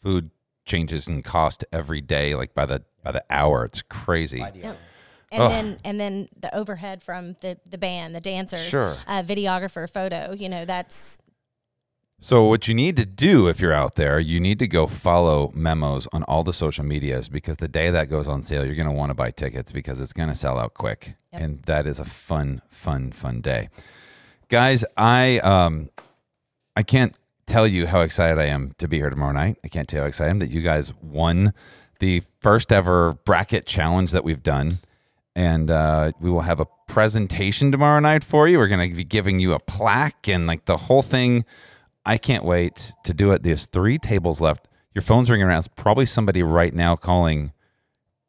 food 0.03 0.31
changes 0.67 1.09
in 1.09 1.23
cost 1.23 1.65
every 1.73 2.01
day, 2.01 2.35
like 2.35 2.55
by 2.55 2.67
the 2.67 2.83
by 3.03 3.13
the 3.13 3.25
hour. 3.31 3.65
It's 3.65 3.83
crazy. 3.83 4.39
Yep. 4.39 4.79
And 5.33 5.43
Ugh. 5.43 5.51
then 5.51 5.79
and 5.85 6.01
then 6.01 6.29
the 6.41 6.55
overhead 6.55 7.03
from 7.03 7.37
the 7.41 7.59
the 7.69 7.79
band, 7.79 8.15
the 8.15 8.21
dancers, 8.21 8.63
Sure. 8.69 8.97
uh, 9.07 9.23
videographer, 9.23 9.91
photo. 9.91 10.33
You 10.33 10.49
know, 10.49 10.65
that's 10.65 11.19
So, 12.21 12.45
what 12.45 12.69
you 12.69 12.75
need 12.75 12.97
to 12.97 13.05
do 13.05 13.49
if 13.49 13.61
you're 13.61 13.73
out 13.73 13.97
there, 13.97 14.19
you 14.19 14.41
need 14.41 14.59
to 14.61 14.67
go 14.67 14.87
follow 14.87 15.53
Memos 15.55 16.09
on 16.13 16.23
all 16.23 16.43
the 16.43 16.55
social 16.55 16.85
medias 16.85 17.29
because 17.29 17.59
the 17.59 17.69
day 17.69 17.91
that 17.91 18.09
goes 18.09 18.27
on 18.27 18.43
sale, 18.43 18.65
you're 18.65 18.77
going 18.77 18.89
to 18.89 18.95
want 18.95 19.11
to 19.11 19.15
buy 19.15 19.31
tickets 19.31 19.73
because 19.73 20.01
it's 20.01 20.15
going 20.15 20.31
to 20.31 20.35
sell 20.35 20.59
out 20.59 20.73
quick. 20.73 21.17
Yep. 21.33 21.43
And 21.43 21.63
that 21.65 21.87
is 21.87 21.99
a 21.99 22.05
fun, 22.05 22.63
fun, 22.69 23.13
fun 23.13 23.43
day. 23.43 23.69
Guys, 24.49 24.85
I 24.97 25.39
um 25.41 25.91
I 26.77 26.83
can't 26.83 27.15
tell 27.47 27.67
you 27.67 27.87
how 27.87 28.01
excited 28.01 28.39
I 28.39 28.47
am 28.47 28.73
to 28.79 28.89
be 28.89 28.99
here 28.99 29.11
tomorrow 29.11 29.33
night. 29.33 29.59
I 29.65 29.69
can't 29.69 29.89
tell 29.89 29.99
you 29.99 30.03
how 30.03 30.09
excited 30.09 30.29
I 30.29 30.31
am 30.31 30.39
that 30.39 30.51
you 30.51 30.63
guys 30.63 30.93
won 31.03 31.53
the 32.01 32.23
first 32.41 32.73
ever 32.73 33.15
bracket 33.25 33.67
challenge 33.67 34.13
that 34.13 34.25
we've 34.25 34.43
done. 34.43 34.79
And 35.37 35.71
uh, 35.71 36.13
we 36.21 36.31
will 36.31 36.43
have 36.43 36.61
a 36.61 36.67
presentation 36.87 37.73
tomorrow 37.73 38.01
night 38.01 38.23
for 38.23 38.47
you. 38.49 38.59
We're 38.59 38.69
going 38.69 38.89
to 38.89 38.95
be 38.95 39.05
giving 39.05 39.41
you 39.41 39.53
a 39.53 39.59
plaque 39.59 40.29
and 40.29 40.47
like 40.47 40.67
the 40.67 40.77
whole 40.77 41.03
thing. 41.03 41.45
I 42.07 42.19
can't 42.19 42.45
wait 42.45 42.93
to 43.05 43.15
do 43.15 43.33
it. 43.33 43.43
There's 43.43 43.67
three 43.67 43.99
tables 43.99 44.41
left. 44.41 44.69
Your 44.95 45.03
phone's 45.03 45.31
ringing 45.31 45.47
around. 45.47 45.59
It's 45.61 45.69
probably 45.69 46.07
somebody 46.07 46.43
right 46.43 46.73
now 46.75 46.97
calling 46.97 47.53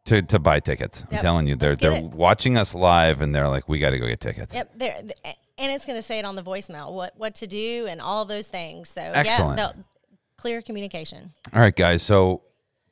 to, 0.05 0.21
to 0.21 0.39
buy 0.39 0.59
tickets. 0.59 1.01
I'm 1.03 1.13
Yep. 1.13 1.21
telling 1.21 1.47
you, 1.47 1.55
they're 1.55 1.71
Let's 1.71 1.81
they're 1.81 2.01
watching 2.01 2.57
us 2.57 2.73
live 2.73 3.21
and 3.21 3.33
they're 3.35 3.49
like, 3.49 3.67
we 3.67 3.79
got 3.79 3.89
to 3.91 3.99
go 3.99 4.07
get 4.07 4.19
tickets. 4.21 4.55
Yep, 4.55 4.71
there, 4.77 4.95
and 5.57 5.71
it's 5.71 5.85
going 5.85 5.97
to 5.97 6.01
say 6.01 6.19
it 6.19 6.25
on 6.25 6.35
the 6.35 6.43
voicemail 6.43 6.91
what 6.93 7.13
what 7.17 7.35
to 7.35 7.47
do 7.47 7.85
and 7.89 8.01
all 8.01 8.25
those 8.25 8.47
things. 8.47 8.89
So 8.89 9.01
Excellent. 9.01 9.57
yeah, 9.59 9.71
clear 10.37 10.61
communication. 10.61 11.33
All 11.53 11.61
right, 11.61 11.75
guys. 11.75 12.01
So, 12.03 12.41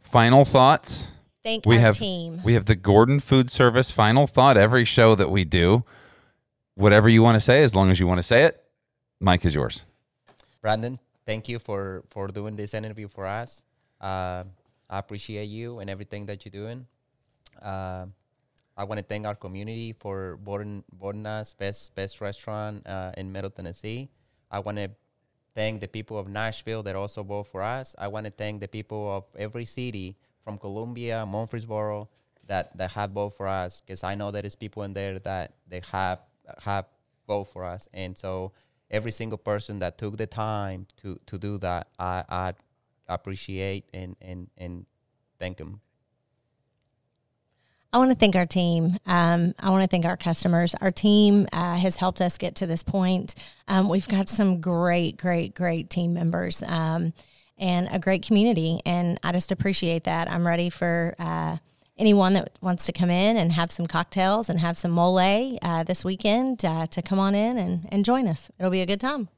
final 0.01 0.43
thoughts. 0.45 1.09
Thank 1.43 1.65
We 1.65 1.75
our 1.75 1.81
have 1.81 1.97
team. 1.97 2.41
we 2.43 2.53
have 2.53 2.65
the 2.65 2.75
Gordon 2.75 3.19
Food 3.19 3.51
Service 3.51 3.91
final 3.91 4.27
thought 4.27 4.55
every 4.57 4.85
show 4.85 5.13
that 5.15 5.29
we 5.29 5.43
do. 5.45 5.83
Whatever 6.75 7.09
you 7.09 7.21
want 7.21 7.35
to 7.35 7.41
say, 7.41 7.63
as 7.63 7.75
long 7.75 7.91
as 7.91 7.99
you 7.99 8.07
want 8.07 8.19
to 8.19 8.23
say 8.23 8.43
it, 8.45 8.63
Mike 9.19 9.43
is 9.45 9.53
yours. 9.53 9.85
Brandon, 10.63 10.97
thank 11.25 11.49
you 11.49 11.59
for 11.59 12.05
for 12.09 12.29
doing 12.29 12.55
this 12.55 12.73
interview 12.73 13.09
for 13.09 13.27
us. 13.27 13.61
Uh, 13.99 14.45
I 14.89 14.97
appreciate 14.97 15.51
you 15.51 15.79
and 15.79 15.89
everything 15.89 16.25
that 16.27 16.45
you're 16.45 16.55
doing. 16.55 16.87
Uh, 17.61 18.05
I 18.77 18.85
want 18.85 18.97
to 18.97 19.03
thank 19.03 19.27
our 19.27 19.35
community 19.35 19.91
for 19.91 20.39
voting 20.41 20.85
voting 20.97 21.25
us 21.25 21.53
best 21.53 21.93
best 21.95 22.21
restaurant 22.21 22.87
uh, 22.87 23.11
in 23.17 23.29
Middle 23.29 23.51
Tennessee. 23.51 24.07
I 24.49 24.59
want 24.59 24.77
to 24.77 24.87
thank 25.53 25.81
the 25.81 25.87
people 25.89 26.17
of 26.17 26.29
Nashville 26.29 26.81
that 26.83 26.95
also 26.95 27.23
vote 27.23 27.51
for 27.51 27.61
us. 27.61 27.93
I 27.99 28.07
want 28.07 28.25
to 28.25 28.31
thank 28.31 28.61
the 28.61 28.69
people 28.69 29.11
of 29.11 29.25
every 29.37 29.65
city 29.65 30.15
from 30.45 30.57
Columbia, 30.57 31.25
Murfreesboro 31.25 32.07
that 32.47 32.71
that 32.77 32.91
have 32.91 33.11
vote 33.11 33.35
for 33.35 33.49
us 33.49 33.81
because 33.81 34.01
I 34.01 34.15
know 34.15 34.31
there 34.31 34.45
is 34.45 34.55
people 34.55 34.83
in 34.83 34.93
there 34.93 35.19
that 35.27 35.55
they 35.67 35.81
have 35.91 36.19
have 36.63 36.85
vote 37.27 37.51
for 37.51 37.65
us, 37.65 37.89
and 37.91 38.17
so 38.17 38.53
every 38.89 39.11
single 39.11 39.37
person 39.37 39.79
that 39.79 39.97
took 39.97 40.17
the 40.17 40.27
time 40.27 40.87
to 41.01 41.19
to 41.25 41.37
do 41.37 41.57
that, 41.59 41.87
I 41.99 42.23
I 42.29 42.53
appreciate 43.07 43.89
and 43.93 44.15
and 44.21 44.49
and 44.57 44.85
thank 45.39 45.57
them. 45.57 45.81
I 47.93 47.99
want 47.99 48.09
to 48.09 48.15
thank 48.15 48.35
our 48.35 48.47
team. 48.47 48.97
Um, 49.05 49.53
I 49.59 49.69
want 49.69 49.83
to 49.83 49.87
thank 49.87 50.05
our 50.05 50.17
customers. 50.17 50.73
Our 50.81 50.91
team 50.91 51.47
uh, 51.53 51.75
has 51.75 51.95
helped 51.97 52.21
us 52.21 52.39
get 52.39 52.55
to 52.55 52.65
this 52.65 52.81
point. 52.81 53.35
Um, 53.67 53.87
we've 53.87 54.07
got 54.07 54.27
some 54.29 54.61
great, 54.61 55.15
great, 55.15 55.53
great 55.53 55.91
team 55.91 56.11
members 56.11 56.63
um, 56.63 57.13
and 57.55 57.87
a 57.91 57.99
great 57.99 58.25
community. 58.25 58.81
And 58.83 59.19
I 59.21 59.31
just 59.31 59.51
appreciate 59.51 60.05
that. 60.05 60.27
I'm 60.27 60.45
ready 60.45 60.71
for 60.71 61.13
uh, 61.19 61.57
anyone 62.03 62.33
that 62.33 62.49
wants 62.61 62.85
to 62.87 62.91
come 62.91 63.09
in 63.09 63.37
and 63.37 63.53
have 63.53 63.71
some 63.71 63.87
cocktails 63.87 64.49
and 64.49 64.59
have 64.59 64.75
some 64.75 64.91
mole 64.91 65.19
uh, 65.69 65.83
this 65.83 66.03
weekend 66.03 66.65
uh, 66.65 66.85
to 66.87 67.01
come 67.01 67.19
on 67.27 67.33
in 67.33 67.57
and, 67.57 67.87
and 67.93 68.03
join 68.03 68.27
us. 68.27 68.51
It'll 68.59 68.75
be 68.79 68.81
a 68.81 68.85
good 68.85 68.99
time. 68.99 69.29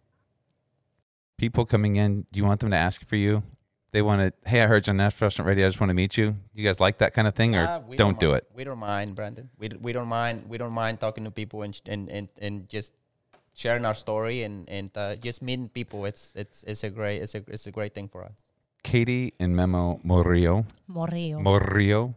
People 1.38 1.63
coming 1.66 1.95
in, 1.95 2.26
do 2.32 2.39
you 2.39 2.45
want 2.49 2.59
them 2.61 2.72
to 2.72 2.78
ask 2.78 3.07
for 3.07 3.18
you? 3.18 3.43
They 3.91 4.01
want 4.01 4.20
to, 4.22 4.49
hey, 4.49 4.63
I 4.63 4.66
heard 4.66 4.88
you 4.88 4.91
on 4.91 4.97
Nashville 4.97 5.28
Restaurant 5.28 5.47
Radio. 5.47 5.68
I 5.68 5.70
just 5.70 5.80
want 5.80 5.91
to 5.91 5.93
meet 5.93 6.18
you. 6.18 6.36
You 6.55 6.63
guys 6.68 6.80
like 6.80 6.97
that 6.97 7.13
kind 7.13 7.28
of 7.28 7.36
thing, 7.36 7.55
or 7.55 7.66
Uh, 7.68 7.80
we 7.88 7.95
don't 7.97 8.20
do 8.20 8.34
it? 8.34 8.43
We 8.53 8.63
don't 8.63 8.80
mind, 8.80 9.16
Brandon. 9.16 9.49
We, 9.59 9.70
we 9.80 9.93
don't 9.93 10.07
mind. 10.09 10.49
We 10.49 10.57
don't 10.57 10.74
mind 10.74 10.99
talking 10.99 11.24
to 11.26 11.32
people 11.32 11.61
and 11.66 11.80
and, 11.93 12.09
and, 12.09 12.28
and 12.41 12.68
just 12.68 12.91
sharing 13.53 13.86
our 13.86 13.95
story 14.05 14.38
and 14.43 14.68
and 14.78 14.89
uh, 14.97 15.16
just 15.28 15.41
meeting 15.41 15.70
people. 15.70 15.99
It's 16.09 16.34
it's 16.36 16.63
it's 16.63 16.84
a 16.84 16.89
great 16.89 17.22
it's 17.24 17.36
a 17.36 17.41
it's 17.47 17.68
a 17.68 17.72
great 17.72 17.93
thing 17.93 18.09
for 18.09 18.22
us. 18.26 18.38
Katie 18.84 19.34
and 19.39 19.55
Memo 19.55 19.99
Morillo, 20.03 20.66
Morillo. 20.88 21.38
Morillo, 21.49 22.13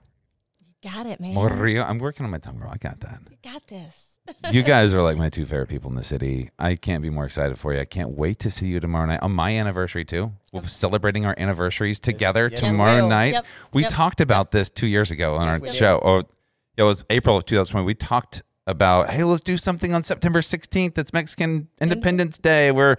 got 0.83 1.07
it, 1.07 1.21
man. 1.21 1.35
Morillo. 1.35 1.89
I'm 1.89 1.99
working 1.99 2.25
on 2.25 2.31
my 2.31 2.39
tongue, 2.39 2.59
girl. 2.59 2.71
I 2.73 2.77
got 2.77 3.01
that. 3.01 3.21
You 3.31 3.37
got 3.53 3.67
this. 3.67 4.19
you 4.53 4.63
guys 4.63 4.93
are 4.95 5.03
like 5.03 5.17
my 5.17 5.29
two 5.31 5.47
favorite 5.47 5.69
people 5.69 5.91
in 5.91 5.97
the 5.97 6.03
city. 6.05 6.51
I 6.59 6.77
can't 6.77 7.03
be 7.03 7.11
more 7.11 7.25
excited 7.25 7.59
for 7.59 7.73
you. 7.73 7.81
I 7.81 7.85
can't 7.85 8.11
wait 8.11 8.39
to 8.41 8.51
see 8.51 8.67
you 8.67 8.79
tomorrow 8.79 9.07
night 9.07 9.23
on 9.23 9.33
my 9.33 9.57
anniversary 9.57 10.05
too. 10.05 10.33
We'll 10.53 10.63
be 10.63 10.69
celebrating 10.69 11.25
our 11.25 11.35
anniversaries 11.39 11.99
together 11.99 12.49
yes, 12.51 12.63
we 12.63 12.69
tomorrow 12.69 13.03
will. 13.03 13.09
night. 13.09 13.33
Yep, 13.35 13.47
We 13.73 13.83
yep. 13.83 13.91
talked 13.91 14.21
about 14.21 14.51
this 14.51 14.71
two 14.71 14.87
years 14.87 15.11
ago 15.11 15.37
on 15.37 15.63
Yes, 15.63 15.71
our 15.73 15.77
show. 15.77 16.01
Oh, 16.03 16.23
it 16.77 16.83
was 16.83 17.05
April 17.11 17.37
of 17.37 17.47
2020. 17.47 17.85
We 17.87 17.95
talked 17.95 18.43
about 18.67 19.09
hey, 19.11 19.25
let's 19.25 19.41
do 19.41 19.57
something 19.57 19.95
on 19.95 20.05
September 20.05 20.41
16th. 20.43 20.99
It's 20.99 21.13
Mexican 21.13 21.69
Independence 21.81 22.37
Day. 22.37 22.71
We're 22.71 22.97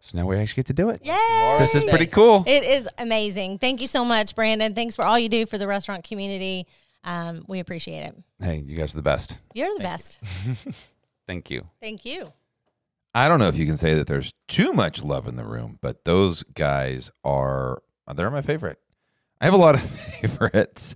so 0.00 0.18
now 0.18 0.26
we 0.26 0.36
actually 0.36 0.56
get 0.56 0.66
to 0.66 0.74
do 0.74 0.90
it. 0.90 1.00
Yay! 1.02 1.56
This 1.58 1.74
is 1.74 1.84
pretty 1.84 2.06
cool. 2.06 2.44
It 2.46 2.62
is 2.62 2.86
amazing. 2.98 3.58
Thank 3.58 3.80
you 3.80 3.86
so 3.86 4.04
much, 4.04 4.34
Brandon. 4.36 4.74
Thanks 4.74 4.94
for 4.94 5.06
all 5.06 5.18
you 5.18 5.30
do 5.30 5.46
for 5.46 5.56
the 5.56 5.66
restaurant 5.66 6.04
community. 6.04 6.66
Um, 7.04 7.44
we 7.46 7.60
appreciate 7.60 8.00
it. 8.06 8.14
Hey, 8.40 8.64
you 8.66 8.76
guys 8.76 8.94
are 8.94 8.96
the 8.96 9.02
best. 9.02 9.38
You're 9.52 9.74
the 9.76 9.82
best. 9.84 10.18
Thank 11.26 11.50
you. 11.50 11.68
Thank 11.80 12.04
you. 12.04 12.32
I 13.14 13.28
don't 13.28 13.38
know 13.38 13.48
if 13.48 13.56
you 13.56 13.66
can 13.66 13.76
say 13.76 13.94
that 13.94 14.06
there's 14.06 14.32
too 14.48 14.72
much 14.72 15.02
love 15.02 15.28
in 15.28 15.36
the 15.36 15.44
room, 15.44 15.78
but 15.80 16.04
those 16.04 16.42
guys 16.42 17.10
are 17.22 17.82
they're 18.14 18.30
my 18.30 18.42
favorite. 18.42 18.78
I 19.40 19.44
have 19.44 19.54
a 19.54 19.58
lot 19.58 19.74
of 19.76 19.82
favorites. 20.20 20.94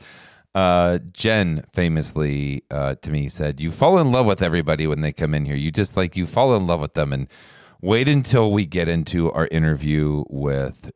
Uh, 0.54 0.98
Jen 1.12 1.64
famously 1.72 2.64
uh, 2.70 2.96
to 3.02 3.10
me 3.10 3.28
said, 3.28 3.60
"You 3.60 3.70
fall 3.70 3.98
in 3.98 4.10
love 4.10 4.26
with 4.26 4.42
everybody 4.42 4.86
when 4.86 5.02
they 5.02 5.12
come 5.12 5.34
in 5.34 5.44
here. 5.44 5.54
You 5.54 5.70
just 5.70 5.96
like 5.96 6.16
you 6.16 6.26
fall 6.26 6.56
in 6.56 6.66
love 6.66 6.80
with 6.80 6.94
them." 6.94 7.12
And 7.12 7.28
wait 7.80 8.08
until 8.08 8.50
we 8.50 8.66
get 8.66 8.88
into 8.88 9.30
our 9.32 9.46
interview 9.52 10.24
with 10.28 10.90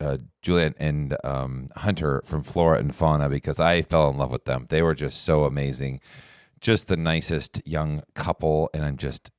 uh, 0.00 0.18
Juliet 0.42 0.74
and 0.78 1.16
um, 1.24 1.70
Hunter 1.76 2.22
from 2.26 2.42
Flora 2.42 2.78
and 2.78 2.94
Fauna 2.94 3.28
because 3.28 3.60
I 3.60 3.82
fell 3.82 4.10
in 4.10 4.18
love 4.18 4.30
with 4.30 4.44
them. 4.44 4.66
They 4.68 4.82
were 4.82 4.94
just 4.94 5.22
so 5.22 5.44
amazing, 5.44 6.00
just 6.60 6.88
the 6.88 6.96
nicest 6.96 7.62
young 7.64 8.02
couple, 8.14 8.70
and 8.74 8.84
I'm 8.84 8.96
just 8.96 9.30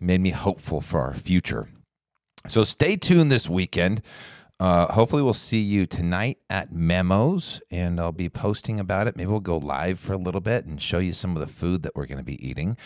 made 0.00 0.20
me 0.20 0.30
hopeful 0.30 0.80
for 0.80 1.00
our 1.00 1.14
future. 1.14 1.68
So 2.48 2.64
stay 2.64 2.96
tuned 2.96 3.30
this 3.30 3.48
weekend. 3.48 4.02
Uh, 4.60 4.92
hopefully, 4.92 5.22
we'll 5.22 5.34
see 5.34 5.60
you 5.60 5.86
tonight 5.86 6.38
at 6.50 6.72
Memos, 6.72 7.60
and 7.70 8.00
I'll 8.00 8.10
be 8.10 8.28
posting 8.28 8.80
about 8.80 9.06
it. 9.06 9.16
Maybe 9.16 9.30
we'll 9.30 9.38
go 9.38 9.56
live 9.56 10.00
for 10.00 10.14
a 10.14 10.18
little 10.18 10.40
bit 10.40 10.64
and 10.64 10.82
show 10.82 10.98
you 10.98 11.12
some 11.12 11.36
of 11.36 11.40
the 11.40 11.52
food 11.52 11.82
that 11.84 11.94
we're 11.94 12.06
going 12.06 12.18
to 12.18 12.24
be 12.24 12.44
eating. 12.44 12.76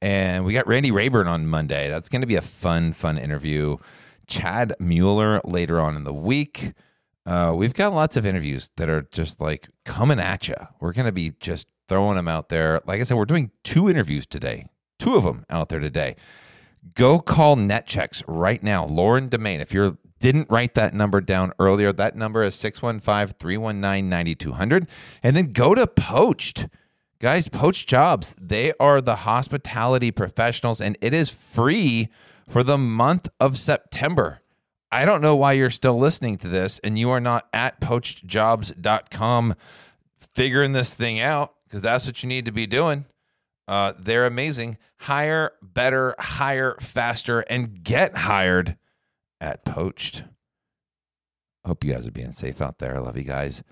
And 0.00 0.44
we 0.44 0.52
got 0.52 0.68
Randy 0.68 0.92
Rayburn 0.92 1.26
on 1.26 1.48
Monday. 1.48 1.88
That's 1.88 2.08
going 2.08 2.20
to 2.20 2.28
be 2.28 2.36
a 2.36 2.42
fun, 2.42 2.92
fun 2.92 3.18
interview. 3.18 3.78
Chad 4.26 4.74
Mueller 4.78 5.40
later 5.44 5.80
on 5.80 5.96
in 5.96 6.04
the 6.04 6.14
week. 6.14 6.72
Uh, 7.24 7.52
we've 7.56 7.74
got 7.74 7.92
lots 7.92 8.16
of 8.16 8.24
interviews 8.24 8.70
that 8.76 8.88
are 8.88 9.02
just 9.10 9.40
like 9.40 9.68
coming 9.84 10.20
at 10.20 10.48
you. 10.48 10.54
We're 10.80 10.92
going 10.92 11.06
to 11.06 11.12
be 11.12 11.32
just 11.40 11.66
throwing 11.88 12.16
them 12.16 12.28
out 12.28 12.48
there. 12.48 12.80
Like 12.86 13.00
I 13.00 13.04
said, 13.04 13.16
we're 13.16 13.24
doing 13.24 13.50
two 13.64 13.88
interviews 13.88 14.26
today, 14.26 14.66
two 14.98 15.16
of 15.16 15.24
them 15.24 15.44
out 15.50 15.68
there 15.68 15.80
today. 15.80 16.16
Go 16.94 17.18
call 17.18 17.56
Netchex 17.56 18.22
right 18.28 18.62
now. 18.62 18.86
Lauren 18.86 19.28
Domain, 19.28 19.60
if 19.60 19.74
you 19.74 19.98
didn't 20.20 20.48
write 20.48 20.74
that 20.74 20.94
number 20.94 21.20
down 21.20 21.52
earlier, 21.58 21.92
that 21.92 22.16
number 22.16 22.44
is 22.44 22.54
615 22.54 23.34
319 23.38 24.08
9200. 24.08 24.86
And 25.22 25.36
then 25.36 25.52
go 25.52 25.74
to 25.74 25.86
Poached. 25.86 26.68
Guys, 27.18 27.48
Poached 27.48 27.88
Jobs, 27.88 28.34
they 28.38 28.72
are 28.78 29.00
the 29.00 29.16
hospitality 29.16 30.10
professionals, 30.10 30.80
and 30.82 30.98
it 31.00 31.14
is 31.14 31.30
free 31.30 32.10
for 32.48 32.62
the 32.62 32.78
month 32.78 33.28
of 33.40 33.58
September. 33.58 34.40
I 34.90 35.04
don't 35.04 35.20
know 35.20 35.36
why 35.36 35.52
you're 35.52 35.70
still 35.70 35.98
listening 35.98 36.38
to 36.38 36.48
this 36.48 36.78
and 36.80 36.98
you 36.98 37.10
are 37.10 37.20
not 37.20 37.48
at 37.52 37.80
poachedjobs.com 37.80 39.54
figuring 40.34 40.72
this 40.72 40.94
thing 40.94 41.20
out 41.20 41.54
because 41.64 41.82
that's 41.82 42.06
what 42.06 42.22
you 42.22 42.28
need 42.28 42.44
to 42.44 42.52
be 42.52 42.66
doing. 42.66 43.04
Uh, 43.66 43.94
they're 43.98 44.26
amazing. 44.26 44.78
Hire 44.98 45.52
better, 45.60 46.14
hire 46.18 46.76
faster, 46.80 47.40
and 47.40 47.82
get 47.82 48.16
hired 48.16 48.76
at 49.40 49.64
Poached. 49.64 50.22
Hope 51.64 51.82
you 51.82 51.92
guys 51.92 52.06
are 52.06 52.12
being 52.12 52.32
safe 52.32 52.62
out 52.62 52.78
there. 52.78 52.96
I 52.96 53.00
love 53.00 53.16
you 53.16 53.24
guys. 53.24 53.64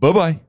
Bye 0.00 0.12
bye. 0.12 0.40